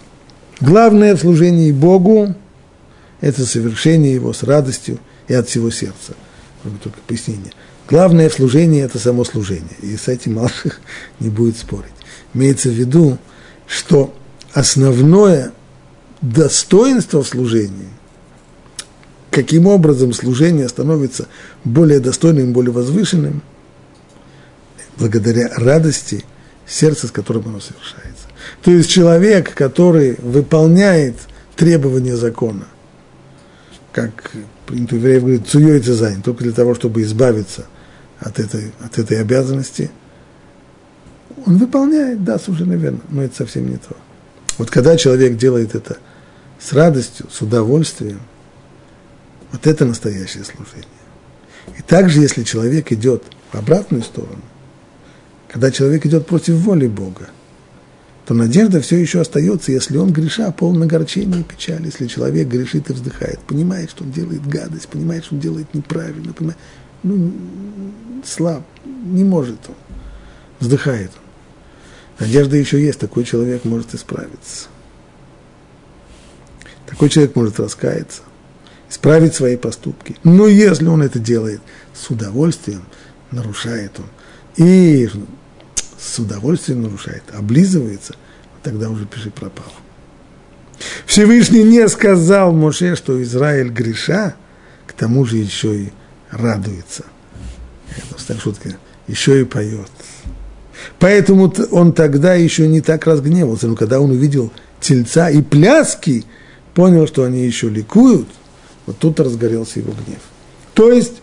главное 0.63 1.15
в 1.15 1.21
служении 1.21 1.71
Богу– 1.71 2.35
это 3.21 3.45
совершение 3.45 4.15
его 4.15 4.33
с 4.33 4.43
радостью 4.43 5.01
и 5.29 5.35
от 5.35 5.51
всего 5.51 5.71
сердца– 5.71 6.15
только 6.83 6.97
пояснение. 7.07 7.53
Главное 7.91 8.31
в 8.31 8.33
служении– 8.33 8.83
это 8.83 8.99
само 8.99 9.25
служение. 9.25 9.77
И 9.83 9.99
с 9.99 10.09
этим 10.09 10.39
Алших 10.39 10.81
не 11.21 11.29
будет 11.29 11.59
спорить. 11.59 11.93
Имеется 12.33 12.71
в 12.71 12.73
виду, 12.73 13.19
что 13.67 14.15
основное 14.55 15.53
достоинство 16.23 17.23
в 17.23 17.29
служении, 17.29 17.91
каким 19.31 19.67
образом 19.67 20.15
служение 20.15 20.71
становится 20.71 21.29
более 21.65 22.01
достойным, 22.01 22.55
более 22.55 22.73
возвышенным, 22.73 23.43
благодаря 24.97 25.53
радости 25.55 26.25
сердца, 26.67 27.09
с 27.09 27.11
которым 27.11 27.49
оно 27.49 27.61
совершается. 27.61 28.12
То 28.63 28.71
есть 28.71 28.91
человек, 28.91 29.55
который 29.55 30.17
выполняет 30.21 31.17
требования 31.57 32.17
закона, 32.17 32.67
как 33.93 34.33
принято 34.67 34.97
евреев 34.97 35.23
говорит, 35.23 35.49
цуей 35.49 35.81
цезайн, 35.81 36.23
только 36.23 36.45
для 36.45 36.53
того, 36.53 36.75
чтобы 36.75 37.03
избавиться 37.03 37.67
от 38.21 38.39
этой, 38.39 38.73
от 38.81 38.99
этой 38.99 39.21
обязанности, 39.21 39.91
он 41.47 41.59
выполняет, 41.59 42.25
да, 42.25 42.39
совершенно 42.39 42.75
верно, 42.75 43.01
но 43.09 43.23
это 43.23 43.37
совсем 43.37 43.69
не 43.69 43.77
то. 43.77 43.97
Вот 44.59 44.71
когда 44.71 44.97
человек 44.97 45.37
делает 45.37 45.75
это 45.75 45.97
с 46.61 46.73
радостью, 46.73 47.27
с 47.31 47.41
удовольствием, 47.41 48.21
вот 49.51 49.67
это 49.67 49.85
настоящее 49.85 50.45
служение. 50.45 50.87
И 51.79 51.83
также, 51.83 52.21
если 52.21 52.43
человек 52.43 52.93
идет 52.93 53.25
в 53.53 53.59
обратную 53.59 54.03
сторону, 54.03 54.43
когда 55.49 55.71
человек 55.71 56.07
идет 56.07 56.27
против 56.27 56.55
воли 56.55 56.87
Бога, 56.87 57.29
то 58.33 58.39
надежда 58.39 58.81
все 58.81 58.97
еще 58.97 59.21
остается, 59.21 59.73
если 59.73 59.99
он 59.99 60.11
греша, 60.11 60.51
полон 60.53 60.83
огорчения 60.83 61.41
и 61.41 61.43
печали. 61.43 61.85
Если 61.85 62.07
человек 62.07 62.49
грешит 62.49 62.89
и 62.89 62.95
вздыхает, 62.95 63.41
понимает, 63.41 63.91
что 63.91 64.05
он 64.05 64.11
делает 64.11 64.47
гадость, 64.47 64.89
понимает, 64.89 65.27
что 65.27 65.35
он 65.35 65.41
делает 65.43 65.75
неправильно, 65.75 66.33
понимает, 66.33 66.59
ну, 67.03 67.31
слаб, 68.25 68.63
не 68.87 69.23
может 69.23 69.59
он, 69.69 69.75
вздыхает 70.61 71.11
он. 71.15 72.27
Надежда 72.27 72.57
еще 72.57 72.83
есть, 72.83 73.01
такой 73.01 73.25
человек 73.25 73.67
может 73.67 73.95
исправиться. 73.95 74.69
Такой 76.87 77.11
человек 77.11 77.37
может 77.37 77.61
раскаяться, 77.61 78.23
исправить 78.89 79.35
свои 79.35 79.59
поступки. 79.59 80.17
Но 80.25 80.47
если 80.47 80.87
он 80.87 81.03
это 81.03 81.19
делает 81.19 81.61
с 81.93 82.09
удовольствием, 82.09 82.85
нарушает 83.31 83.93
он. 83.99 84.07
И 84.57 85.11
с 85.99 86.19
удовольствием 86.19 86.83
нарушает, 86.83 87.25
облизывается, 87.35 88.15
тогда 88.63 88.91
уже 88.91 89.07
пиши 89.07 89.31
пропал. 89.31 89.73
Всевышний 91.07 91.63
не 91.63 91.89
сказал 91.89 92.53
Моше, 92.53 92.97
что 92.97 93.23
Израиль 93.23 93.69
греша, 93.69 94.35
к 94.87 94.93
тому 94.93 95.25
же 95.25 95.37
еще 95.37 95.77
и 95.77 95.93
радуется. 96.31 97.05
Это 97.97 98.41
шутка, 98.41 98.71
еще 99.07 99.43
и 99.43 99.45
поет. 99.45 99.91
Поэтому 100.99 101.53
он 101.71 101.93
тогда 101.93 102.35
еще 102.35 102.67
не 102.67 102.81
так 102.81 103.07
разгневался, 103.07 103.69
но 103.69 103.77
когда 103.77 104.01
он 104.01 104.11
увидел 104.11 104.53
тельца 104.81 105.31
и 105.31 105.43
пляски, 105.43 106.25
понял, 106.75 107.07
что 107.07 107.25
они 107.25 107.45
еще 107.45 107.69
ликуют, 107.69 108.29
вот 108.87 108.99
тут 108.99 109.21
разгорелся 109.21 109.81
его 109.81 109.93
гнев. 109.93 110.21
То 110.75 110.91
есть, 110.91 111.23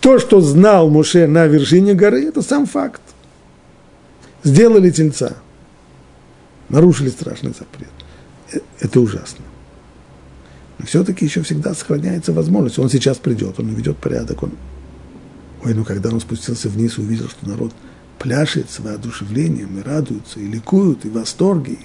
то, 0.00 0.18
что 0.18 0.40
знал 0.40 0.88
Моше 0.88 1.26
на 1.26 1.46
вершине 1.46 1.94
горы, 1.94 2.24
это 2.24 2.42
сам 2.42 2.66
факт 2.66 3.02
сделали 4.42 4.90
тельца, 4.90 5.36
нарушили 6.70 7.10
страшный 7.10 7.52
запрет. 7.52 7.90
Э, 8.52 8.60
это 8.80 9.00
ужасно. 9.00 9.44
Но 10.78 10.86
все-таки 10.86 11.26
еще 11.26 11.42
всегда 11.42 11.74
сохраняется 11.74 12.32
возможность. 12.32 12.78
Он 12.78 12.88
сейчас 12.88 13.18
придет, 13.18 13.60
он 13.60 13.68
ведет 13.68 13.98
порядок. 13.98 14.42
Он... 14.42 14.52
Ой, 15.62 15.74
ну 15.74 15.84
когда 15.84 16.08
он 16.08 16.20
спустился 16.20 16.68
вниз 16.70 16.96
увидел, 16.96 17.28
что 17.28 17.48
народ 17.48 17.72
пляшет 18.18 18.70
с 18.70 18.78
воодушевлением, 18.78 19.78
и 19.78 19.82
радуются, 19.82 20.40
и 20.40 20.46
ликуют, 20.46 21.04
и 21.04 21.08
в 21.08 21.14
восторге. 21.14 21.78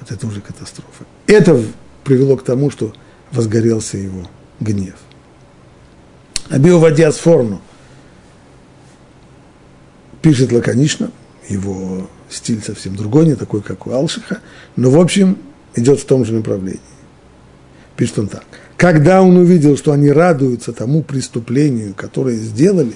Вот 0.00 0.10
это 0.10 0.26
уже 0.26 0.40
катастрофа. 0.40 1.04
Это 1.26 1.62
привело 2.04 2.36
к 2.36 2.44
тому, 2.44 2.70
что 2.70 2.94
возгорелся 3.30 3.98
его 3.98 4.28
гнев. 4.60 4.96
Абио 6.48 6.78
Вадиас 6.78 7.16
Форму 7.18 7.60
пишет 10.22 10.52
лаконично, 10.52 11.10
его 11.50 12.08
стиль 12.28 12.62
совсем 12.62 12.96
другой, 12.96 13.26
не 13.26 13.34
такой, 13.34 13.60
как 13.60 13.86
у 13.86 13.92
Алшиха, 13.92 14.38
но, 14.76 14.90
в 14.90 14.98
общем, 14.98 15.36
идет 15.74 16.00
в 16.00 16.04
том 16.06 16.24
же 16.24 16.32
направлении. 16.32 16.80
Пишет 17.96 18.20
он 18.20 18.28
так. 18.28 18.44
Когда 18.76 19.22
он 19.22 19.36
увидел, 19.36 19.76
что 19.76 19.92
они 19.92 20.10
радуются 20.10 20.72
тому 20.72 21.02
преступлению, 21.02 21.92
которое 21.94 22.36
сделали, 22.36 22.94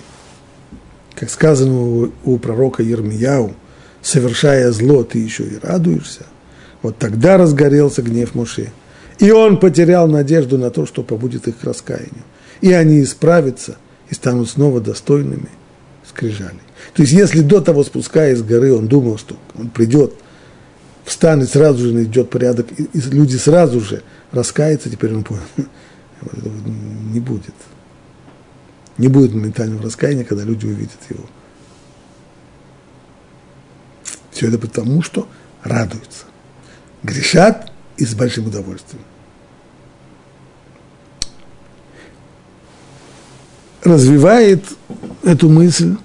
как 1.15 1.31
сказано 1.31 1.83
у, 1.83 2.13
у 2.25 2.39
пророка 2.39 2.83
Ермияу, 2.83 3.55
совершая 4.01 4.71
зло, 4.73 5.03
ты 5.05 5.19
еще 5.19 5.45
и 5.45 5.59
радуешься, 5.61 6.25
вот 6.83 6.97
тогда 6.99 7.37
разгорелся 7.37 8.03
гнев 8.03 8.35
Моше. 8.35 8.71
И 9.19 9.31
он 9.31 9.59
потерял 9.59 10.09
надежду 10.09 10.59
на 10.59 10.71
то, 10.71 10.87
что 10.87 11.03
побудет 11.03 11.49
их 11.49 11.57
раскаянию. 11.63 12.25
И 12.61 12.73
они 12.73 13.03
исправятся 13.03 13.77
и 14.11 14.15
станут 14.15 14.51
снова 14.51 14.81
достойными 14.81 15.49
скрижалей. 16.07 16.61
То 16.93 17.03
есть, 17.03 17.13
если 17.13 17.41
до 17.41 17.61
того, 17.61 17.83
спускаясь 17.83 18.39
с 18.39 18.43
горы, 18.43 18.73
он 18.73 18.87
думал, 18.87 19.19
что 19.19 19.37
он 19.59 19.71
придет, 19.71 20.15
встанет, 21.05 21.51
сразу 21.51 21.79
же 21.87 21.95
найдет 21.95 22.31
порядок, 22.31 22.67
и, 22.77 22.89
люди 23.11 23.37
сразу 23.37 23.81
же 23.81 24.03
раскаются, 24.33 24.91
теперь 24.91 25.15
он 25.15 25.25
понял, 25.25 25.43
не 27.13 27.21
будет. 27.21 27.55
Не 28.97 29.09
будет 29.09 29.35
моментального 29.35 29.83
раскаяния, 29.83 30.25
когда 30.25 30.45
люди 30.45 30.67
увидят 30.67 30.99
его. 31.09 31.25
Все 34.31 34.49
это 34.49 34.59
потому, 34.59 35.03
что 35.03 35.29
радуются. 35.63 36.25
Грешат 37.03 37.73
и 37.97 38.05
с 38.05 38.15
большим 38.15 38.47
удовольствием. 38.47 39.03
Развивает 43.83 44.65
эту 45.23 45.49
мысль 45.49 45.97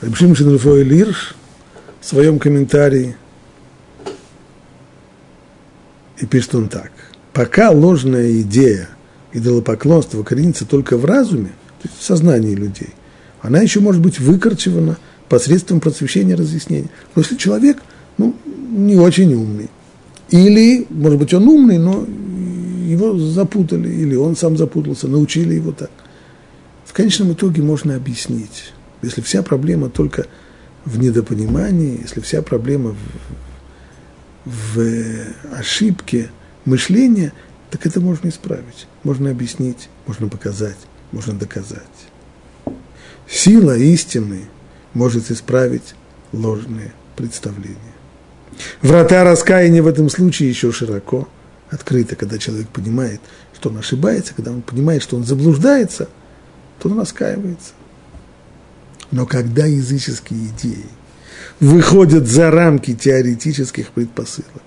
Рабшим 0.00 0.34
Шинруфой 0.34 0.82
Лирш 0.82 1.34
в 2.00 2.06
своем 2.06 2.38
комментарии 2.38 3.16
и 6.18 6.24
пишет 6.24 6.54
он 6.54 6.68
так. 6.70 6.90
Пока 7.34 7.70
ложная 7.70 8.40
идея 8.40 8.88
идолопоклонства 9.34 10.22
коренится 10.22 10.64
только 10.64 10.96
в 10.96 11.04
разуме, 11.04 11.50
то 11.82 11.88
есть 11.88 12.00
в 12.00 12.02
сознании 12.02 12.54
людей, 12.54 12.94
она 13.42 13.60
еще 13.60 13.80
может 13.80 14.00
быть 14.00 14.18
выкорчевана 14.18 14.96
посредством 15.28 15.80
просвещения 15.80 16.34
разъяснения. 16.34 16.88
Но 17.14 17.20
если 17.20 17.36
человек 17.36 17.82
ну, 18.16 18.34
не 18.46 18.96
очень 18.96 19.34
умный, 19.34 19.68
или, 20.30 20.86
может 20.88 21.18
быть, 21.18 21.34
он 21.34 21.46
умный, 21.46 21.76
но 21.76 22.06
его 22.86 23.18
запутали, 23.18 23.90
или 23.90 24.14
он 24.14 24.34
сам 24.34 24.56
запутался, 24.56 25.08
научили 25.08 25.54
его 25.54 25.72
так. 25.72 25.90
В 26.86 26.94
конечном 26.94 27.34
итоге 27.34 27.60
можно 27.60 27.96
объяснить 27.96 28.72
если 29.02 29.20
вся 29.20 29.42
проблема 29.42 29.88
только 29.88 30.26
в 30.84 30.98
недопонимании, 30.98 32.00
если 32.02 32.20
вся 32.20 32.42
проблема 32.42 32.96
в, 34.44 34.76
в 34.76 35.54
ошибке 35.58 36.30
мышления, 36.64 37.32
так 37.70 37.86
это 37.86 38.00
можно 38.00 38.28
исправить. 38.28 38.86
Можно 39.02 39.30
объяснить, 39.30 39.88
можно 40.06 40.28
показать, 40.28 40.78
можно 41.12 41.34
доказать. 41.34 41.82
Сила 43.28 43.76
истины 43.76 44.48
может 44.92 45.30
исправить 45.30 45.94
ложные 46.32 46.92
представления. 47.16 47.76
Врата 48.82 49.24
раскаяния 49.24 49.82
в 49.82 49.86
этом 49.86 50.10
случае 50.10 50.48
еще 50.48 50.72
широко 50.72 51.28
открыты, 51.70 52.16
когда 52.16 52.38
человек 52.38 52.68
понимает, 52.68 53.20
что 53.54 53.70
он 53.70 53.78
ошибается, 53.78 54.34
когда 54.34 54.50
он 54.50 54.62
понимает, 54.62 55.02
что 55.02 55.16
он 55.16 55.24
заблуждается, 55.24 56.08
то 56.80 56.88
он 56.88 56.98
раскаивается. 56.98 57.72
Но 59.10 59.26
когда 59.26 59.66
языческие 59.66 60.46
идеи 60.48 60.86
выходят 61.58 62.26
за 62.26 62.50
рамки 62.50 62.94
теоретических 62.94 63.90
предпосылок 63.90 64.62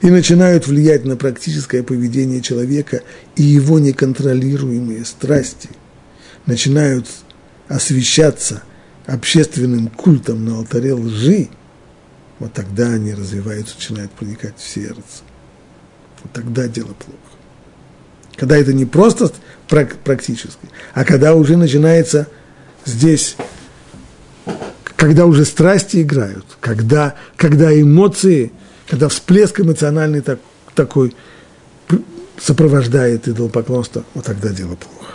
и 0.00 0.10
начинают 0.10 0.66
влиять 0.66 1.04
на 1.04 1.16
практическое 1.16 1.82
поведение 1.82 2.40
человека 2.40 3.02
и 3.36 3.42
его 3.42 3.78
неконтролируемые 3.78 5.04
страсти, 5.04 5.70
начинают 6.46 7.06
освещаться 7.68 8.62
общественным 9.06 9.88
культом 9.88 10.44
на 10.44 10.58
алтаре 10.58 10.94
лжи, 10.94 11.48
вот 12.38 12.52
тогда 12.52 12.92
они 12.92 13.12
развиваются, 13.12 13.74
начинают 13.76 14.12
проникать 14.12 14.54
в 14.56 14.68
сердце. 14.68 15.22
Вот 16.22 16.32
тогда 16.32 16.68
дело 16.68 16.94
плохо. 16.94 17.18
Когда 18.36 18.56
это 18.56 18.72
не 18.72 18.86
просто 18.86 19.32
практически, 19.68 20.68
а 20.94 21.04
когда 21.04 21.34
уже 21.34 21.56
начинается 21.56 22.28
здесь 22.86 23.36
когда 25.00 25.24
уже 25.24 25.46
страсти 25.46 26.02
играют, 26.02 26.44
когда, 26.60 27.14
когда 27.36 27.72
эмоции, 27.72 28.52
когда 28.86 29.08
всплеск 29.08 29.58
эмоциональный 29.58 30.20
так, 30.20 30.40
такой 30.74 31.16
сопровождает 32.38 33.26
идолопоклонство, 33.26 34.04
вот 34.12 34.26
тогда 34.26 34.50
дело 34.50 34.76
плохо. 34.76 35.14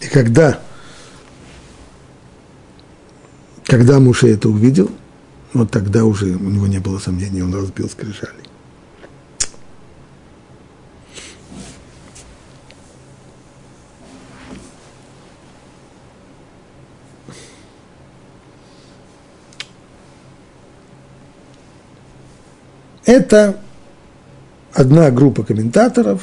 И 0.00 0.08
когда, 0.08 0.60
когда 3.64 4.00
Муше 4.00 4.28
это 4.28 4.48
увидел, 4.48 4.90
вот 5.52 5.70
тогда 5.70 6.06
уже 6.06 6.36
у 6.36 6.48
него 6.48 6.66
не 6.66 6.78
было 6.78 6.98
сомнений, 6.98 7.42
он 7.42 7.54
разбил 7.54 7.90
скрижали. 7.90 8.45
Это 23.06 23.56
одна 24.72 25.10
группа 25.10 25.44
комментаторов, 25.44 26.22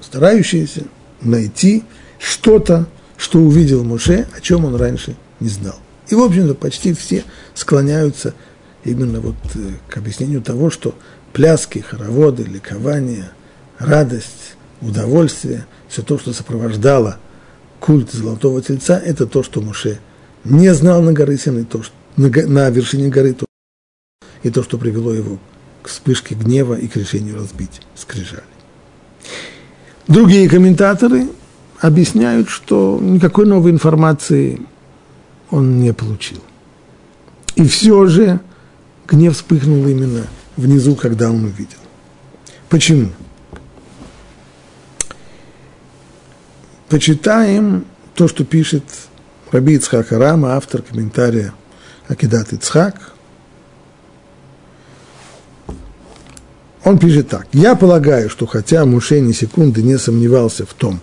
старающаяся 0.00 0.82
найти 1.22 1.84
что-то, 2.18 2.86
что 3.16 3.38
увидел 3.38 3.84
Моше, 3.84 4.26
о 4.36 4.40
чем 4.40 4.64
он 4.64 4.76
раньше 4.76 5.16
не 5.40 5.48
знал. 5.48 5.76
И, 6.08 6.14
в 6.14 6.20
общем-то, 6.20 6.54
почти 6.54 6.92
все 6.92 7.24
склоняются 7.54 8.34
именно 8.84 9.20
вот 9.20 9.36
э, 9.54 9.58
к 9.88 9.96
объяснению 9.96 10.42
того, 10.42 10.70
что 10.70 10.94
пляски, 11.32 11.78
хороводы, 11.78 12.44
ликование, 12.44 13.30
радость, 13.78 14.56
удовольствие, 14.80 15.66
все 15.88 16.02
то, 16.02 16.18
что 16.18 16.32
сопровождало 16.32 17.18
культ 17.80 18.10
золотого 18.12 18.62
тельца– 18.62 18.98
это 19.04 19.26
то, 19.26 19.42
что 19.42 19.60
Муше 19.60 20.00
не 20.44 20.72
знал 20.74 21.02
на 21.02 21.12
горы 21.12 21.36
Синай, 21.36 21.64
то, 21.64 21.82
что, 21.82 21.94
на, 22.16 22.28
на 22.28 22.70
вершине 22.70 23.08
горы, 23.08 23.34
то, 23.34 23.47
и 24.42 24.50
то, 24.50 24.62
что 24.62 24.78
привело 24.78 25.12
его 25.12 25.38
к 25.82 25.88
вспышке 25.88 26.34
гнева 26.34 26.74
и 26.74 26.88
к 26.88 26.96
решению 26.96 27.36
разбить 27.36 27.80
скрижали. 27.94 28.42
Другие 30.06 30.48
комментаторы 30.48 31.28
объясняют, 31.80 32.48
что 32.48 32.98
никакой 33.00 33.46
новой 33.46 33.70
информации 33.70 34.62
он 35.50 35.80
не 35.80 35.92
получил. 35.92 36.42
И 37.54 37.66
все 37.66 38.06
же 38.06 38.40
гнев 39.06 39.34
вспыхнул 39.34 39.86
именно 39.86 40.26
внизу, 40.56 40.94
когда 40.94 41.30
он 41.30 41.44
увидел. 41.44 41.78
Почему? 42.68 43.10
Почитаем 46.88 47.84
то, 48.14 48.28
что 48.28 48.44
пишет 48.44 48.84
Раби 49.50 49.74
Ицхак 49.74 50.12
Арама, 50.12 50.56
автор 50.56 50.82
комментария 50.82 51.52
Акидат 52.08 52.52
Ицхак. 52.52 53.14
Он 56.88 56.98
пишет 56.98 57.28
так. 57.28 57.46
«Я 57.52 57.76
полагаю, 57.76 58.30
что 58.30 58.46
хотя 58.46 58.86
Муше 58.86 59.20
ни 59.20 59.32
секунды 59.32 59.82
не 59.82 59.98
сомневался 59.98 60.64
в 60.64 60.72
том, 60.72 61.00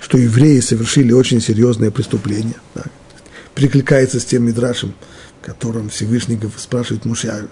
что 0.00 0.18
евреи 0.18 0.58
совершили 0.58 1.12
очень 1.12 1.40
серьезное 1.40 1.92
преступление, 1.92 2.56
да, 2.74 2.82
прикликается 3.54 4.18
с 4.18 4.24
тем 4.24 4.44
Мидрашем, 4.44 4.92
которым 5.40 5.88
Всевышний 5.88 6.36
спрашивает 6.56 7.04
Муше, 7.04 7.28
а 7.28 7.46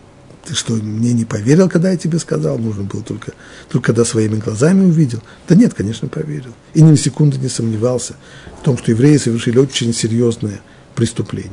ты 0.44 0.57
что, 0.57 0.72
мне 0.72 1.12
не 1.12 1.25
поверил, 1.25 1.68
когда 1.68 1.92
я 1.92 1.96
тебе 1.96 2.18
сказал? 2.18 2.59
Нужно 2.59 2.83
было 2.83 3.05
только, 3.05 3.33
только 3.68 3.87
когда 3.87 4.05
своими 4.05 4.40
глазами 4.40 4.85
увидел. 4.85 5.22
Да 5.46 5.55
нет, 5.55 5.72
конечно, 5.72 6.09
поверил. 6.09 6.55
И 6.75 6.83
ни 6.83 6.90
на 6.90 6.96
секунду 6.96 7.38
не 7.38 7.48
сомневался 7.48 8.16
в 8.61 8.64
том, 8.64 8.77
что 8.77 8.90
евреи 8.90 9.18
совершили 9.18 9.59
очень 9.59 9.94
серьезное 9.94 10.61
преступление. 10.96 11.53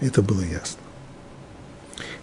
Это 0.00 0.22
было 0.22 0.40
ясно. 0.40 0.80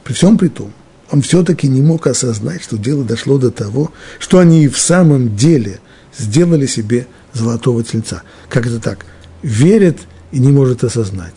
При 0.03 0.13
всем 0.13 0.39
при 0.39 0.47
том, 0.47 0.73
он 1.11 1.21
все-таки 1.21 1.67
не 1.67 1.81
мог 1.81 2.07
осознать, 2.07 2.63
что 2.63 2.77
дело 2.77 3.03
дошло 3.03 3.37
до 3.37 3.51
того, 3.51 3.91
что 4.19 4.39
они 4.39 4.65
и 4.65 4.67
в 4.67 4.77
самом 4.77 5.35
деле 5.35 5.79
сделали 6.17 6.65
себе 6.65 7.07
золотого 7.33 7.83
тельца. 7.83 8.23
Как 8.49 8.65
это 8.65 8.79
так? 8.79 9.05
Верит 9.41 9.99
и 10.31 10.39
не 10.39 10.51
может 10.51 10.83
осознать. 10.83 11.35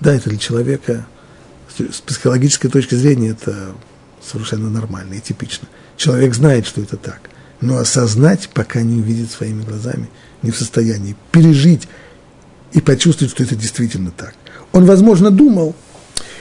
Да, 0.00 0.14
это 0.14 0.30
для 0.30 0.38
человека 0.38 1.06
с 1.78 2.00
психологической 2.00 2.70
точки 2.70 2.94
зрения 2.94 3.30
это 3.30 3.72
совершенно 4.22 4.68
нормально 4.68 5.14
и 5.14 5.20
типично. 5.20 5.68
Человек 5.96 6.34
знает, 6.34 6.66
что 6.66 6.80
это 6.80 6.96
так, 6.96 7.20
но 7.60 7.78
осознать, 7.78 8.48
пока 8.52 8.82
не 8.82 9.00
увидит 9.00 9.30
своими 9.30 9.62
глазами, 9.62 10.10
не 10.42 10.50
в 10.50 10.56
состоянии 10.56 11.16
пережить 11.30 11.88
и 12.72 12.80
почувствовать, 12.80 13.32
что 13.32 13.44
это 13.44 13.54
действительно 13.54 14.10
так. 14.10 14.34
Он, 14.72 14.86
возможно, 14.86 15.30
думал, 15.30 15.76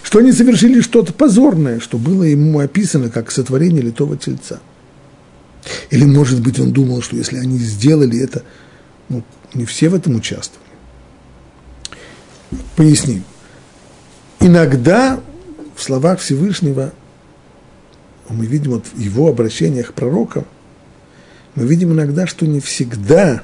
что 0.04 0.20
они 0.20 0.32
совершили 0.32 0.82
что-то 0.82 1.14
позорное, 1.14 1.80
что 1.80 1.98
было 1.98 2.24
ему 2.24 2.60
описано 2.60 3.10
как 3.10 3.32
сотворение 3.32 3.82
литого 3.82 4.18
тельца. 4.18 4.60
Или, 5.90 6.06
может 6.06 6.42
быть, 6.42 6.60
он 6.60 6.72
думал, 6.72 7.02
что 7.02 7.16
если 7.16 7.38
они 7.38 7.58
сделали 7.60 8.20
это, 8.20 8.44
ну, 9.10 9.24
не 9.54 9.66
все 9.66 9.90
в 9.90 9.96
этом 9.96 10.16
участвовали. 10.16 10.70
Поясним. 12.76 13.24
Иногда 14.40 15.20
в 15.76 15.84
словах 15.84 16.20
Всевышнего, 16.20 16.94
мы 18.30 18.46
видим 18.46 18.72
вот 18.72 18.86
в 18.92 19.00
его 19.00 19.28
обращениях 19.30 19.88
к 19.88 19.94
пророкам, 19.94 20.46
мы 21.56 21.68
видим 21.68 21.92
иногда, 21.92 22.26
что 22.26 22.48
не 22.48 22.60
всегда 22.60 23.44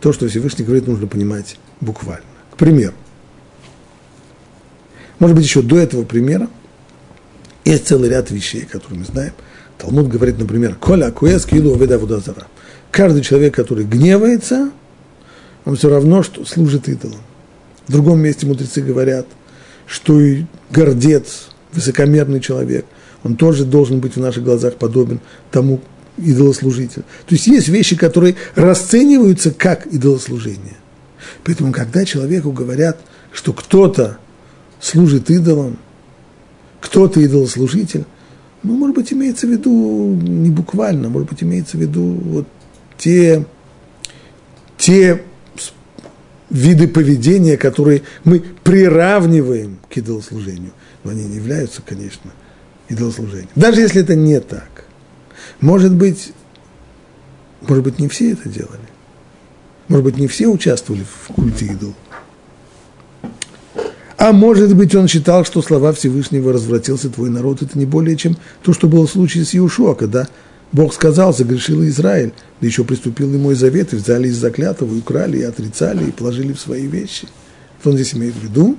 то, 0.00 0.12
что 0.12 0.28
Всевышний 0.28 0.64
говорит, 0.64 0.86
нужно 0.86 1.06
понимать 1.06 1.58
буквально. 1.80 2.26
К 2.52 2.56
примеру, 2.56 2.94
может 5.18 5.36
быть, 5.36 5.44
еще 5.44 5.62
до 5.62 5.78
этого 5.78 6.04
примера 6.04 6.48
есть 7.64 7.88
целый 7.88 8.10
ряд 8.10 8.30
вещей, 8.30 8.62
которые 8.62 9.00
мы 9.00 9.04
знаем. 9.04 9.32
Талмуд 9.78 10.08
говорит, 10.08 10.38
например, 10.38 10.76
«Коля 10.76 11.06
акуэс 11.06 11.44
килу 11.46 11.76
веда 11.76 11.98
вудазара». 11.98 12.46
Каждый 12.90 13.22
человек, 13.22 13.54
который 13.54 13.84
гневается, 13.84 14.70
он 15.64 15.76
все 15.76 15.90
равно 15.90 16.22
что 16.22 16.44
служит 16.44 16.88
идолам. 16.88 17.20
В 17.86 17.92
другом 17.92 18.20
месте 18.20 18.46
мудрецы 18.46 18.80
говорят, 18.80 19.26
что 19.86 20.20
и 20.20 20.44
гордец, 20.70 21.48
высокомерный 21.72 22.40
человек, 22.40 22.86
он 23.22 23.36
тоже 23.36 23.64
должен 23.64 24.00
быть 24.00 24.16
в 24.16 24.20
наших 24.20 24.44
глазах 24.44 24.76
подобен 24.76 25.20
тому 25.50 25.80
идолослужителю. 26.16 27.04
То 27.26 27.34
есть 27.34 27.46
есть 27.46 27.68
вещи, 27.68 27.96
которые 27.96 28.36
расцениваются 28.54 29.50
как 29.50 29.86
идолослужение. 29.86 30.76
Поэтому, 31.44 31.72
когда 31.72 32.04
человеку 32.04 32.52
говорят, 32.52 32.98
что 33.32 33.52
кто-то 33.52 34.18
служит 34.80 35.30
идолам, 35.30 35.78
кто-то 36.80 37.20
идолослужитель, 37.20 38.04
ну, 38.62 38.76
может 38.76 38.96
быть, 38.96 39.12
имеется 39.12 39.46
в 39.46 39.50
виду 39.50 40.14
не 40.14 40.50
буквально, 40.50 41.08
может 41.08 41.28
быть, 41.28 41.42
имеется 41.42 41.76
в 41.76 41.80
виду 41.80 42.02
вот 42.02 42.48
те, 42.98 43.46
те 44.76 45.22
виды 46.50 46.88
поведения, 46.88 47.56
которые 47.56 48.02
мы 48.24 48.40
приравниваем 48.64 49.78
к 49.88 49.96
идолослужению. 49.96 50.72
Но 51.04 51.10
они 51.12 51.24
не 51.24 51.36
являются, 51.36 51.82
конечно, 51.82 52.32
идолослужением. 52.88 53.48
Даже 53.54 53.80
если 53.80 54.02
это 54.02 54.14
не 54.14 54.40
так. 54.40 54.84
Может 55.60 55.94
быть, 55.94 56.32
может 57.60 57.84
быть, 57.84 57.98
не 57.98 58.08
все 58.08 58.32
это 58.32 58.48
делали. 58.48 58.80
Может 59.88 60.04
быть, 60.04 60.18
не 60.18 60.26
все 60.26 60.48
участвовали 60.48 61.04
в 61.04 61.32
культе 61.32 61.66
идол. 61.66 61.94
А 64.26 64.32
может 64.32 64.74
быть, 64.74 64.92
он 64.96 65.06
считал, 65.06 65.44
что 65.44 65.62
слова 65.62 65.92
Всевышнего 65.92 66.52
«развратился 66.52 67.08
твой 67.08 67.30
народ»– 67.30 67.62
это 67.62 67.78
не 67.78 67.86
более 67.86 68.16
чем 68.16 68.36
то, 68.64 68.72
что 68.72 68.88
было 68.88 69.06
в 69.06 69.10
случае 69.12 69.44
с 69.44 69.54
Иешуа, 69.54 69.94
когда 69.94 70.26
Бог 70.72 70.92
сказал, 70.94 71.32
загрешил 71.32 71.84
Израиль, 71.84 72.32
да 72.60 72.66
еще 72.66 72.82
приступил 72.82 73.32
и 73.32 73.36
мой 73.36 73.54
завет, 73.54 73.92
и 73.92 73.96
взяли 73.96 74.26
из 74.26 74.36
заклятого, 74.36 74.92
и 74.92 74.98
украли, 74.98 75.38
и 75.38 75.42
отрицали, 75.44 76.08
и 76.08 76.10
положили 76.10 76.54
в 76.54 76.58
свои 76.58 76.88
вещи. 76.88 77.28
Что 77.80 77.90
он 77.90 77.96
здесь 77.98 78.14
имеет 78.14 78.34
в 78.34 78.42
виду? 78.42 78.76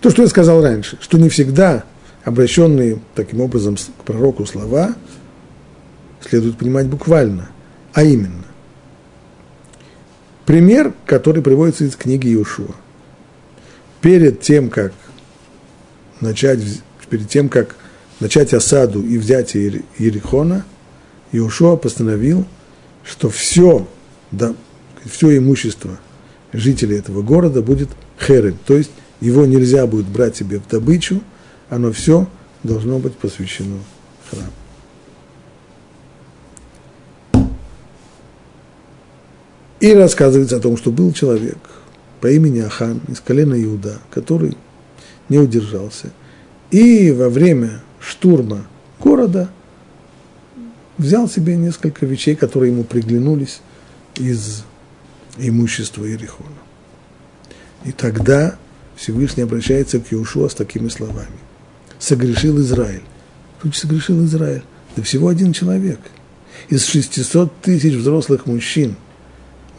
То, 0.00 0.08
что 0.08 0.22
я 0.22 0.28
сказал 0.28 0.62
раньше, 0.62 0.96
что 1.02 1.18
не 1.18 1.28
всегда 1.28 1.84
обращенные 2.24 2.98
таким 3.14 3.42
образом 3.42 3.76
к 3.76 4.04
пророку 4.04 4.46
слова 4.46 4.94
следует 6.26 6.56
понимать 6.56 6.86
буквально, 6.86 7.50
а 7.92 8.04
именно. 8.04 8.46
Пример, 10.46 10.94
который 11.04 11.42
приводится 11.42 11.84
из 11.84 11.94
книги 11.94 12.28
Иешуа 12.28 12.74
перед 14.02 14.40
тем, 14.40 14.68
как 14.68 14.92
начать, 16.20 16.60
перед 17.08 17.28
тем, 17.28 17.48
как 17.48 17.76
начать 18.20 18.52
осаду 18.52 19.02
и 19.02 19.16
взятие 19.16 19.84
Ерихона, 19.96 20.66
Иошуа 21.30 21.76
постановил, 21.76 22.44
что 23.04 23.30
все, 23.30 23.88
да, 24.30 24.54
все 25.04 25.38
имущество 25.38 25.98
жителей 26.52 26.98
этого 26.98 27.22
города 27.22 27.62
будет 27.62 27.88
херем, 28.20 28.58
то 28.66 28.76
есть 28.76 28.90
его 29.20 29.46
нельзя 29.46 29.86
будет 29.86 30.06
брать 30.06 30.36
себе 30.36 30.58
в 30.58 30.68
добычу, 30.68 31.22
оно 31.70 31.92
все 31.92 32.28
должно 32.62 32.98
быть 32.98 33.14
посвящено 33.14 33.78
храму. 34.28 34.50
И 39.80 39.94
рассказывается 39.94 40.58
о 40.58 40.60
том, 40.60 40.76
что 40.76 40.90
был 40.90 41.12
человек– 41.12 41.58
по 42.22 42.30
имени 42.30 42.60
Ахан 42.60 43.00
из 43.08 43.18
колена 43.18 43.60
Иуда, 43.64 43.98
который 44.08 44.56
не 45.28 45.38
удержался. 45.38 46.12
И 46.70 47.10
во 47.10 47.28
время 47.28 47.82
штурма 48.00 48.64
города 49.00 49.50
взял 50.98 51.28
себе 51.28 51.56
несколько 51.56 52.06
вещей, 52.06 52.36
которые 52.36 52.70
ему 52.70 52.84
приглянулись 52.84 53.60
из 54.14 54.62
имущества 55.36 56.04
Иерихона. 56.04 56.54
И 57.84 57.90
тогда 57.90 58.56
Всевышний 58.94 59.42
обращается 59.42 59.98
к 59.98 60.12
Иешуа 60.12 60.48
с 60.48 60.54
такими 60.54 60.88
словами. 60.90 61.40
Согрешил 61.98 62.60
Израиль. 62.60 63.02
Тут 63.60 63.74
согрешил 63.74 64.24
Израиль. 64.24 64.62
Да 64.94 65.02
всего 65.02 65.26
один 65.26 65.52
человек. 65.52 65.98
Из 66.68 66.84
600 66.84 67.62
тысяч 67.62 67.94
взрослых 67.94 68.46
мужчин– 68.46 68.94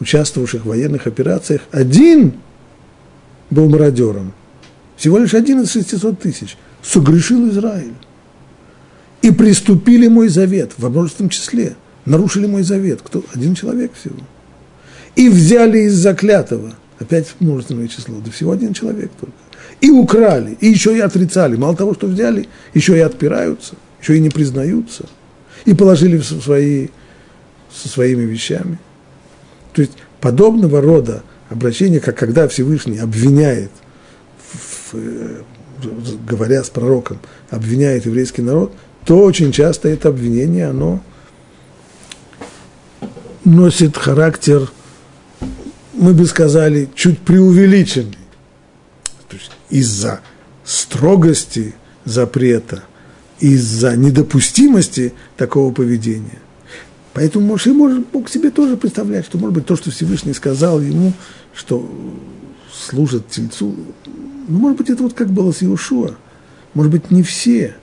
участвовавших 0.00 0.64
в 0.64 0.68
военных 0.68 1.06
операциях, 1.06 1.62
один 1.70 2.34
был 3.50 3.68
мародером. 3.68 4.32
Всего 4.96 5.18
лишь 5.18 5.34
один 5.34 5.60
из 5.62 5.72
600 5.72 6.20
тысяч. 6.20 6.56
Согрешил 6.82 7.48
Израиль. 7.50 7.94
И 9.22 9.30
приступили 9.30 10.08
мой 10.08 10.28
завет, 10.28 10.72
во 10.76 10.90
множественном 10.90 11.30
числе. 11.30 11.76
Нарушили 12.04 12.46
мой 12.46 12.62
завет. 12.62 13.00
Кто? 13.02 13.24
Один 13.32 13.54
человек 13.54 13.92
всего. 13.94 14.16
И 15.16 15.28
взяли 15.28 15.78
из 15.80 15.94
заклятого. 15.94 16.74
Опять 16.98 17.34
множественное 17.40 17.88
число. 17.88 18.16
Да 18.24 18.30
всего 18.30 18.52
один 18.52 18.74
человек 18.74 19.10
только. 19.18 19.34
И 19.80 19.90
украли. 19.90 20.56
И 20.60 20.68
еще 20.68 20.96
и 20.96 21.00
отрицали. 21.00 21.56
Мало 21.56 21.76
того, 21.76 21.94
что 21.94 22.06
взяли, 22.06 22.48
еще 22.74 22.96
и 22.96 23.00
отпираются. 23.00 23.74
Еще 24.00 24.16
и 24.18 24.20
не 24.20 24.28
признаются. 24.28 25.06
И 25.64 25.72
положили 25.72 26.18
в 26.18 26.24
свои, 26.24 26.88
со 27.72 27.88
своими 27.88 28.22
вещами. 28.22 28.78
То 29.74 29.82
есть 29.82 29.92
подобного 30.20 30.80
рода 30.80 31.22
обращение, 31.50 32.00
как 32.00 32.16
когда 32.16 32.48
Всевышний 32.48 32.98
обвиняет, 32.98 33.70
в, 34.92 34.94
в, 34.94 36.24
говоря 36.24 36.62
с 36.62 36.70
пророком, 36.70 37.18
обвиняет 37.50 38.06
еврейский 38.06 38.42
народ, 38.42 38.72
то 39.04 39.18
очень 39.18 39.52
часто 39.52 39.88
это 39.88 40.08
обвинение, 40.08 40.68
оно 40.68 41.02
носит 43.44 43.96
характер, 43.96 44.70
мы 45.92 46.14
бы 46.14 46.24
сказали, 46.26 46.88
чуть 46.94 47.18
преувеличенный. 47.18 48.18
То 49.28 49.36
есть 49.36 49.50
из-за 49.70 50.20
строгости 50.64 51.74
запрета, 52.04 52.84
из-за 53.40 53.96
недопустимости 53.96 55.12
такого 55.36 55.72
поведения. 55.72 56.43
Поэтому 57.14 57.46
Моше 57.46 57.72
может, 57.72 58.12
мог 58.12 58.28
себе 58.28 58.50
тоже 58.50 58.76
представлять, 58.76 59.24
что, 59.24 59.38
может 59.38 59.54
быть, 59.54 59.66
то, 59.66 59.76
что 59.76 59.90
Всевышний 59.90 60.34
сказал 60.34 60.80
ему, 60.80 61.12
что 61.54 61.88
служат 62.72 63.28
тельцу, 63.28 63.74
ну, 64.48 64.58
может 64.58 64.78
быть, 64.78 64.90
это 64.90 65.04
вот 65.04 65.14
как 65.14 65.30
было 65.30 65.52
с 65.52 65.62
Иешуа. 65.62 66.16
Может 66.74 66.90
быть, 66.90 67.12
не 67.12 67.22
все, 67.22 67.76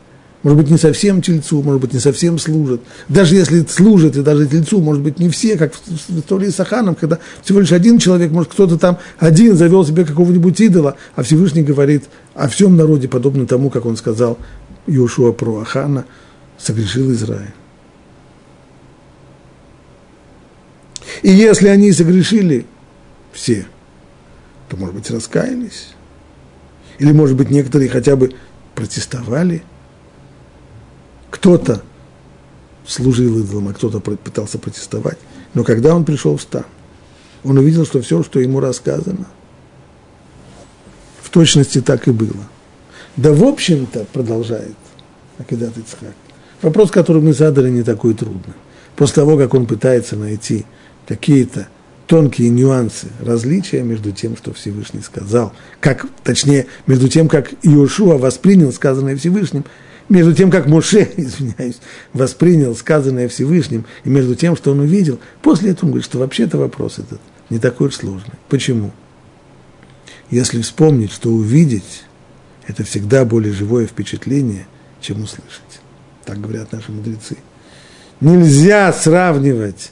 может 0.44 0.60
быть, 0.60 0.70
не 0.70 0.78
совсем 0.78 1.22
тельцу, 1.22 1.62
может 1.62 1.82
быть, 1.82 1.94
не 1.94 2.00
совсем 2.00 2.38
служат. 2.40 2.82
Даже 3.08 3.36
если 3.36 3.66
служат, 3.68 4.18
и 4.18 4.22
даже 4.22 4.48
тельцу, 4.48 4.82
может 4.82 5.02
быть, 5.02 5.18
не 5.18 5.30
все, 5.30 5.58
как 5.58 5.74
в 5.74 6.20
истории 6.20 6.50
с 6.50 6.60
Аханом, 6.60 6.96
когда 6.96 7.20
всего 7.42 7.62
лишь 7.62 7.72
один 7.72 8.00
человек, 8.00 8.32
может, 8.32 8.52
кто-то 8.52 8.78
там 8.78 8.98
один 9.18 9.56
завел 9.56 9.86
себе 9.86 10.04
какого-нибудь 10.04 10.60
идола, 10.60 10.98
а 11.16 11.24
Всевышний 11.24 11.64
говорит 11.64 12.04
о 12.36 12.50
всем 12.50 12.76
народе, 12.76 13.08
подобно 13.08 13.48
тому, 13.48 13.70
как 13.70 13.86
он 13.86 13.96
сказал 13.96 14.38
Иошуа 14.88 15.32
про 15.32 15.62
Ахана, 15.62 16.04
согрешил 16.58 17.12
Израиль. 17.14 17.54
И 21.22 21.30
если 21.30 21.68
они 21.68 21.92
согрешили 21.92 22.66
все, 23.32 23.68
то, 24.70 24.78
может 24.78 24.96
быть, 24.96 25.10
раскаялись. 25.12 25.90
Или, 27.00 27.12
может 27.12 27.36
быть, 27.36 27.50
некоторые 27.50 27.90
хотя 27.90 28.16
бы 28.16 28.34
протестовали. 28.76 29.64
Кто-то 31.30 31.84
служил 32.86 33.40
идолам, 33.40 33.70
а 33.70 33.74
кто-то 33.74 34.00
пытался 34.00 34.58
протестовать. 34.58 35.18
Но 35.54 35.64
когда 35.64 35.96
он 35.96 36.06
пришел 36.06 36.38
в 36.38 36.42
стан, 36.42 36.66
он 37.44 37.58
увидел, 37.58 37.86
что 37.86 38.02
все, 38.02 38.24
что 38.24 38.40
ему 38.40 38.60
рассказано, 38.60 39.28
в 41.22 41.30
точности 41.30 41.82
так 41.82 42.08
и 42.08 42.12
было. 42.12 42.48
Да, 43.18 43.34
в 43.34 43.44
общем-то, 43.44 44.06
продолжает 44.14 44.76
Акидат 45.38 45.78
Ицхак, 45.78 46.14
вопрос, 46.62 46.92
который 46.92 47.22
мы 47.22 47.34
задали, 47.34 47.70
не 47.70 47.84
такой 47.84 48.14
трудный. 48.14 48.54
После 48.96 49.16
того, 49.16 49.38
как 49.38 49.54
он 49.54 49.66
пытается 49.66 50.16
найти 50.16 50.66
какие-то 51.12 51.68
тонкие 52.08 52.48
нюансы, 52.48 53.08
различия 53.20 53.84
между 53.84 54.14
тем, 54.14 54.38
что 54.38 54.54
Всевышний 54.54 55.02
сказал, 55.02 55.52
как, 55.82 56.06
точнее, 56.24 56.68
между 56.88 57.10
тем, 57.10 57.28
как 57.28 57.52
Иошуа 57.64 58.18
воспринял 58.18 58.72
сказанное 58.72 59.18
Всевышним, 59.18 59.66
между 60.08 60.34
тем, 60.34 60.50
как 60.50 60.68
Моше, 60.68 61.10
извиняюсь, 61.18 61.80
воспринял 62.14 62.74
сказанное 62.78 63.28
Всевышним, 63.28 63.84
и 64.06 64.10
между 64.10 64.36
тем, 64.36 64.56
что 64.56 64.72
он 64.72 64.80
увидел, 64.80 65.20
после 65.42 65.72
этого 65.72 65.88
он 65.88 65.92
говорит, 65.92 66.06
что 66.06 66.20
вообще-то 66.20 66.58
вопрос 66.58 66.98
этот 66.98 67.20
не 67.50 67.60
такой 67.60 67.90
уж 67.90 67.96
сложный. 67.96 68.36
Почему? 68.48 68.92
Если 70.30 70.62
вспомнить, 70.62 71.12
что 71.12 71.30
увидеть– 71.30 72.04
это 72.68 72.86
всегда 72.86 73.26
более 73.26 73.52
живое 73.52 73.86
впечатление, 73.86 74.66
чем 75.02 75.24
услышать. 75.24 75.82
Так 76.24 76.40
говорят 76.40 76.72
наши 76.72 76.90
мудрецы. 76.90 77.36
Нельзя 78.22 78.94
сравнивать 78.94 79.92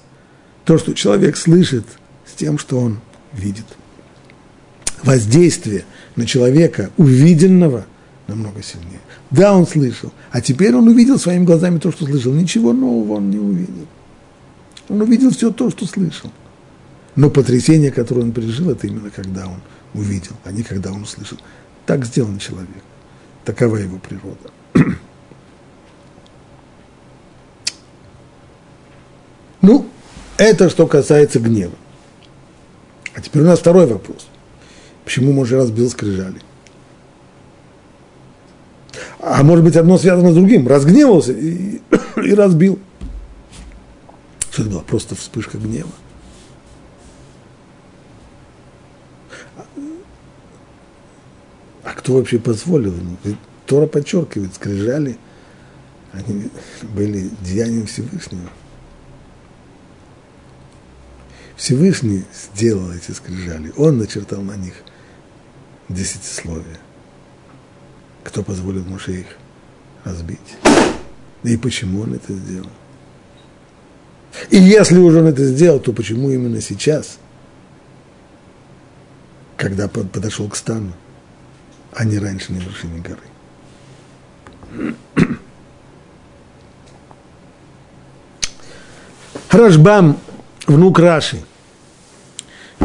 то, 0.70 0.78
что 0.78 0.93
человек 0.93 1.36
слышит, 1.36 1.84
с 2.28 2.34
тем, 2.34 2.59
что 2.59 2.78
он 2.80 2.99
видит. 3.34 3.65
Воздействие 5.01 5.84
на 6.15 6.28
человека 6.28 6.91
увиденного 6.95 7.88
намного 8.28 8.61
сильнее. 8.61 8.99
Да, 9.32 9.57
он 9.57 9.65
слышал, 9.65 10.13
а 10.30 10.41
теперь 10.41 10.76
он 10.76 10.88
увидел 10.88 11.17
своими 11.17 11.43
глазами 11.43 11.80
то, 11.80 11.91
что 11.91 12.05
слышал. 12.05 12.32
Ничего 12.34 12.72
нового 12.72 13.13
он 13.13 13.32
не 13.32 13.39
увидел. 13.39 13.88
Он 14.89 15.01
увидел 15.01 15.32
все 15.32 15.49
то, 15.49 15.72
что 15.72 15.88
слышал. 15.88 16.32
Но 17.15 17.32
потрясение, 17.32 17.89
которое 17.89 18.22
он 18.22 18.32
пережил, 18.32 18.70
это 18.70 18.86
именно 18.86 19.09
когда 19.09 19.47
он 19.47 19.61
увидел, 19.95 20.36
а 20.43 20.51
не 20.51 20.61
когда 20.61 20.91
он 20.91 21.01
услышал. 21.01 21.39
Так 21.88 22.05
сделан 22.05 22.38
человек. 22.38 22.84
Такова 23.43 23.78
его 23.78 23.97
природа. 23.97 24.51
ну, 29.63 29.89
это 30.39 30.69
что 30.69 30.87
касается 30.87 31.39
гнева. 31.39 31.75
А 33.13 33.21
теперь 33.21 33.41
у 33.41 33.45
нас 33.45 33.59
второй 33.59 33.85
вопрос. 33.85 34.27
Почему 35.03 35.33
Моше 35.33 35.57
разбил 35.57 35.89
скрижали? 35.89 36.41
А 39.19 39.43
может 39.43 39.65
быть, 39.65 39.75
одно 39.75 39.97
связано 39.97 40.31
с 40.31 40.35
другим. 40.35 40.65
Разгневался 40.65 41.33
и, 41.33 41.81
и 42.15 42.33
разбил. 42.33 42.79
Что 44.49 44.61
это 44.61 44.71
была 44.71 44.81
просто 44.81 45.15
вспышка 45.15 45.57
гнева. 45.57 45.89
А 51.83 51.93
кто 51.95 52.13
вообще 52.13 52.39
позволил 52.39 52.93
ему? 52.93 53.17
Тора 53.65 53.87
подчеркивает, 53.87 54.55
скрижали, 54.55 55.17
они 56.13 56.49
были 56.81 57.29
деянием 57.41 57.87
Всевышнего. 57.87 58.49
Всевышний 61.60 62.24
сделал 62.34 62.89
эти 62.93 63.12
скрижали, 63.12 63.74
он 63.76 63.97
начертал 63.97 64.41
на 64.41 64.55
них 64.55 64.76
десятисловие. 65.89 66.80
Кто 68.24 68.43
позволил 68.43 68.86
Моше 68.86 69.20
их 69.20 69.26
разбить? 70.05 70.39
И 71.43 71.57
почему 71.57 72.03
он 72.03 72.14
это 72.14 72.32
сделал? 72.32 72.72
И 74.49 74.55
если 74.57 74.99
уже 74.99 75.20
он 75.20 75.28
это 75.28 75.43
сделал, 75.43 75.82
то 75.82 75.91
почему 75.91 76.30
именно 76.30 76.62
сейчас, 76.62 77.18
когда 79.57 79.89
подошел 79.89 80.47
к 80.47 80.55
стану, 80.55 80.93
а 81.91 82.05
не 82.05 82.20
раньше 82.20 82.53
на 82.53 82.60
вершине 82.60 83.01
горы? 83.01 84.93
Рашбам, 89.51 90.18
внук 90.66 90.99
Раши, 90.99 91.43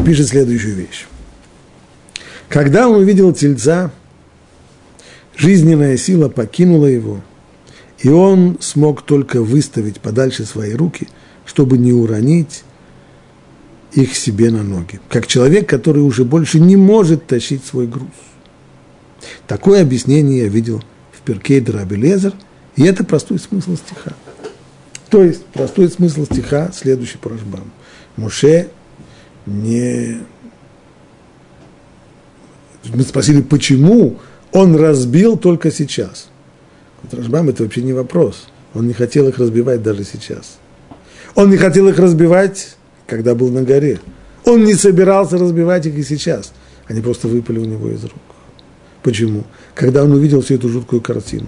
пишет 0.03 0.27
следующую 0.27 0.75
вещь. 0.75 1.05
Когда 2.49 2.87
он 2.87 2.97
увидел 2.97 3.33
тельца, 3.33 3.91
жизненная 5.35 5.97
сила 5.97 6.29
покинула 6.29 6.85
его, 6.85 7.21
и 7.99 8.09
он 8.09 8.57
смог 8.59 9.01
только 9.01 9.41
выставить 9.41 9.99
подальше 9.99 10.45
свои 10.45 10.73
руки, 10.73 11.07
чтобы 11.45 11.77
не 11.77 11.93
уронить 11.93 12.63
их 13.93 14.15
себе 14.15 14.51
на 14.51 14.63
ноги, 14.63 14.99
как 15.09 15.27
человек, 15.27 15.69
который 15.69 16.03
уже 16.03 16.25
больше 16.25 16.59
не 16.59 16.75
может 16.75 17.25
тащить 17.27 17.65
свой 17.65 17.87
груз. 17.87 18.09
Такое 19.47 19.81
объяснение 19.81 20.43
я 20.43 20.47
видел 20.47 20.83
в 21.11 21.21
Перкей 21.21 21.61
Драбелезер, 21.61 22.33
и 22.75 22.83
это 22.83 23.03
простой 23.03 23.39
смысл 23.39 23.77
стиха. 23.77 24.13
То 25.09 25.23
есть 25.23 25.45
простой 25.45 25.89
смысл 25.89 26.25
стиха 26.25 26.71
следующий 26.73 27.17
по 27.17 27.29
Рашбам. 27.29 27.71
Муше 28.17 28.69
не... 29.45 30.19
Мы 32.93 33.03
спросили, 33.03 33.41
почему 33.41 34.19
он 34.51 34.75
разбил 34.75 35.37
только 35.37 35.71
сейчас. 35.71 36.29
Рашбам 37.11 37.49
это 37.49 37.63
вообще 37.63 37.81
не 37.81 37.93
вопрос. 37.93 38.47
Он 38.73 38.87
не 38.87 38.93
хотел 38.93 39.27
их 39.27 39.37
разбивать 39.37 39.81
даже 39.81 40.03
сейчас. 40.03 40.57
Он 41.35 41.49
не 41.49 41.57
хотел 41.57 41.87
их 41.87 41.99
разбивать, 41.99 42.75
когда 43.07 43.35
был 43.35 43.49
на 43.49 43.63
горе. 43.63 43.99
Он 44.45 44.63
не 44.63 44.75
собирался 44.75 45.37
разбивать 45.37 45.85
их 45.85 45.95
и 45.95 46.03
сейчас. 46.03 46.53
Они 46.87 47.01
просто 47.01 47.27
выпали 47.27 47.59
у 47.59 47.65
него 47.65 47.89
из 47.89 48.03
рук. 48.03 48.13
Почему? 49.01 49.43
Когда 49.73 50.03
он 50.03 50.11
увидел 50.13 50.41
всю 50.41 50.55
эту 50.55 50.69
жуткую 50.69 51.01
картину, 51.01 51.47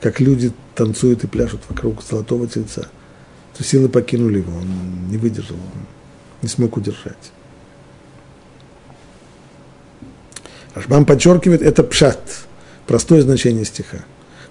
как 0.00 0.20
люди 0.20 0.52
танцуют 0.74 1.24
и 1.24 1.26
пляшут 1.26 1.60
вокруг 1.68 2.02
золотого 2.02 2.46
тельца, 2.46 2.88
то 3.56 3.64
силы 3.64 3.88
покинули 3.88 4.38
его, 4.38 4.52
он 4.52 5.10
не 5.10 5.16
выдержал, 5.16 5.56
не 6.46 6.48
смог 6.48 6.76
удержать. 6.76 7.32
Рашбам 10.74 11.04
подчеркивает, 11.04 11.60
это 11.60 11.82
пшат, 11.82 12.20
простое 12.86 13.22
значение 13.22 13.64
стиха. 13.64 13.98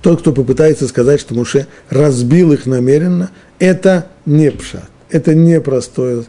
Тот, 0.01 0.19
кто 0.19 0.33
попытается 0.33 0.87
сказать, 0.87 1.21
что 1.21 1.33
Муше 1.33 1.67
разбил 1.89 2.51
их 2.51 2.65
намеренно, 2.65 3.31
это 3.59 4.09
не 4.25 4.51
пшат, 4.51 4.89
это 5.09 5.33
не 5.33 5.61
простое 5.61 6.25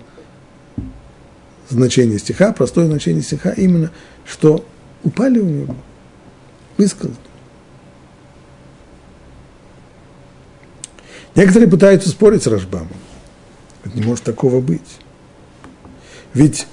значение 1.68 2.20
стиха, 2.20 2.52
простое 2.52 2.86
значение 2.86 3.22
стиха 3.22 3.50
именно, 3.50 3.90
что 4.24 4.64
упали 5.02 5.40
у 5.40 5.46
него, 5.46 5.76
высказаны. 6.76 7.16
Некоторые 11.34 11.68
пытаются 11.68 12.08
спорить 12.08 12.44
с 12.44 12.46
Рашбамом. 12.46 12.88
Не 13.94 14.02
может 14.02 14.24
такого 14.24 14.60
быть. 14.60 15.00
Ведь 16.36 16.66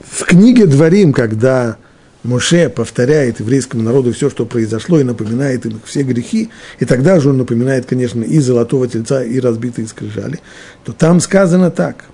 в 0.00 0.24
книге 0.24 0.64
Дворим, 0.64 1.12
когда 1.12 1.76
Моше 2.22 2.70
повторяет 2.70 3.40
еврейскому 3.40 3.82
народу 3.82 4.14
все, 4.14 4.30
что 4.30 4.46
произошло, 4.46 4.98
и 4.98 5.04
напоминает 5.04 5.66
им 5.66 5.78
все 5.84 6.02
грехи, 6.02 6.48
и 6.78 6.86
тогда 6.86 7.20
же 7.20 7.28
он 7.28 7.36
напоминает, 7.36 7.84
конечно, 7.84 8.22
и 8.22 8.38
золотого 8.38 8.88
тельца, 8.88 9.22
и 9.22 9.38
разбитые 9.38 9.86
скрижали, 9.86 10.40
то 10.82 10.94
там 10.94 11.20
сказано 11.20 11.70
так. 11.70 12.06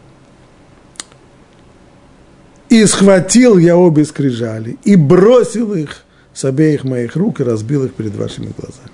«И 2.68 2.84
схватил 2.86 3.56
я 3.56 3.76
обе 3.76 4.04
скрижали, 4.04 4.76
и 4.82 4.96
бросил 4.96 5.72
их 5.72 6.02
с 6.32 6.44
обеих 6.44 6.82
моих 6.82 7.14
рук, 7.14 7.38
и 7.38 7.44
разбил 7.44 7.84
их 7.84 7.94
перед 7.94 8.16
вашими 8.16 8.52
глазами». 8.58 8.90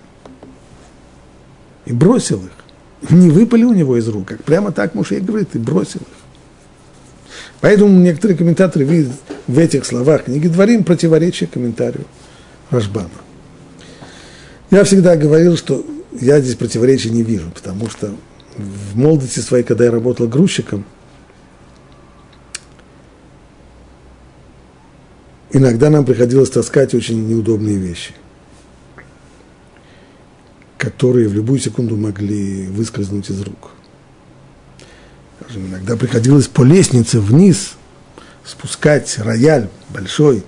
И 1.86 1.94
бросил 1.94 2.44
их. 2.44 3.10
Не 3.10 3.30
выпали 3.30 3.64
у 3.64 3.72
него 3.72 3.96
из 3.96 4.06
рук, 4.08 4.28
как 4.28 4.44
прямо 4.44 4.72
так 4.72 4.94
Моше 4.94 5.16
и 5.16 5.20
говорит, 5.20 5.48
и 5.54 5.58
бросил 5.58 6.00
их. 6.00 6.19
Поэтому 7.60 7.98
некоторые 8.00 8.38
комментаторы 8.38 8.84
видят 8.84 9.12
в 9.46 9.58
этих 9.58 9.84
словах 9.84 10.24
книги 10.24 10.48
Дворим 10.48 10.84
противоречие 10.84 11.48
комментарию 11.48 12.06
Рашбама. 12.70 13.10
Я 14.70 14.84
всегда 14.84 15.16
говорил, 15.16 15.56
что 15.56 15.84
я 16.12 16.40
здесь 16.40 16.54
противоречия 16.54 17.10
не 17.10 17.22
вижу, 17.22 17.50
потому 17.50 17.90
что 17.90 18.14
в 18.56 18.96
молодости 18.96 19.40
своей, 19.40 19.64
когда 19.64 19.84
я 19.84 19.90
работал 19.90 20.26
грузчиком, 20.26 20.84
иногда 25.52 25.90
нам 25.90 26.04
приходилось 26.04 26.50
таскать 26.50 26.94
очень 26.94 27.26
неудобные 27.28 27.76
вещи, 27.76 28.14
которые 30.78 31.28
в 31.28 31.34
любую 31.34 31.58
секунду 31.58 31.96
могли 31.96 32.68
выскользнуть 32.68 33.28
из 33.28 33.42
рук– 33.42 33.72
скажем, 35.50 35.68
иногда 35.68 35.96
приходилось 35.96 36.46
по 36.46 36.62
лестнице 36.62 37.18
вниз 37.18 37.72
спускать 38.44 39.18
рояль 39.18 39.68
большой, 39.88 40.44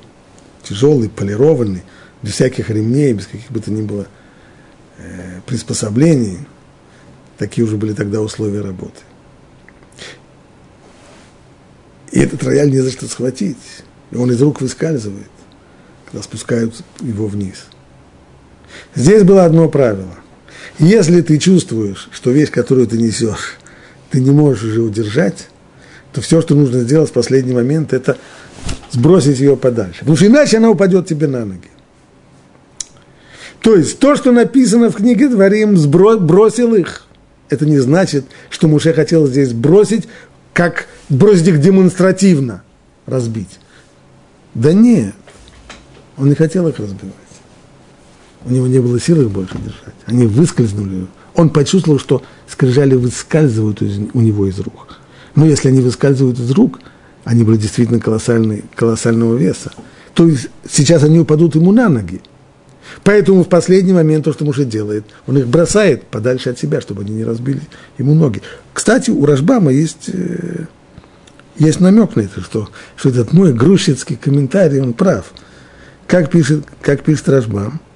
тяжелый, 0.62 1.08
полированный, 1.08 1.82
без 2.22 2.34
всяких 2.34 2.70
ремней, 2.70 3.12
без 3.12 3.26
каких 3.26 3.50
бы 3.50 3.58
то 3.60 3.72
ни 3.72 3.82
было 3.82 4.06
э, 4.98 5.40
приспособлений. 5.46 6.38
Такие 7.36 7.64
уже 7.64 7.76
были 7.76 7.94
тогда 7.94 8.20
условия 8.20 8.60
работы. 8.60 9.00
И 12.12 12.20
этот 12.20 12.44
рояль 12.44 12.70
не 12.70 12.80
за 12.80 12.92
что 12.92 13.08
схватить. 13.08 13.56
И 14.12 14.16
он 14.16 14.30
из 14.30 14.40
рук 14.40 14.60
выскальзывает, 14.60 15.30
когда 16.04 16.22
спускают 16.22 16.74
его 17.00 17.26
вниз. 17.26 17.64
Здесь 18.94 19.24
было 19.24 19.44
одно 19.44 19.68
правило. 19.68 20.14
Если 20.78 21.22
ты 21.22 21.38
чувствуешь, 21.38 22.08
что 22.12 22.30
вещь, 22.30 22.50
которую 22.50 22.86
ты 22.86 22.98
несешь, 22.98 23.58
ты 24.12 24.20
не 24.20 24.30
можешь 24.30 24.62
уже 24.62 24.82
удержать, 24.82 25.48
то 26.12 26.20
все, 26.20 26.42
что 26.42 26.54
нужно 26.54 26.80
сделать 26.80 27.08
в 27.08 27.14
последний 27.14 27.54
момент, 27.54 27.94
это 27.94 28.18
сбросить 28.90 29.40
ее 29.40 29.56
подальше. 29.56 30.00
Потому 30.00 30.16
что 30.16 30.26
иначе 30.26 30.58
она 30.58 30.68
упадет 30.68 31.06
тебе 31.06 31.26
на 31.26 31.46
ноги. 31.46 31.70
То 33.60 33.74
есть 33.74 33.98
то, 33.98 34.14
что 34.14 34.30
написано 34.30 34.90
в 34.90 34.96
книге 34.96 35.28
Дворим, 35.28 35.78
сбро, 35.78 36.18
бросил 36.18 36.74
их. 36.74 37.06
Это 37.48 37.64
не 37.64 37.78
значит, 37.78 38.26
что 38.50 38.68
Муше 38.68 38.92
хотел 38.92 39.26
здесь 39.26 39.54
бросить, 39.54 40.08
как 40.52 40.88
бросить 41.08 41.48
их 41.48 41.60
демонстративно, 41.60 42.62
разбить. 43.06 43.58
Да 44.52 44.74
нет, 44.74 45.14
он 46.18 46.28
не 46.28 46.34
хотел 46.34 46.68
их 46.68 46.78
разбивать. 46.78 47.14
У 48.44 48.50
него 48.50 48.66
не 48.66 48.80
было 48.80 49.00
сил 49.00 49.22
их 49.22 49.30
больше 49.30 49.56
держать. 49.56 49.94
Они 50.04 50.26
выскользнули 50.26 51.06
он 51.34 51.50
почувствовал, 51.50 51.98
что 51.98 52.22
скрижали 52.48 52.94
выскальзывают 52.94 53.82
из, 53.82 53.98
у 54.12 54.20
него 54.20 54.46
из 54.46 54.58
рук. 54.60 54.98
Но 55.34 55.46
если 55.46 55.68
они 55.68 55.80
выскальзывают 55.80 56.38
из 56.38 56.50
рук, 56.50 56.80
они 57.24 57.44
были 57.44 57.56
действительно 57.56 58.00
колоссальные, 58.00 58.64
колоссального 58.74 59.36
веса. 59.36 59.72
То 60.14 60.26
есть 60.26 60.48
сейчас 60.68 61.02
они 61.04 61.20
упадут 61.20 61.54
ему 61.54 61.72
на 61.72 61.88
ноги. 61.88 62.20
Поэтому 63.04 63.44
в 63.44 63.48
последний 63.48 63.92
момент 63.92 64.24
то, 64.24 64.32
что 64.32 64.44
муж 64.44 64.58
делает, 64.58 65.06
он 65.26 65.38
их 65.38 65.46
бросает 65.46 66.04
подальше 66.04 66.50
от 66.50 66.58
себя, 66.58 66.80
чтобы 66.80 67.02
они 67.02 67.12
не 67.12 67.24
разбили 67.24 67.62
ему 67.96 68.14
ноги. 68.14 68.42
Кстати, 68.74 69.10
у 69.10 69.24
Рашбама 69.24 69.72
есть, 69.72 70.10
э, 70.12 70.66
есть 71.56 71.80
намек 71.80 72.16
на 72.16 72.22
это, 72.22 72.42
что, 72.42 72.68
что 72.96 73.08
этот 73.08 73.32
мой 73.32 73.54
грузчицкий 73.54 74.16
комментарий, 74.16 74.80
он 74.80 74.92
прав. 74.92 75.32
Как 76.06 76.30
пишет, 76.30 76.66
как 76.82 77.02
пишет 77.02 77.28
Рашбам– 77.30 77.80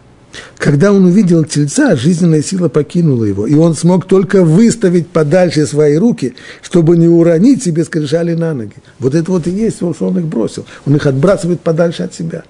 когда 0.59 0.93
он 0.93 1.05
увидел 1.05 1.45
тельца, 1.45 1.97
жизненная 1.97 2.43
сила 2.43 2.69
покинула 2.69 3.25
его, 3.25 3.47
и 3.47 3.55
он 3.55 3.75
смог 3.75 4.07
только 4.07 4.45
выставить 4.45 5.07
подальше 5.09 5.67
свои 5.67 5.97
руки, 5.97 6.35
чтобы 6.63 6.97
не 6.97 7.09
уронить 7.09 7.63
себе 7.63 7.85
скрижали 7.85 8.35
на 8.35 8.55
ноги. 8.55 8.75
Вот 8.99 9.15
это 9.15 9.31
вот 9.31 9.47
и 9.47 9.51
есть, 9.51 9.77
что 9.77 9.95
он 10.01 10.19
их 10.19 10.27
бросил. 10.27 10.67
Он 10.87 10.97
их 10.97 11.07
отбрасывает 11.07 11.61
подальше 11.61 12.03
от 12.03 12.15
себя. 12.15 12.45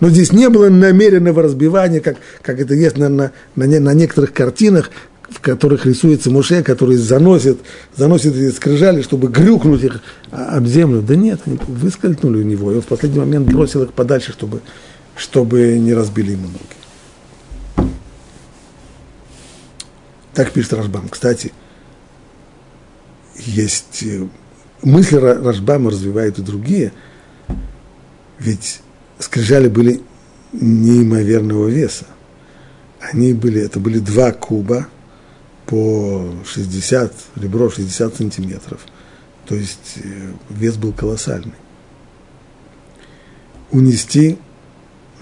Но 0.00 0.10
здесь 0.10 0.32
не 0.32 0.48
было 0.48 0.68
намеренного 0.68 1.42
разбивания, 1.42 2.00
как, 2.00 2.16
как 2.42 2.60
это 2.60 2.74
есть 2.74 2.98
на, 2.98 3.08
на, 3.08 3.32
на, 3.54 3.66
на 3.66 3.94
некоторых 3.94 4.32
картинах, 4.32 4.90
в 5.30 5.40
которых 5.40 5.86
рисуется 5.86 6.30
Муше, 6.30 6.62
который 6.62 6.96
заносит, 6.96 7.58
заносит 7.96 8.36
эти 8.36 8.54
скрижали, 8.54 9.02
чтобы 9.02 9.28
грюкнуть 9.28 9.82
их 9.82 10.00
об 10.30 10.66
землю. 10.66 11.02
Да 11.02 11.16
нет, 11.16 11.40
они 11.46 11.58
выскользнули 11.66 12.38
у 12.38 12.44
него, 12.44 12.72
и 12.72 12.76
он 12.76 12.82
в 12.82 12.86
последний 12.86 13.18
момент 13.18 13.50
бросил 13.50 13.82
их 13.82 13.92
подальше, 13.92 14.32
чтобы, 14.32 14.60
чтобы 15.16 15.78
не 15.78 15.94
разбили 15.94 16.32
ему 16.32 16.46
ноги. 16.46 16.85
Так 20.36 20.52
пишет 20.52 20.74
Рашбам. 20.74 21.08
Кстати, 21.08 21.50
есть 23.36 24.02
э, 24.02 24.28
мысли 24.82 25.16
Рашбама 25.16 25.90
развивают 25.90 26.38
и 26.38 26.42
другие, 26.42 26.92
ведь 28.38 28.82
скрижали 29.18 29.68
были 29.68 30.02
неимоверного 30.52 31.68
веса. 31.68 32.04
Они 33.00 33.32
были, 33.32 33.62
это 33.62 33.80
были 33.80 33.98
два 33.98 34.30
куба 34.30 34.88
по 35.64 36.30
60, 36.44 37.14
ребро 37.36 37.70
60 37.70 38.14
сантиметров. 38.16 38.82
То 39.46 39.54
есть 39.54 39.94
э, 40.04 40.32
вес 40.50 40.76
был 40.76 40.92
колоссальный. 40.92 41.54
Унести 43.70 44.36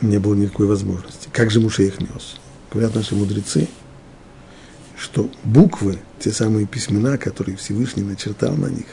не 0.00 0.18
было 0.18 0.34
никакой 0.34 0.66
возможности. 0.66 1.28
Как 1.32 1.52
же 1.52 1.60
Муше 1.60 1.86
их 1.86 2.00
нес? 2.00 2.40
Говорят 2.72 2.96
наши 2.96 3.14
мудрецы– 3.14 3.68
что 4.96 5.30
буквы, 5.44 5.98
те 6.18 6.30
самые 6.30 6.66
письмена, 6.66 7.18
которые 7.18 7.56
Всевышний 7.56 8.02
начертал 8.02 8.54
на 8.54 8.66
них, 8.66 8.86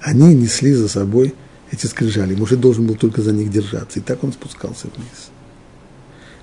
они 0.00 0.34
несли 0.34 0.72
за 0.72 0.88
собой 0.88 1.34
эти 1.70 1.86
скрижали. 1.86 2.34
Может, 2.34 2.60
должен 2.60 2.86
был 2.86 2.94
только 2.94 3.22
за 3.22 3.32
них 3.32 3.50
держаться. 3.50 3.98
И 3.98 4.02
так 4.02 4.22
он 4.24 4.32
спускался 4.32 4.88
вниз. 4.94 5.30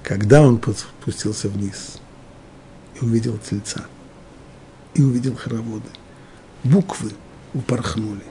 Когда 0.03 0.41
он 0.41 0.61
спустился 1.01 1.49
вниз 1.49 1.97
и 2.99 3.05
увидел 3.05 3.39
тельца, 3.39 3.85
и 4.93 5.01
увидел 5.01 5.35
хороводы, 5.35 5.89
буквы 6.63 7.11
упорхнули. 7.53 8.23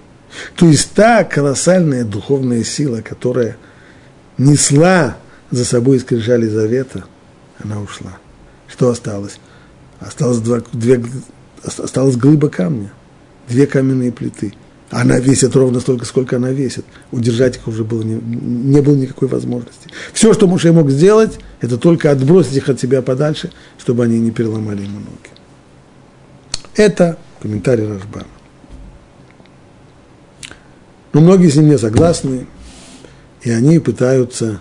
То 0.56 0.66
есть 0.66 0.92
та 0.92 1.24
колоссальная 1.24 2.04
духовная 2.04 2.64
сила, 2.64 3.00
которая 3.00 3.56
несла 4.38 5.16
за 5.50 5.64
собой 5.64 6.00
скрижали 6.00 6.46
завета, 6.48 7.04
она 7.58 7.80
ушла. 7.80 8.18
Что 8.68 8.90
осталось? 8.90 9.38
Осталось, 10.06 10.38
два, 10.38 10.62
две, 10.72 11.02
осталось 11.62 12.16
глыба 12.16 12.48
камня, 12.48 12.92
две 13.48 13.66
каменные 13.66 14.12
плиты. 14.12 14.54
Она 14.90 15.18
весит 15.18 15.56
ровно 15.56 15.80
столько, 15.80 16.04
сколько 16.04 16.36
она 16.36 16.50
весит. 16.50 16.84
Удержать 17.10 17.56
их 17.56 17.66
уже 17.66 17.84
было 17.84 18.02
не, 18.02 18.14
не 18.14 18.80
было 18.80 18.94
никакой 18.94 19.28
возможности. 19.28 19.88
Все, 20.12 20.32
что 20.34 20.46
Муше 20.46 20.72
мог 20.72 20.90
сделать, 20.90 21.38
это 21.60 21.78
только 21.78 22.10
отбросить 22.10 22.56
их 22.56 22.68
от 22.68 22.80
себя 22.80 23.02
подальше, 23.02 23.50
чтобы 23.78 24.04
они 24.04 24.20
не 24.20 24.30
переломали 24.30 24.82
ему 24.82 25.00
ноги. 25.00 25.30
Это 26.76 27.18
комментарий 27.40 27.88
Рашбана. 27.88 28.26
Но 31.12 31.20
многие 31.20 31.48
с 31.48 31.56
ним 31.56 31.68
не 31.68 31.78
согласны, 31.78 32.46
и 33.42 33.50
они 33.50 33.78
пытаются 33.78 34.60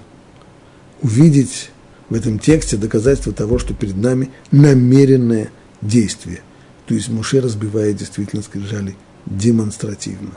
увидеть 1.02 1.72
в 2.14 2.16
этом 2.16 2.38
тексте 2.38 2.78
доказательство 2.78 3.34
того, 3.34 3.58
что 3.58 3.74
перед 3.74 3.98
нами 3.98 4.30
намеренное 4.52 5.50
действие. 5.82 6.42
То 6.86 6.94
есть 6.94 7.10
Муше 7.10 7.42
разбивает 7.42 7.96
действительно 7.96 8.44
скрижали 8.44 8.96
демонстративно. 9.26 10.30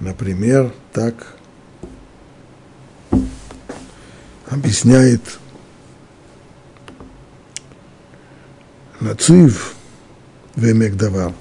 Например, 0.00 0.74
так 0.92 1.36
объясняет 4.50 5.22
Нацив 8.98 9.76
Вемекдавар. 10.56 11.32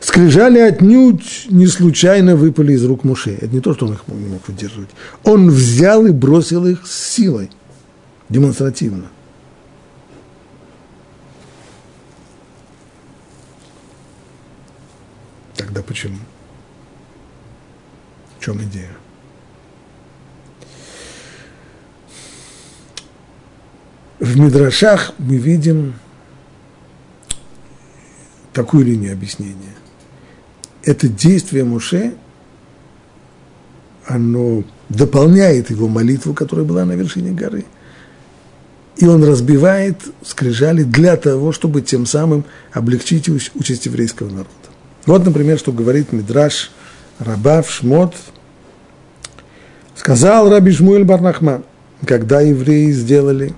Скрижали 0.00 0.58
отнюдь 0.58 1.46
не 1.50 1.66
случайно 1.66 2.36
выпали 2.36 2.72
из 2.72 2.84
рук 2.84 3.04
Муше. 3.04 3.38
Это 3.40 3.48
не 3.48 3.60
то, 3.60 3.74
что 3.74 3.86
он 3.86 3.94
их 3.94 4.02
не 4.08 4.28
мог 4.28 4.46
выдерживать. 4.48 4.90
Он 5.22 5.50
взял 5.50 6.06
и 6.06 6.10
бросил 6.10 6.66
их 6.66 6.86
с 6.86 7.14
силой, 7.14 7.50
демонстративно. 8.28 9.06
Тогда 15.56 15.82
почему? 15.82 16.18
В 18.38 18.44
чем 18.44 18.62
идея? 18.64 18.90
В 24.18 24.38
Мидрашах 24.38 25.12
мы 25.18 25.36
видим 25.36 25.94
такую 28.52 28.84
линию 28.86 29.12
объяснения. 29.12 29.74
Это 30.82 31.08
действие 31.08 31.64
Муше, 31.64 32.14
оно 34.06 34.64
дополняет 34.88 35.70
его 35.70 35.88
молитву, 35.88 36.34
которая 36.34 36.66
была 36.66 36.84
на 36.84 36.92
вершине 36.92 37.30
горы. 37.30 37.64
И 38.96 39.06
он 39.06 39.24
разбивает 39.24 39.96
скрижали 40.24 40.82
для 40.82 41.16
того, 41.16 41.52
чтобы 41.52 41.80
тем 41.82 42.04
самым 42.04 42.44
облегчить 42.72 43.28
участь 43.28 43.86
еврейского 43.86 44.28
народа. 44.28 44.48
Вот, 45.06 45.24
например, 45.24 45.58
что 45.58 45.72
говорит 45.72 46.12
Мидраш 46.12 46.70
Рабав 47.18 47.70
Шмот. 47.70 48.14
Сказал 49.96 50.50
Раби 50.50 50.72
Шмуэль 50.72 51.04
Барнахман, 51.04 51.64
когда 52.06 52.40
евреи 52.40 52.90
сделали 52.90 53.54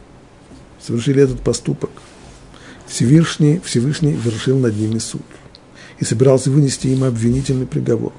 совершили 0.85 1.23
этот 1.23 1.41
поступок, 1.41 1.91
Всевышний, 2.87 3.61
Всевышний 3.65 4.13
вершил 4.13 4.59
над 4.59 4.77
ними 4.77 4.99
суд 4.99 5.23
и 5.99 6.05
собирался 6.05 6.51
вынести 6.51 6.89
им 6.89 7.05
обвинительный 7.05 7.67
приговор. 7.67 8.13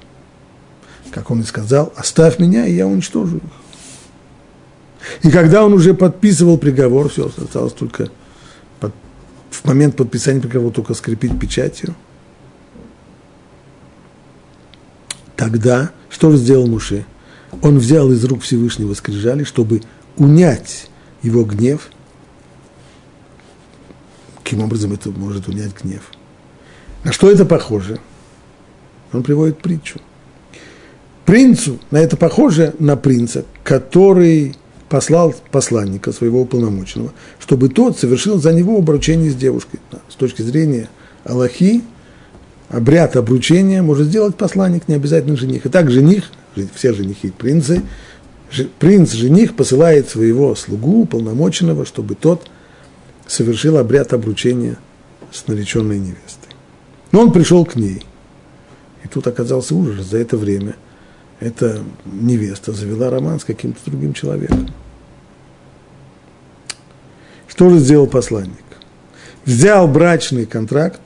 Как 1.12 1.32
он 1.32 1.42
и 1.42 1.44
сказал, 1.44 1.94
оставь 1.96 2.40
меня, 2.40 2.66
и 2.66 2.74
я 2.74 2.88
уничтожу 2.88 3.38
их. 3.38 3.44
И 5.22 5.30
когда 5.30 5.64
он 5.64 5.74
уже 5.74 5.94
подписывал 5.94 6.58
приговор, 6.58 7.10
все, 7.10 7.28
осталось 7.38 7.74
только 7.74 8.10
под, 8.80 8.94
в 9.50 9.66
момент 9.66 9.96
подписания 9.96 10.42
приговора 10.42 10.74
только 10.74 10.94
скрепить 10.94 11.40
печатью. 11.40 11.96
Тогда 15.36 15.92
что 16.10 16.32
же 16.32 16.38
сделал 16.38 16.68
Муше? 16.68 17.06
Он 17.62 17.78
взял 17.78 18.12
из 18.12 18.24
рук 18.24 18.42
Всевышнего 18.42 18.94
скрижали, 18.94 19.44
чтобы 19.44 19.82
унять 20.18 20.90
его 21.22 21.44
гнев 21.44 21.90
Каким 24.46 24.62
образом 24.62 24.94
это 24.94 25.10
может 25.10 25.48
унять 25.48 25.72
гнев? 25.82 26.04
На 27.04 27.12
что 27.12 27.32
это 27.32 27.46
похоже? 27.46 27.98
Он 29.12 29.24
приводит 29.24 29.58
притчу. 29.58 30.00
Принцу, 31.26 31.80
на 31.90 31.98
это 31.98 32.16
похоже 32.16 32.76
на 32.78 32.96
принца, 32.96 33.44
который 33.64 34.56
послал 34.88 35.34
посланника 35.50 36.12
своего 36.12 36.42
уполномоченного, 36.42 37.12
чтобы 37.40 37.70
тот 37.70 37.98
совершил 37.98 38.38
за 38.40 38.54
него 38.54 38.78
обручение 38.78 39.32
с 39.32 39.36
девушкой. 39.36 39.80
С 40.10 40.14
точки 40.14 40.44
зрения 40.44 40.90
Аллахи, 41.24 41.82
обряд 42.70 43.16
обручения 43.16 43.82
может 43.82 44.10
сделать 44.10 44.36
посланник, 44.36 44.88
не 44.88 44.94
обязательно 44.94 45.38
жених. 45.38 45.66
И 45.66 45.70
так 45.70 45.90
жених, 45.90 46.26
все 46.76 46.94
женихи 46.94 47.32
принцы, 47.36 47.82
принц-жених 48.78 49.56
посылает 49.56 50.08
своего 50.08 50.54
слугу, 50.54 51.02
уполномоченного, 51.02 51.84
чтобы 51.84 52.14
тот 52.14 52.48
совершил 53.28 53.78
обряд 53.78 54.14
обручения 54.14 54.78
с 55.32 55.48
нареченной 55.48 56.00
невестой. 56.00 56.54
Но 57.12 57.22
он 57.22 57.32
пришел 57.32 57.66
к 57.66 57.76
ней. 57.76 58.04
И 59.04 59.08
тут 59.08 59.28
оказался 59.28 59.76
ужас. 59.76 60.06
За 60.06 60.18
это 60.18 60.38
время 60.38 60.76
эта 61.40 61.82
невеста 62.06 62.72
завела 62.72 63.10
роман 63.10 63.40
с 63.40 63.44
каким-то 63.44 63.80
другим 63.86 64.14
человеком. 64.14 64.70
Что 67.48 67.70
же 67.70 67.80
сделал 67.80 68.08
посланник? 68.08 68.52
Взял 69.46 69.88
брачный 69.88 70.46
контракт, 70.46 71.02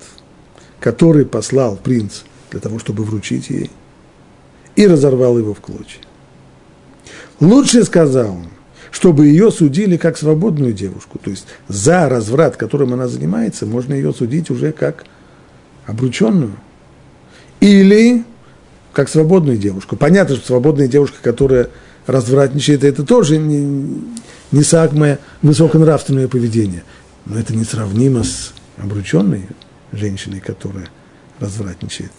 который 0.80 1.26
послал 1.26 1.76
принц 1.76 2.22
для 2.52 2.60
того, 2.60 2.80
чтобы 2.80 3.04
вручить 3.04 3.50
ей, 3.50 3.70
и 4.76 4.88
разорвал 4.88 5.38
его 5.38 5.54
в 5.54 5.60
клочья. 5.60 6.02
Лучше, 7.40 7.84
сказал 7.84 8.32
он, 8.32 8.48
чтобы 8.92 9.28
ее 9.28 9.52
судили 9.52 9.98
как 9.98 10.18
свободную 10.18 10.74
девушку. 10.74 11.20
То 11.20 11.30
есть 11.30 11.46
за 11.68 12.10
разврат, 12.10 12.58
которым 12.58 12.94
она 12.94 13.08
занимается, 13.08 13.66
можно 13.66 13.94
ее 13.94 14.14
судить 14.14 14.50
уже 14.50 14.72
как 14.72 15.06
обрученную. 15.86 16.54
Или 17.60 18.24
как 18.94 19.10
свободную 19.10 19.58
девушку. 19.58 19.96
Понятно, 19.96 20.36
что 20.36 20.46
свободная 20.48 20.88
девушка, 20.88 21.18
которая 21.22 21.70
развратничает, 22.08 22.84
это 22.84 23.04
тоже 23.04 23.38
не, 23.38 24.02
не 24.52 24.64
самое 24.64 25.20
высоконравственное 25.42 26.28
поведение. 26.28 26.84
Но 27.26 27.38
это 27.40 27.56
несравнимо 27.56 28.24
с 28.24 28.54
обрученной 28.78 29.48
женщиной, 29.92 30.40
которая 30.40 30.88
развратничает 31.40 32.12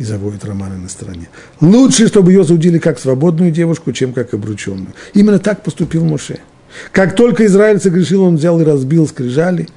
и 0.00 0.04
заводит 0.04 0.46
романы 0.46 0.78
на 0.78 0.88
стороне. 0.88 1.28
Лучше, 1.60 2.08
чтобы 2.08 2.32
ее 2.32 2.42
судили 2.42 2.78
как 2.78 2.98
свободную 2.98 3.50
девушку, 3.52 3.92
чем 3.92 4.14
как 4.14 4.32
обрученную. 4.32 4.94
Именно 5.12 5.38
так 5.38 5.62
поступил 5.62 6.06
Моше. 6.06 6.38
Как 6.90 7.14
только 7.14 7.44
Израиль 7.44 7.78
согрешил, 7.80 8.22
он 8.22 8.36
взял 8.36 8.58
и 8.58 8.64
разбил 8.64 9.06
скрижали, 9.06 9.68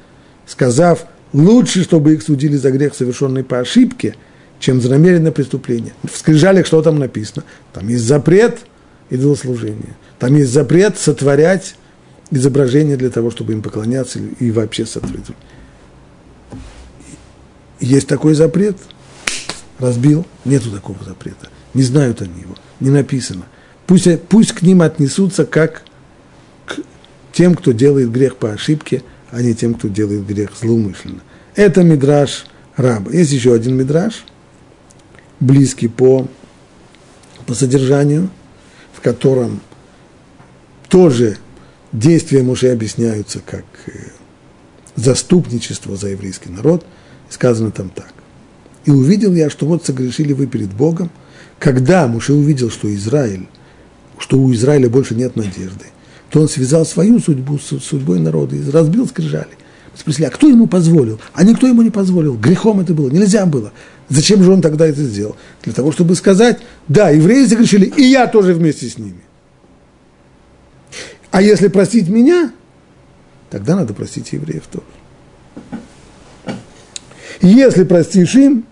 сказав, 0.47 1.07
лучше, 1.34 1.84
чтобы 1.84 2.13
их 2.13 2.24
судили 2.24 2.55
за 2.55 2.71
грех, 2.71 2.95
совершенный 2.95 3.43
по 3.43 3.59
ошибке, 3.59 4.15
чем 4.59 4.80
за 4.80 4.89
намеренное 4.89 5.34
преступление. 5.34 5.91
В 6.09 6.15
скрижалях 6.15 6.67
что 6.67 6.82
там 6.82 6.99
написано? 6.99 7.43
Там 7.74 7.89
есть 7.89 8.05
запрет 8.05 8.59
идолослужения. 9.09 9.97
Там 10.19 10.38
есть 10.38 10.53
запрет 10.53 10.97
сотворять 10.97 11.76
изображения 12.32 12.95
для 12.95 13.09
того, 13.09 13.30
чтобы 13.30 13.51
им 13.51 13.61
поклоняться 13.61 14.19
и 14.39 14.51
вообще 14.51 14.86
сотворить. 14.86 15.26
Есть 17.82 18.07
такой 18.07 18.36
запрет– 18.36 18.78
разбил, 19.84 20.25
нету 20.45 20.71
такого 20.71 20.97
запрета. 21.03 21.49
Не 21.73 21.84
знают 21.84 22.21
они 22.21 22.41
его, 22.41 22.55
не 22.79 22.89
написано. 22.89 23.43
Пусть, 23.86 24.21
пусть 24.23 24.53
к 24.53 24.61
ним 24.61 24.81
отнесутся 24.81 25.45
как 25.45 25.84
к 26.65 26.77
тем, 27.34 27.55
кто 27.55 27.71
делает 27.71 28.11
грех 28.11 28.38
по 28.38 28.51
ошибке, 28.53 29.03
а 29.31 29.41
не 29.41 29.53
тем, 29.53 29.73
кто 29.73 29.88
делает 29.88 30.25
грех 30.25 30.51
злоумышленно. 30.59 31.21
Это 31.55 31.84
мидраж 31.84 32.45
раба. 32.75 33.11
Есть 33.11 33.31
еще 33.31 33.53
один 33.53 33.75
мидраж, 33.75 34.23
близкий 35.39 35.88
по, 35.88 36.27
по 37.45 37.53
содержанию, 37.53 38.29
в 38.93 39.01
котором 39.01 39.59
тоже 40.88 41.38
действия 41.91 42.43
Муше 42.43 42.69
объясняются 42.69 43.39
как 43.39 43.65
э, 43.88 43.91
заступничество 44.95 45.95
за 45.95 46.09
еврейский 46.09 46.49
народ. 46.49 46.86
Сказано 47.29 47.71
там 47.71 47.89
так. 47.89 48.13
И 48.86 48.91
увидел 48.91 49.34
я, 49.34 49.49
что 49.49 49.65
вот 49.65 49.86
согрешили 49.86 50.34
вы 50.34 50.47
перед 50.47 50.73
Богом. 50.73 51.09
Когда 51.59 52.07
Муше 52.07 52.34
увидел, 52.34 52.69
что 52.69 52.93
Израиль, 52.93 53.47
что 54.17 54.38
у 54.38 54.53
Израиля 54.53 54.89
больше 54.89 55.15
нет 55.15 55.36
надежды, 55.36 55.86
то 56.29 56.41
он 56.41 56.49
связал 56.49 56.86
свою 56.86 57.19
судьбу 57.19 57.57
с 57.57 57.79
судьбой 57.79 58.19
народа 58.19 58.55
и 58.55 58.69
разбил 58.69 59.07
скрижали. 59.07 59.49
Спросили, 59.95 60.25
а 60.25 60.31
кто 60.31 60.47
ему 60.47 60.67
позволил? 60.67 61.19
А 61.34 61.43
никто 61.43 61.67
ему 61.67 61.84
не 61.84 61.91
позволил. 61.91 62.36
Грехом 62.36 62.79
это 62.79 62.93
было, 62.93 63.09
нельзя 63.09 63.45
было. 63.45 63.71
Зачем 64.09 64.43
же 64.43 64.51
он 64.51 64.61
тогда 64.61 64.88
это 64.88 65.03
сделал? 65.03 65.36
Для 65.61 65.73
того, 65.73 65.91
чтобы 65.91 66.15
сказать, 66.15 66.59
да, 66.88 67.09
евреи 67.09 67.45
согрешили, 67.45 67.86
и 67.86 68.03
я 68.03 68.27
тоже 68.27 68.53
вместе 68.53 68.89
с 68.89 68.97
ними. 68.97 69.21
А 71.29 71.41
если 71.41 71.67
простить 71.67 72.09
меня, 72.09 72.51
тогда 73.49 73.75
надо 73.75 73.93
простить 73.93 74.34
евреев 74.34 74.63
тоже. 74.71 74.86
Если 77.41 77.84
простишь 77.84 78.36
им, 78.36 78.65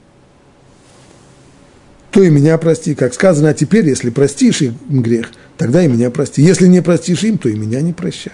то 2.11 2.21
и 2.21 2.29
меня 2.29 2.57
прости. 2.57 2.93
Как 2.93 3.13
сказано, 3.13 3.49
а 3.49 3.53
теперь, 3.53 3.87
если 3.87 4.09
простишь 4.09 4.61
им 4.61 4.77
грех, 4.89 5.31
тогда 5.57 5.83
и 5.83 5.87
меня 5.87 6.11
прости. 6.11 6.41
Если 6.41 6.67
не 6.67 6.81
простишь 6.81 7.23
им, 7.23 7.37
то 7.37 7.49
и 7.49 7.55
меня 7.55 7.81
не 7.81 7.93
прощай. 7.93 8.33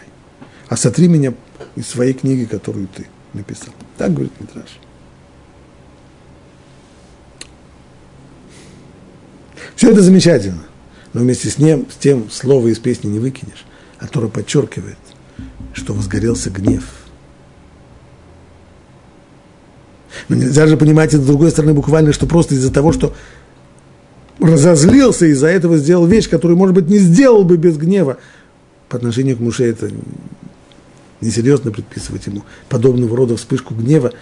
А 0.67 0.75
сотри 0.75 1.07
меня 1.07 1.33
из 1.75 1.87
своей 1.87 2.13
книги, 2.13 2.45
которую 2.45 2.87
ты 2.87 3.05
написал. 3.33 3.73
Так 3.97 4.13
говорит 4.13 4.33
Митраш. 4.39 4.79
Все 9.75 9.91
это 9.91 10.01
замечательно, 10.01 10.63
но 11.13 11.21
вместе 11.21 11.49
с, 11.49 11.59
ним, 11.59 11.85
с 11.91 11.97
тем 11.97 12.31
слово 12.31 12.69
из 12.69 12.79
песни 12.79 13.09
не 13.09 13.19
выкинешь, 13.19 13.63
а 13.99 14.07
Тора 14.07 14.27
подчеркивает, 14.27 14.97
что 15.73 15.93
возгорелся 15.93 16.49
гнев. 16.49 16.83
Но 20.29 20.35
нельзя 20.35 20.65
же 20.65 20.77
понимать 20.77 21.13
это 21.13 21.21
с 21.21 21.25
другой 21.27 21.51
стороны 21.51 21.75
буквально, 21.75 22.11
что 22.11 22.25
просто 22.25 22.55
из-за 22.55 22.73
того, 22.73 22.91
что 22.91 23.13
разозлился, 24.39 25.25
из-за 25.27 25.47
этого 25.47 25.77
сделал 25.77 26.05
вещь, 26.05 26.29
которую, 26.29 26.57
может 26.57 26.75
быть, 26.75 26.87
не 26.87 26.97
сделал 26.97 27.43
бы 27.43 27.57
без 27.57 27.77
гнева. 27.77 28.17
По 28.89 28.97
отношению 28.97 29.37
к 29.37 29.39
Муше 29.39 29.65
это 29.65 29.91
несерьезно 31.21 31.71
предписывать 31.71 32.27
ему 32.27 32.43
подобного 32.69 33.15
рода 33.15 33.35
вспышку 33.35 33.73
гнева, 33.73 34.13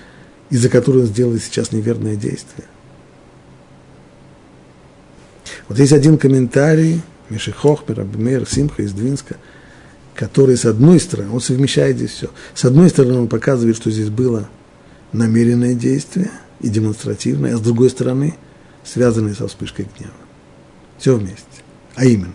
из-за 0.50 0.70
которой 0.70 1.00
он 1.04 1.08
сделал 1.08 1.36
сейчас 1.38 1.72
неверное 1.72 2.16
действие. 2.16 2.68
Вот 5.68 5.80
есть 5.80 5.94
один 5.94 6.18
комментарий 6.18 7.02
Мишехох, 7.30 7.84
Рабмер, 7.88 8.48
Симха 8.48 8.84
из 8.84 8.94
Двинска, 8.94 9.36
который, 10.14 10.58
с 10.58 10.66
одной 10.66 11.00
стороны, 11.00 11.32
он 11.32 11.42
совмещает 11.42 11.98
здесь 11.98 12.12
все. 12.12 12.30
С 12.54 12.64
одной 12.66 12.90
стороны, 12.90 13.20
он 13.20 13.28
показывает, 13.28 13.76
что 13.76 13.92
здесь 13.92 14.10
было 14.10 14.48
намеренное 15.12 15.74
действие 15.74 16.32
и 16.62 16.70
демонстративное, 16.70 17.56
а 17.56 17.58
с 17.58 17.62
другой 17.62 17.90
стороны– 17.90 18.36
связанные 18.86 19.36
со 19.36 19.48
вспышкой 19.48 19.88
гнева. 19.98 20.14
Все 20.98 21.16
вместе. 21.16 21.46
А 21.96 22.06
именно. 22.06 22.34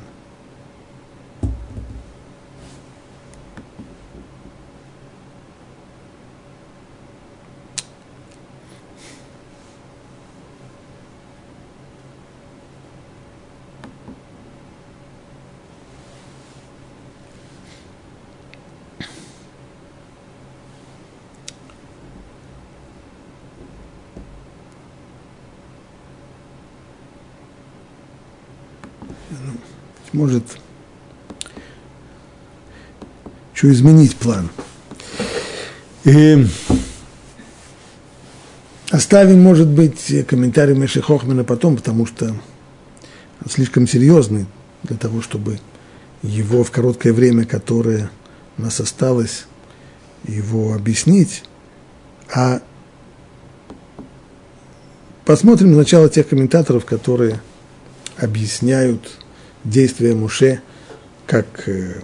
Может 30.12 30.44
еще 33.54 33.70
изменить 33.72 34.16
план. 34.16 34.48
И 36.04 36.46
оставим, 38.90 39.42
может 39.42 39.68
быть, 39.68 40.26
комментарий 40.26 40.74
Меши 40.74 41.02
Хохмана 41.02 41.44
потом, 41.44 41.76
потому 41.76 42.06
что 42.06 42.26
он 42.28 43.50
слишком 43.50 43.86
серьезный 43.86 44.46
для 44.82 44.96
того, 44.96 45.20
чтобы 45.20 45.60
его 46.22 46.64
в 46.64 46.70
короткое 46.70 47.12
время, 47.12 47.44
которое 47.44 48.10
у 48.56 48.62
нас 48.62 48.80
осталось, 48.80 49.46
его 50.26 50.74
объяснить. 50.74 51.44
А 52.34 52.60
посмотрим 55.24 55.74
сначала 55.74 56.08
тех 56.08 56.28
комментаторов, 56.28 56.84
которые 56.84 57.40
объясняют 58.20 59.00
действия 59.64 60.14
Муше 60.14 60.60
как 61.26 61.68
э, 61.68 62.00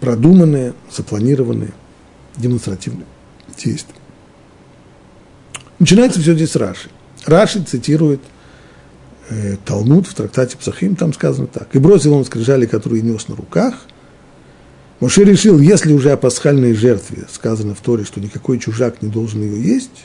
продуманные, 0.00 0.74
запланированные, 0.90 1.72
демонстративные 2.36 3.06
действия. 3.56 3.94
Начинается 5.78 6.20
все 6.20 6.34
здесь 6.34 6.50
с 6.50 6.56
Раши. 6.56 6.90
Раши 7.24 7.62
цитирует 7.62 8.20
э, 9.30 9.56
Талмуд 9.64 10.06
в 10.06 10.14
трактате 10.14 10.56
Псахим, 10.56 10.96
там 10.96 11.12
сказано 11.12 11.46
так. 11.46 11.74
«И 11.74 11.78
бросил 11.78 12.14
он 12.14 12.24
скрижали, 12.24 12.66
которые 12.66 13.02
нес 13.02 13.28
на 13.28 13.36
руках». 13.36 13.74
Моше 15.00 15.24
решил, 15.24 15.58
если 15.58 15.92
уже 15.92 16.12
о 16.12 16.16
пасхальной 16.16 16.74
жертве 16.74 17.24
сказано 17.28 17.74
в 17.74 17.80
Торе, 17.80 18.04
что 18.04 18.20
никакой 18.20 18.60
чужак 18.60 19.02
не 19.02 19.08
должен 19.08 19.42
ее 19.42 19.60
есть, 19.60 20.04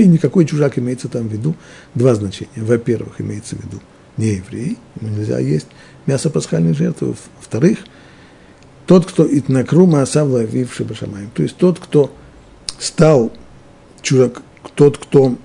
и 0.00 0.06
никакой 0.06 0.46
чужак 0.46 0.78
имеется 0.78 1.08
там 1.08 1.28
в 1.28 1.32
виду, 1.32 1.54
два 1.94 2.14
значения. 2.14 2.50
Во-первых, 2.56 3.20
имеется 3.20 3.56
в 3.56 3.64
виду 3.64 3.80
не 4.16 4.34
еврей, 4.34 4.78
ему 5.00 5.16
нельзя 5.16 5.38
есть 5.38 5.66
мясо 6.06 6.30
пасхальной 6.30 6.74
жертвы. 6.74 7.14
Во-вторых, 7.38 7.78
тот, 8.86 9.06
кто 9.06 9.26
итнакру 9.26 9.86
маасав 9.86 10.28
лавивший 10.28 10.86
башамаем, 10.86 11.30
то 11.32 11.42
есть 11.42 11.56
тот, 11.56 11.78
кто 11.78 12.12
стал 12.78 13.32
чужак, 14.02 14.42
тот, 14.74 14.98
кто 14.98 15.36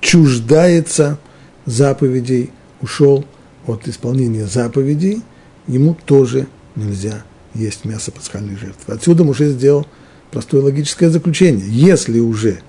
чуждается 0.00 1.18
заповедей, 1.66 2.50
ушел 2.80 3.24
от 3.66 3.88
исполнения 3.88 4.46
заповедей, 4.46 5.22
ему 5.66 5.96
тоже 6.06 6.46
нельзя 6.74 7.24
есть 7.54 7.84
мясо 7.84 8.12
пасхальной 8.12 8.56
жертвы. 8.56 8.94
Отсюда 8.94 9.24
уже 9.24 9.50
сделал 9.50 9.86
простое 10.30 10.62
логическое 10.62 11.10
заключение. 11.10 11.66
Если 11.68 12.20
уже 12.20 12.60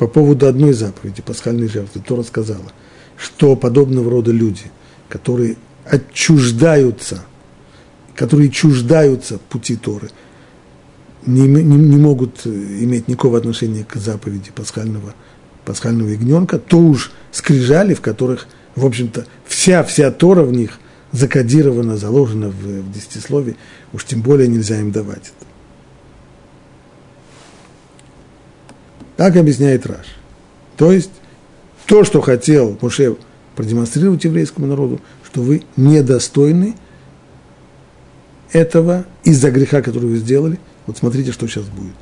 по 0.00 0.06
поводу 0.06 0.46
одной 0.46 0.72
заповеди 0.72 1.20
пасхальной 1.20 1.68
жертвы 1.68 2.00
то 2.00 2.16
рассказала, 2.16 2.72
что 3.18 3.54
подобного 3.54 4.10
рода 4.10 4.32
люди, 4.32 4.62
которые 5.10 5.58
отчуждаются, 5.84 7.22
которые 8.16 8.48
чуждаются 8.48 9.38
пути 9.50 9.76
Торы, 9.76 10.08
не, 11.26 11.42
не, 11.42 11.62
не 11.62 11.96
могут 11.98 12.46
иметь 12.46 13.08
никакого 13.08 13.36
отношения 13.36 13.84
к 13.84 13.96
заповеди 13.96 14.50
пасхального, 14.54 15.12
пасхального 15.66 16.08
ягненка, 16.08 16.58
то 16.58 16.78
уж 16.78 17.12
скрижали, 17.30 17.92
в 17.92 18.00
которых, 18.00 18.46
в 18.76 18.86
общем-то, 18.86 19.26
вся-вся 19.46 20.10
Тора 20.10 20.44
в 20.44 20.52
них 20.52 20.78
закодирована, 21.12 21.98
заложена 21.98 22.48
в, 22.48 22.54
в 22.54 22.90
десятисловии, 22.90 23.56
уж 23.92 24.06
тем 24.06 24.22
более 24.22 24.48
нельзя 24.48 24.80
им 24.80 24.92
давать 24.92 25.30
это. 25.38 25.49
Так 29.20 29.36
объясняет 29.36 29.84
Раш. 29.84 30.06
То 30.78 30.92
есть 30.92 31.10
то, 31.84 32.04
что 32.04 32.22
хотел 32.22 32.78
Муше 32.80 33.16
продемонстрировать 33.54 34.24
еврейскому 34.24 34.66
народу, 34.66 34.98
что 35.26 35.42
вы 35.42 35.62
недостойны 35.76 36.74
этого 38.50 39.04
из-за 39.22 39.50
греха, 39.50 39.82
который 39.82 40.08
вы 40.08 40.16
сделали. 40.16 40.58
Вот 40.86 40.96
смотрите, 40.96 41.32
что 41.32 41.46
сейчас 41.46 41.66
будет. 41.66 41.96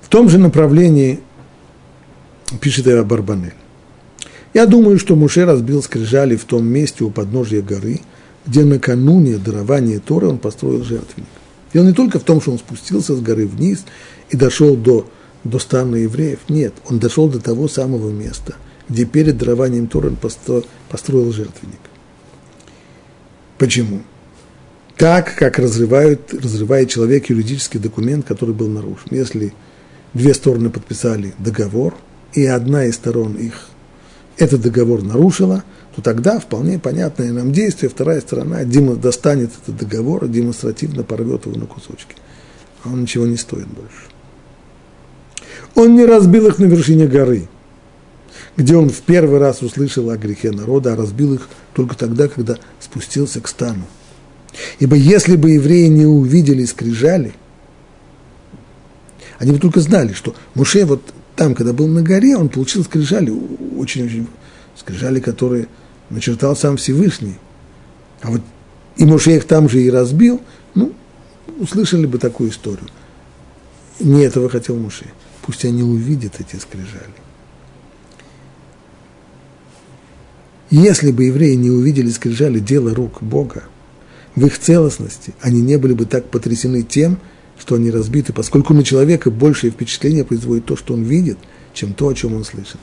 В 0.00 0.08
том 0.08 0.28
же 0.28 0.38
направлении 0.38 1.20
пишет 2.60 2.88
Эва 2.88 3.04
Барбанель. 3.04 3.54
Я 4.52 4.66
думаю, 4.66 4.98
что 4.98 5.14
Муше 5.14 5.44
разбил 5.44 5.80
скрижали 5.80 6.34
в 6.34 6.44
том 6.44 6.66
месте 6.66 7.04
у 7.04 7.10
подножия 7.10 7.62
горы, 7.62 8.00
где 8.48 8.64
накануне 8.64 9.36
дарования 9.38 10.00
Торы 10.00 10.26
он 10.26 10.38
построил 10.38 10.82
жертвенник. 10.82 11.28
Дело 11.72 11.86
не 11.86 11.92
только 11.92 12.18
в 12.18 12.24
том, 12.24 12.40
что 12.40 12.52
он 12.52 12.58
спустился 12.58 13.14
с 13.14 13.20
горы 13.20 13.46
вниз 13.46 13.84
и 14.30 14.36
дошел 14.36 14.76
до, 14.76 15.08
до 15.44 15.58
стана 15.58 15.96
евреев. 15.96 16.40
Нет, 16.48 16.74
он 16.88 16.98
дошел 16.98 17.28
до 17.28 17.40
того 17.40 17.68
самого 17.68 18.10
места, 18.10 18.56
где 18.88 19.04
перед 19.04 19.38
дарованием 19.38 19.86
Тора 19.86 20.08
он 20.08 20.16
построил 20.88 21.32
жертвенник. 21.32 21.80
Почему? 23.58 24.02
Так, 24.96 25.34
как 25.36 25.58
разрывают, 25.58 26.34
разрывает 26.34 26.90
человек 26.90 27.30
юридический 27.30 27.80
документ, 27.80 28.26
который 28.26 28.54
был 28.54 28.68
нарушен. 28.68 29.08
Если 29.10 29.54
две 30.12 30.34
стороны 30.34 30.70
подписали 30.70 31.34
договор, 31.38 31.94
и 32.32 32.44
одна 32.46 32.84
из 32.84 32.96
сторон 32.96 33.34
их 33.34 33.68
этот 34.36 34.60
договор 34.60 35.02
нарушила– 35.02 35.64
то 35.94 36.02
тогда 36.02 36.38
вполне 36.38 36.78
понятное 36.78 37.32
нам 37.32 37.52
действие, 37.52 37.90
вторая 37.90 38.20
сторона 38.20 38.64
достанет 38.64 39.50
этот 39.62 39.76
договор 39.76 40.24
и 40.24 40.28
демонстративно 40.28 41.02
порвет 41.02 41.46
его 41.46 41.58
на 41.58 41.66
кусочки. 41.66 42.14
А 42.84 42.88
он 42.88 43.02
ничего 43.02 43.26
не 43.26 43.36
стоит 43.36 43.66
больше. 43.66 44.06
Он 45.74 45.94
не 45.94 46.04
разбил 46.04 46.46
их 46.46 46.58
на 46.58 46.64
вершине 46.64 47.06
горы, 47.06 47.48
где 48.56 48.76
он 48.76 48.88
в 48.90 49.00
первый 49.00 49.38
раз 49.38 49.62
услышал 49.62 50.10
о 50.10 50.16
грехе 50.16 50.50
народа, 50.52 50.92
а 50.92 50.96
разбил 50.96 51.34
их 51.34 51.48
только 51.74 51.96
тогда, 51.96 52.28
когда 52.28 52.56
спустился 52.78 53.40
к 53.40 53.48
стану. 53.48 53.84
Ибо 54.78 54.96
если 54.96 55.36
бы 55.36 55.52
евреи 55.52 55.86
не 55.86 56.06
увидели 56.06 56.64
скрижали, 56.64 57.32
они 59.38 59.52
бы 59.52 59.58
только 59.58 59.80
знали, 59.80 60.12
что 60.12 60.34
Муше 60.54 60.84
вот 60.84 61.02
там, 61.34 61.54
когда 61.54 61.72
был 61.72 61.86
на 61.86 62.02
горе, 62.02 62.36
он 62.36 62.48
получил 62.48 62.84
скрижали, 62.84 63.30
очень-очень 63.76 64.26
скрижали, 64.76 65.20
которые 65.20 65.68
начертал 66.10 66.56
сам 66.56 66.76
Всевышний. 66.76 67.36
А 68.22 68.30
вот 68.30 68.42
и 68.96 69.04
Моше 69.04 69.36
их 69.36 69.44
там 69.46 69.68
же 69.68 69.82
и 69.82 69.90
разбил, 69.90 70.42
ну, 70.74 70.92
услышали 71.58 72.06
бы 72.06 72.18
такую 72.18 72.50
историю. 72.50 72.86
Не 73.98 74.22
этого 74.24 74.48
хотел 74.48 74.76
Моше. 74.76 75.06
Пусть 75.42 75.64
они 75.64 75.82
увидят 75.82 76.34
эти 76.38 76.56
скрижали. 76.60 77.14
Если 80.70 81.10
бы 81.10 81.24
евреи 81.24 81.54
не 81.54 81.70
увидели 81.70 82.10
скрижали 82.10 82.60
дело 82.60 82.94
рук 82.94 83.22
Бога 83.22 83.64
в 84.36 84.46
их 84.46 84.58
целостности, 84.58 85.34
они 85.40 85.60
не 85.60 85.76
были 85.78 85.94
бы 85.94 86.04
так 86.04 86.30
потрясены 86.30 86.82
тем, 86.82 87.18
что 87.58 87.74
они 87.74 87.90
разбиты, 87.90 88.32
поскольку 88.32 88.72
на 88.72 88.84
человека 88.84 89.30
большее 89.30 89.70
впечатление 89.70 90.24
производит 90.24 90.66
то, 90.66 90.76
что 90.76 90.94
он 90.94 91.02
видит, 91.02 91.38
чем 91.74 91.92
то, 91.92 92.08
о 92.08 92.14
чем 92.14 92.34
он 92.34 92.44
слышит. 92.44 92.78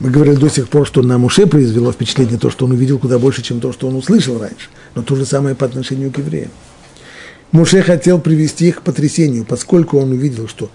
Мы 0.00 0.10
говорили 0.10 0.36
до 0.36 0.48
сих 0.48 0.68
пор, 0.68 0.86
что 0.86 1.02
на 1.02 1.18
Муше 1.18 1.46
произвело 1.46 1.92
впечатление 1.92 2.38
то, 2.38 2.50
что 2.50 2.64
он 2.64 2.72
увидел 2.72 2.98
куда 2.98 3.18
больше, 3.18 3.42
чем 3.42 3.60
то, 3.60 3.72
что 3.72 3.88
он 3.88 3.94
услышал 3.94 4.38
раньше. 4.38 4.68
Но 4.94 5.02
то 5.02 5.14
же 5.14 5.24
самое 5.24 5.54
по 5.54 5.66
отношению 5.66 6.10
к 6.10 6.18
евреям. 6.18 6.50
Муше 7.52 7.82
хотел 7.82 8.20
привести 8.20 8.68
их 8.68 8.78
к 8.78 8.82
потрясению, 8.82 9.44
поскольку 9.44 9.98
он 9.98 10.12
увидел, 10.12 10.48
что 10.48 10.70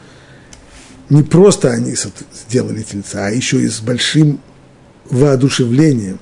не 1.10 1.24
просто 1.24 1.72
они 1.72 1.96
сделали 2.34 2.84
тельца, 2.84 3.26
а 3.26 3.32
еще 3.32 3.62
и 3.62 3.68
с 3.68 3.80
большим 3.80 4.40
воодушевлением 5.10 6.20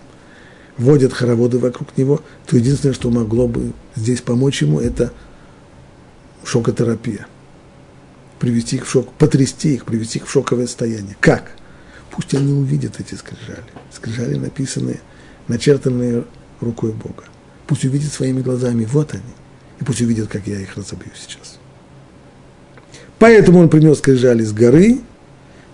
водят 0.78 1.14
хороводы 1.14 1.58
вокруг 1.60 1.98
него, 1.98 2.22
то 2.46 2.58
единственное, 2.58 2.94
что 2.94 3.10
могло 3.10 3.48
бы 3.48 3.74
здесь 3.96 4.22
помочь 4.22 4.62
ему, 4.62 4.80
это 4.80 5.12
шокотерапия. 6.44 7.28
Привести 8.40 8.78
их 8.78 8.86
в 8.86 8.92
шок, 8.92 9.12
потрясти 9.14 9.76
их, 9.76 9.86
привести 9.86 10.20
их 10.20 10.28
в 10.28 10.32
шоковое 10.32 10.68
состояние. 10.68 11.16
Как? 11.20 11.52
Пусть 12.16 12.34
они 12.34 12.54
увидят 12.54 13.00
эти 13.00 13.16
скрижали. 13.16 13.66
Скрижали 13.92 14.36
написанные, 14.36 15.02
начертанные 15.48 16.24
рукой 16.62 16.94
Бога. 16.94 17.26
Пусть 17.68 17.84
увидят 17.84 18.12
своими 18.14 18.42
глазами, 18.42 18.86
вот 18.86 19.14
они. 19.14 19.24
И 19.82 19.84
пусть 19.84 20.02
увидят, 20.02 20.30
как 20.30 20.48
я 20.48 20.60
их 20.60 20.78
разобью 20.78 21.12
сейчас. 21.16 21.60
Поэтому 23.20 23.60
он 23.60 23.70
принес 23.70 23.98
скрижали 23.98 24.44
с 24.44 24.54
горы, 24.54 25.00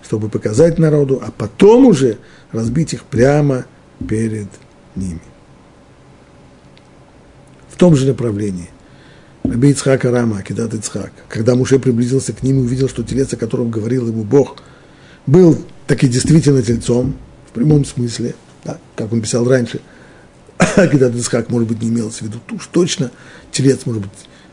чтобы 0.02 0.28
показать 0.28 0.78
народу, 0.78 1.22
а 1.24 1.30
потом 1.30 1.86
уже 1.86 2.18
разбить 2.50 2.92
их 2.92 3.04
прямо 3.04 3.66
перед 4.08 4.48
ними. 4.96 5.22
В 7.68 7.76
том 7.76 7.94
же 7.94 8.06
направлении. 8.06 8.68
Раби 9.44 9.70
Ицхак 9.70 10.04
Арама, 10.04 10.38
Акидат 10.38 10.74
Ицхак, 10.74 11.12
когда 11.28 11.54
Муше 11.54 11.78
приблизился 11.78 12.32
к 12.32 12.42
ним 12.42 12.58
и 12.58 12.62
увидел, 12.62 12.88
что 12.88 13.02
телец, 13.02 13.32
о 13.32 13.36
котором 13.36 13.70
говорил 13.70 14.08
ему 14.08 14.24
Бог, 14.24 14.56
был 15.26 15.58
таки 15.86 16.08
действительно 16.08 16.62
тельцом, 16.62 17.14
в 17.48 17.52
прямом 17.52 17.84
смысле, 17.84 18.34
да, 18.64 18.78
как 18.96 19.12
он 19.12 19.20
писал 19.20 19.48
раньше, 19.48 19.80
Акидат 20.76 21.14
Ицхак, 21.14 21.50
может 21.50 21.68
быть, 21.68 21.82
не 21.82 21.88
имелось 21.88 22.18
в 22.18 22.22
виду 22.22 22.38
уж 22.50 22.66
точно, 22.66 23.10
телец, 23.50 23.86
может 23.86 24.02
быть, 24.02 24.10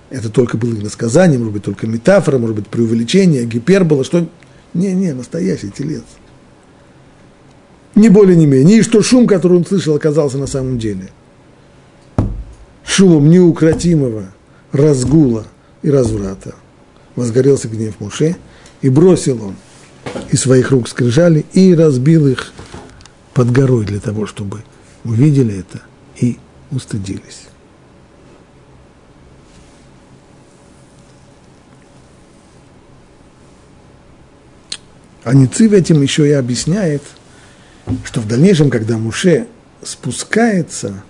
это 0.10 0.30
только 0.30 0.58
было 0.58 0.74
иносказание, 0.74 1.38
может 1.38 1.54
быть, 1.54 1.64
только 1.64 1.88
метафора, 1.88 2.38
может 2.38 2.56
быть, 2.56 2.68
преувеличение, 2.68 3.46
гипербола, 3.46 4.04
что... 4.04 4.28
Не-не, 4.74 5.14
настоящий 5.14 5.72
телец. 5.72 6.04
Не 7.96 8.10
более, 8.10 8.36
не 8.36 8.46
менее. 8.46 8.78
И 8.78 8.82
что 8.84 9.02
шум, 9.02 9.26
который 9.26 9.58
он 9.58 9.66
слышал, 9.66 9.96
оказался 9.96 10.38
на 10.38 10.46
самом 10.46 10.78
деле 10.78 11.10
шумом 12.86 13.30
неукротимого 13.30 14.26
разгула 14.72 15.46
и 15.82 15.90
разврата. 15.90 16.56
Возгорелся 17.16 17.68
гнев 17.68 18.00
Муше, 18.00 18.36
и 18.82 18.90
бросил 18.90 19.44
он 19.44 19.56
из 20.32 20.42
своих 20.42 20.72
рук 20.72 20.88
скрижали 20.88 21.46
и 21.54 21.74
разбил 21.74 22.28
их 22.28 22.54
под 23.34 23.52
горой 23.52 23.86
для 23.86 24.00
того, 24.00 24.26
чтобы 24.26 24.64
увидели 25.04 25.60
это 25.60 25.82
и 26.18 26.38
устыдились. 26.72 27.48
А 35.24 35.34
Ницив 35.34 35.74
этим 35.74 36.02
еще 36.02 36.28
и 36.28 36.32
объясняет, 36.32 37.04
что 38.04 38.20
в 38.20 38.28
дальнейшем, 38.28 38.70
когда 38.70 38.98
Муше 38.98 39.48
спускается 39.84 41.04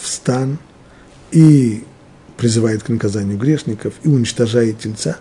в 0.00 0.06
стан 0.08 0.58
и 1.30 1.84
призывает 2.36 2.82
к 2.82 2.88
наказанию 2.88 3.36
грешников 3.36 3.94
и 4.02 4.08
уничтожает 4.08 4.78
тельца, 4.78 5.18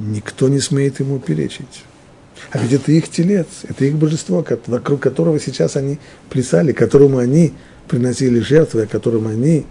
никто 0.00 0.48
не 0.48 0.58
смеет 0.58 0.98
ему 0.98 1.18
перечить. 1.20 1.84
А 2.50 2.58
ведь 2.58 2.72
это 2.72 2.90
их 2.90 3.08
телец, 3.08 3.46
это 3.68 3.84
их 3.84 3.94
божество, 3.94 4.44
вокруг 4.66 5.00
которого 5.00 5.38
сейчас 5.38 5.76
они 5.76 6.00
плясали, 6.30 6.72
которому 6.72 7.18
они 7.18 7.52
приносили 7.86 8.40
жертвы, 8.40 8.82
о 8.82 8.86
котором 8.86 9.28
они... 9.28 9.66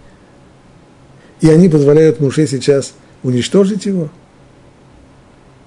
И 1.40 1.48
они 1.48 1.68
позволяют 1.68 2.20
Муше 2.20 2.46
сейчас 2.46 2.94
уничтожить 3.22 3.86
его– 3.86 4.10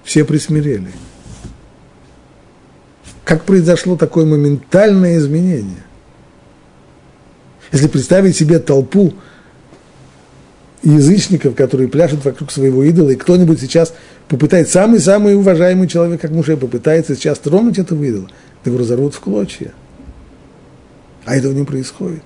все 0.04 0.24
присмирели. 0.24 0.92
Как 3.24 3.44
произошло 3.44 3.96
такое 3.96 4.26
моментальное 4.26 5.16
изменение? 5.18 5.82
Если 7.72 7.88
представить 7.88 8.36
себе 8.36 8.58
толпу 8.58 9.14
язычников, 10.82 11.54
которые 11.54 11.88
пляшут 11.88 12.24
вокруг 12.24 12.52
своего 12.52 12.84
идола, 12.84 13.10
и 13.10 13.16
кто-нибудь 13.16 13.58
сейчас 13.58 13.94
попытает, 14.28 14.68
самый-самый 14.68 15.36
уважаемый 15.36 15.88
человек, 15.88 16.20
как 16.20 16.30
Муше, 16.30 16.56
попытается 16.56 17.14
сейчас 17.14 17.38
тронуть 17.38 17.78
этого 17.78 18.02
идола, 18.02 18.28
то 18.62 18.70
его 18.70 18.78
разорвут 18.78 19.14
в 19.14 19.20
клочья. 19.20 19.72
А 21.24 21.36
этого 21.36 21.52
не 21.52 21.64
происходит. 21.64 22.22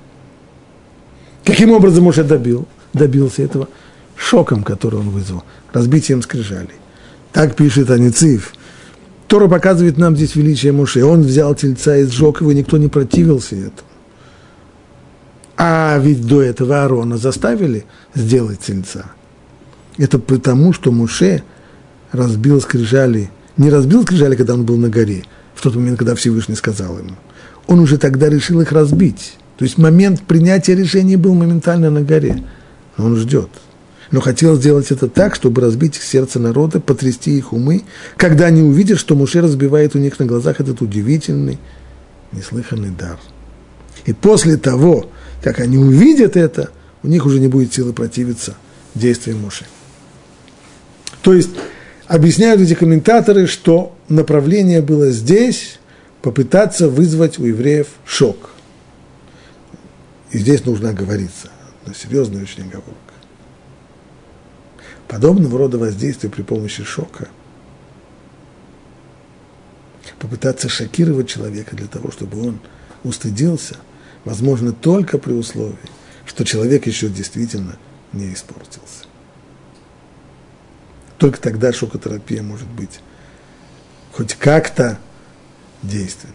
Каким 1.44 1.70
образом 1.70 2.04
Муше 2.04 2.24
добил, 2.24 2.66
добился 2.92 3.42
этого? 3.42 3.68
Шоком, 4.16 4.64
который 4.64 4.98
он 4.98 5.10
вызвал, 5.10 5.44
разбитием 5.72 6.22
скрижалей. 6.22 6.74
Так 7.32 7.54
пишет 7.54 7.90
Аницив. 7.90 8.52
Тора 9.28 9.46
показывает 9.46 9.98
нам 9.98 10.16
здесь 10.16 10.34
величие 10.34 10.72
Муше. 10.72 11.04
Он 11.04 11.22
взял 11.22 11.54
тельца 11.54 11.96
и 11.96 12.04
сжег 12.04 12.40
его, 12.40 12.50
и 12.50 12.54
никто 12.54 12.78
не 12.78 12.88
противился 12.88 13.54
этому. 13.54 13.88
А 15.56 15.98
ведь 15.98 16.26
до 16.26 16.42
этого 16.42 16.82
Аарона 16.82 17.16
заставили 17.16 17.84
сделать 18.14 18.60
тельца. 18.60 19.06
Это 19.98 20.18
потому, 20.18 20.72
что 20.72 20.92
Муше 20.92 21.42
разбил 22.12 22.60
скрижали, 22.60 23.30
не 23.56 23.70
разбил 23.70 24.02
скрижали, 24.02 24.36
когда 24.36 24.54
он 24.54 24.64
был 24.64 24.76
на 24.76 24.88
горе, 24.88 25.24
в 25.54 25.62
тот 25.62 25.74
момент, 25.74 25.98
когда 25.98 26.14
Всевышний 26.14 26.54
сказал 26.54 26.98
ему. 26.98 27.16
Он 27.66 27.80
уже 27.80 27.98
тогда 27.98 28.28
решил 28.28 28.60
их 28.60 28.72
разбить. 28.72 29.34
То 29.58 29.64
есть 29.64 29.78
момент 29.78 30.22
принятия 30.22 30.74
решения 30.74 31.16
был 31.16 31.34
моментально 31.34 31.90
на 31.90 32.02
горе. 32.02 32.44
Но 32.96 33.06
он 33.06 33.16
ждет– 33.16 33.50
но 34.10 34.20
хотел 34.20 34.56
сделать 34.56 34.90
это 34.90 35.08
так, 35.08 35.34
чтобы 35.34 35.60
разбить 35.60 35.96
их 35.96 36.02
сердце 36.02 36.38
народа, 36.38 36.80
потрясти 36.80 37.36
их 37.36 37.52
умы, 37.52 37.84
когда 38.16 38.46
они 38.46 38.62
увидят, 38.62 38.98
что 38.98 39.14
Муше 39.14 39.40
разбивает 39.40 39.94
у 39.94 39.98
них 39.98 40.18
на 40.18 40.26
глазах 40.26 40.60
этот 40.60 40.80
удивительный, 40.80 41.58
неслыханный 42.32 42.90
дар. 42.90 43.18
И 44.06 44.12
после 44.12 44.56
того, 44.56 45.10
как 45.42 45.60
они 45.60 45.76
увидят 45.76 46.36
это, 46.36 46.70
у 47.02 47.08
них 47.08 47.26
уже 47.26 47.38
не 47.38 47.48
будет 47.48 47.74
силы 47.74 47.92
противиться 47.92 48.54
действиям 48.94 49.40
Муше. 49.40 49.66
То 51.22 51.34
есть 51.34 51.50
объясняют 52.08 52.60
эти 52.60 52.74
комментаторы, 52.74 53.46
что 53.46 53.96
направление 54.08 54.82
было 54.82 55.10
здесь 55.10 55.78
попытаться 56.22 56.88
вызвать 56.88 57.38
у 57.38 57.44
евреев 57.44 57.86
шок. 58.04 58.50
И 60.32 60.38
здесь 60.38 60.64
нужно 60.64 60.90
оговориться, 60.90 61.48
но 61.86 61.94
серьезная 61.94 62.42
очень 62.42 62.62
оговорка 62.64 63.08
подобного 65.08 65.58
рода 65.58 65.78
воздействия 65.78 66.28
при 66.28 66.42
помощи 66.42 66.84
шока, 66.84 67.28
попытаться 70.20 70.68
шокировать 70.68 71.28
человека 71.28 71.74
для 71.74 71.86
того, 71.86 72.10
чтобы 72.10 72.46
он 72.46 72.60
устыдился, 73.02 73.76
возможно 74.24 74.72
только 74.72 75.18
при 75.18 75.32
условии, 75.32 75.76
что 76.26 76.44
человек 76.44 76.86
еще 76.86 77.08
действительно 77.08 77.78
не 78.12 78.32
испортился. 78.32 79.06
Только 81.18 81.40
тогда 81.40 81.72
шокотерапия 81.72 82.42
может 82.42 82.68
быть 82.68 83.00
хоть 84.12 84.34
как-то 84.34 84.98
действенна. 85.82 86.32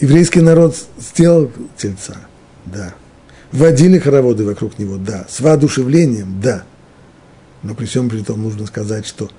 Еврейский 0.00 0.40
народ 0.40 0.76
сделал 0.98 1.50
тельца, 1.76 2.16
да– 2.66 2.94
Водили 3.54 4.00
хороводы 4.00 4.44
вокруг 4.44 4.80
него, 4.80 4.96
да. 4.96 5.26
С 5.28 5.38
воодушевлением, 5.38 6.40
да. 6.42 6.64
Но 7.62 7.76
при 7.76 7.84
всем 7.84 8.10
при 8.10 8.20
том 8.20 8.42
нужно 8.42 8.66
сказать, 8.66 9.06
что 9.06 9.30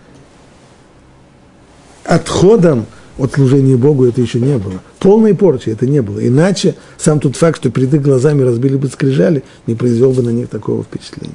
отходом 2.06 2.86
от 3.18 3.34
служения 3.34 3.76
Богу 3.76 4.06
это 4.06 4.22
еще 4.22 4.40
не 4.40 4.58
было. 4.58 4.82
Полной 5.00 5.36
порчи 5.36 5.68
это 5.68 5.86
не 5.86 6.02
было. 6.02 6.26
Иначе 6.26 6.76
сам 6.98 7.20
тот 7.20 7.36
факт, 7.36 7.58
что 7.58 7.70
перед 7.70 7.94
их 7.94 8.04
глазами 8.04 8.42
разбили 8.42 8.78
бы 8.78 8.88
скрижали, 8.88 9.44
не 9.68 9.76
произвел 9.76 10.14
бы 10.14 10.22
на 10.22 10.30
них 10.30 10.48
такого 10.48 10.86
впечатления. 10.86 11.34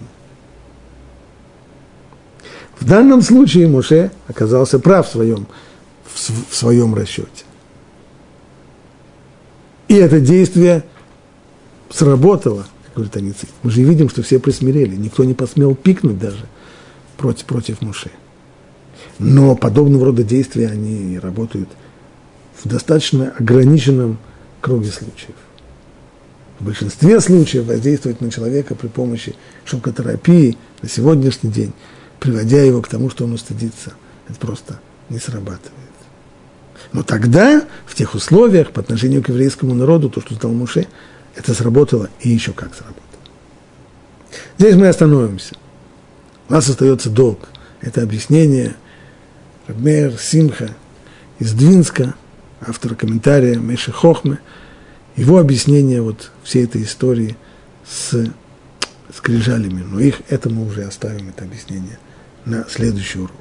В 2.80 2.86
данном 2.86 3.20
случае 3.20 3.68
Моше 3.68 4.10
оказался 4.26 4.78
прав 4.78 5.06
в 5.06 5.12
своем, 5.12 5.46
в 6.14 6.54
своем 6.54 6.94
расчете. 6.94 7.44
И 9.88 9.94
это 9.94 10.20
действие 10.20 10.84
сработало, 11.90 12.66
как 12.86 12.94
говорит 12.94 13.16
Аницит. 13.16 13.50
Мы 13.62 13.70
же 13.70 13.82
видим, 13.82 14.08
что 14.08 14.22
все 14.22 14.38
присмирели, 14.38 14.96
никто 14.96 15.24
не 15.24 15.34
посмел 15.34 15.74
пикнуть 15.74 16.18
даже 16.18 16.46
против, 17.16 17.44
против 17.44 17.82
Муше. 17.82 18.10
Но 19.18 19.54
подобного 19.56 20.06
рода 20.06 20.22
действия, 20.22 20.68
они 20.68 21.18
работают 21.18 21.68
в 22.62 22.68
достаточно 22.68 23.34
ограниченном 23.38 24.18
круге 24.60 24.90
случаев. 24.90 25.36
В 26.58 26.64
большинстве 26.64 27.20
случаев 27.20 27.66
воздействовать 27.66 28.20
на 28.20 28.30
человека 28.30 28.74
при 28.74 28.88
помощи 28.88 29.34
шокотерапии 29.64 30.56
на 30.82 30.88
сегодняшний 30.88 31.50
день, 31.50 31.72
приводя 32.20 32.62
его 32.62 32.82
к 32.82 32.88
тому, 32.88 33.10
что 33.10 33.24
он 33.24 33.32
устыдится, 33.32 33.94
это 34.28 34.38
просто 34.38 34.80
не 35.08 35.18
срабатывает. 35.18 35.74
Но 36.92 37.02
тогда, 37.02 37.64
в 37.86 37.94
тех 37.94 38.14
условиях, 38.14 38.70
по 38.70 38.80
отношению 38.80 39.22
к 39.22 39.28
еврейскому 39.28 39.74
народу, 39.74 40.10
то, 40.10 40.20
что 40.20 40.34
стал 40.34 40.52
Муше, 40.52 40.86
это 41.34 41.54
сработало 41.54 42.08
и 42.20 42.28
еще 42.28 42.52
как 42.52 42.74
сработало. 42.74 43.04
Здесь 44.58 44.76
мы 44.76 44.88
остановимся. 44.88 45.54
У 46.48 46.52
нас 46.52 46.68
остается 46.68 47.10
долг. 47.10 47.48
Это 47.80 48.02
объяснение 48.02 48.74
Рабмер 49.66 50.18
Симха 50.18 50.70
из 51.38 51.52
Двинска, 51.52 52.14
автора 52.60 52.94
комментария 52.94 53.56
Меши 53.56 53.92
Хохме, 53.92 54.38
его 55.16 55.38
объяснение 55.38 56.02
вот 56.02 56.30
всей 56.42 56.64
этой 56.64 56.82
истории 56.82 57.36
с 57.88 58.30
скрижалями. 59.14 59.82
Но 59.82 60.00
их, 60.00 60.22
это 60.28 60.50
мы 60.50 60.66
уже 60.66 60.82
оставим, 60.82 61.28
это 61.28 61.44
объяснение, 61.44 61.98
на 62.44 62.64
следующий 62.68 63.20
урок. 63.20 63.39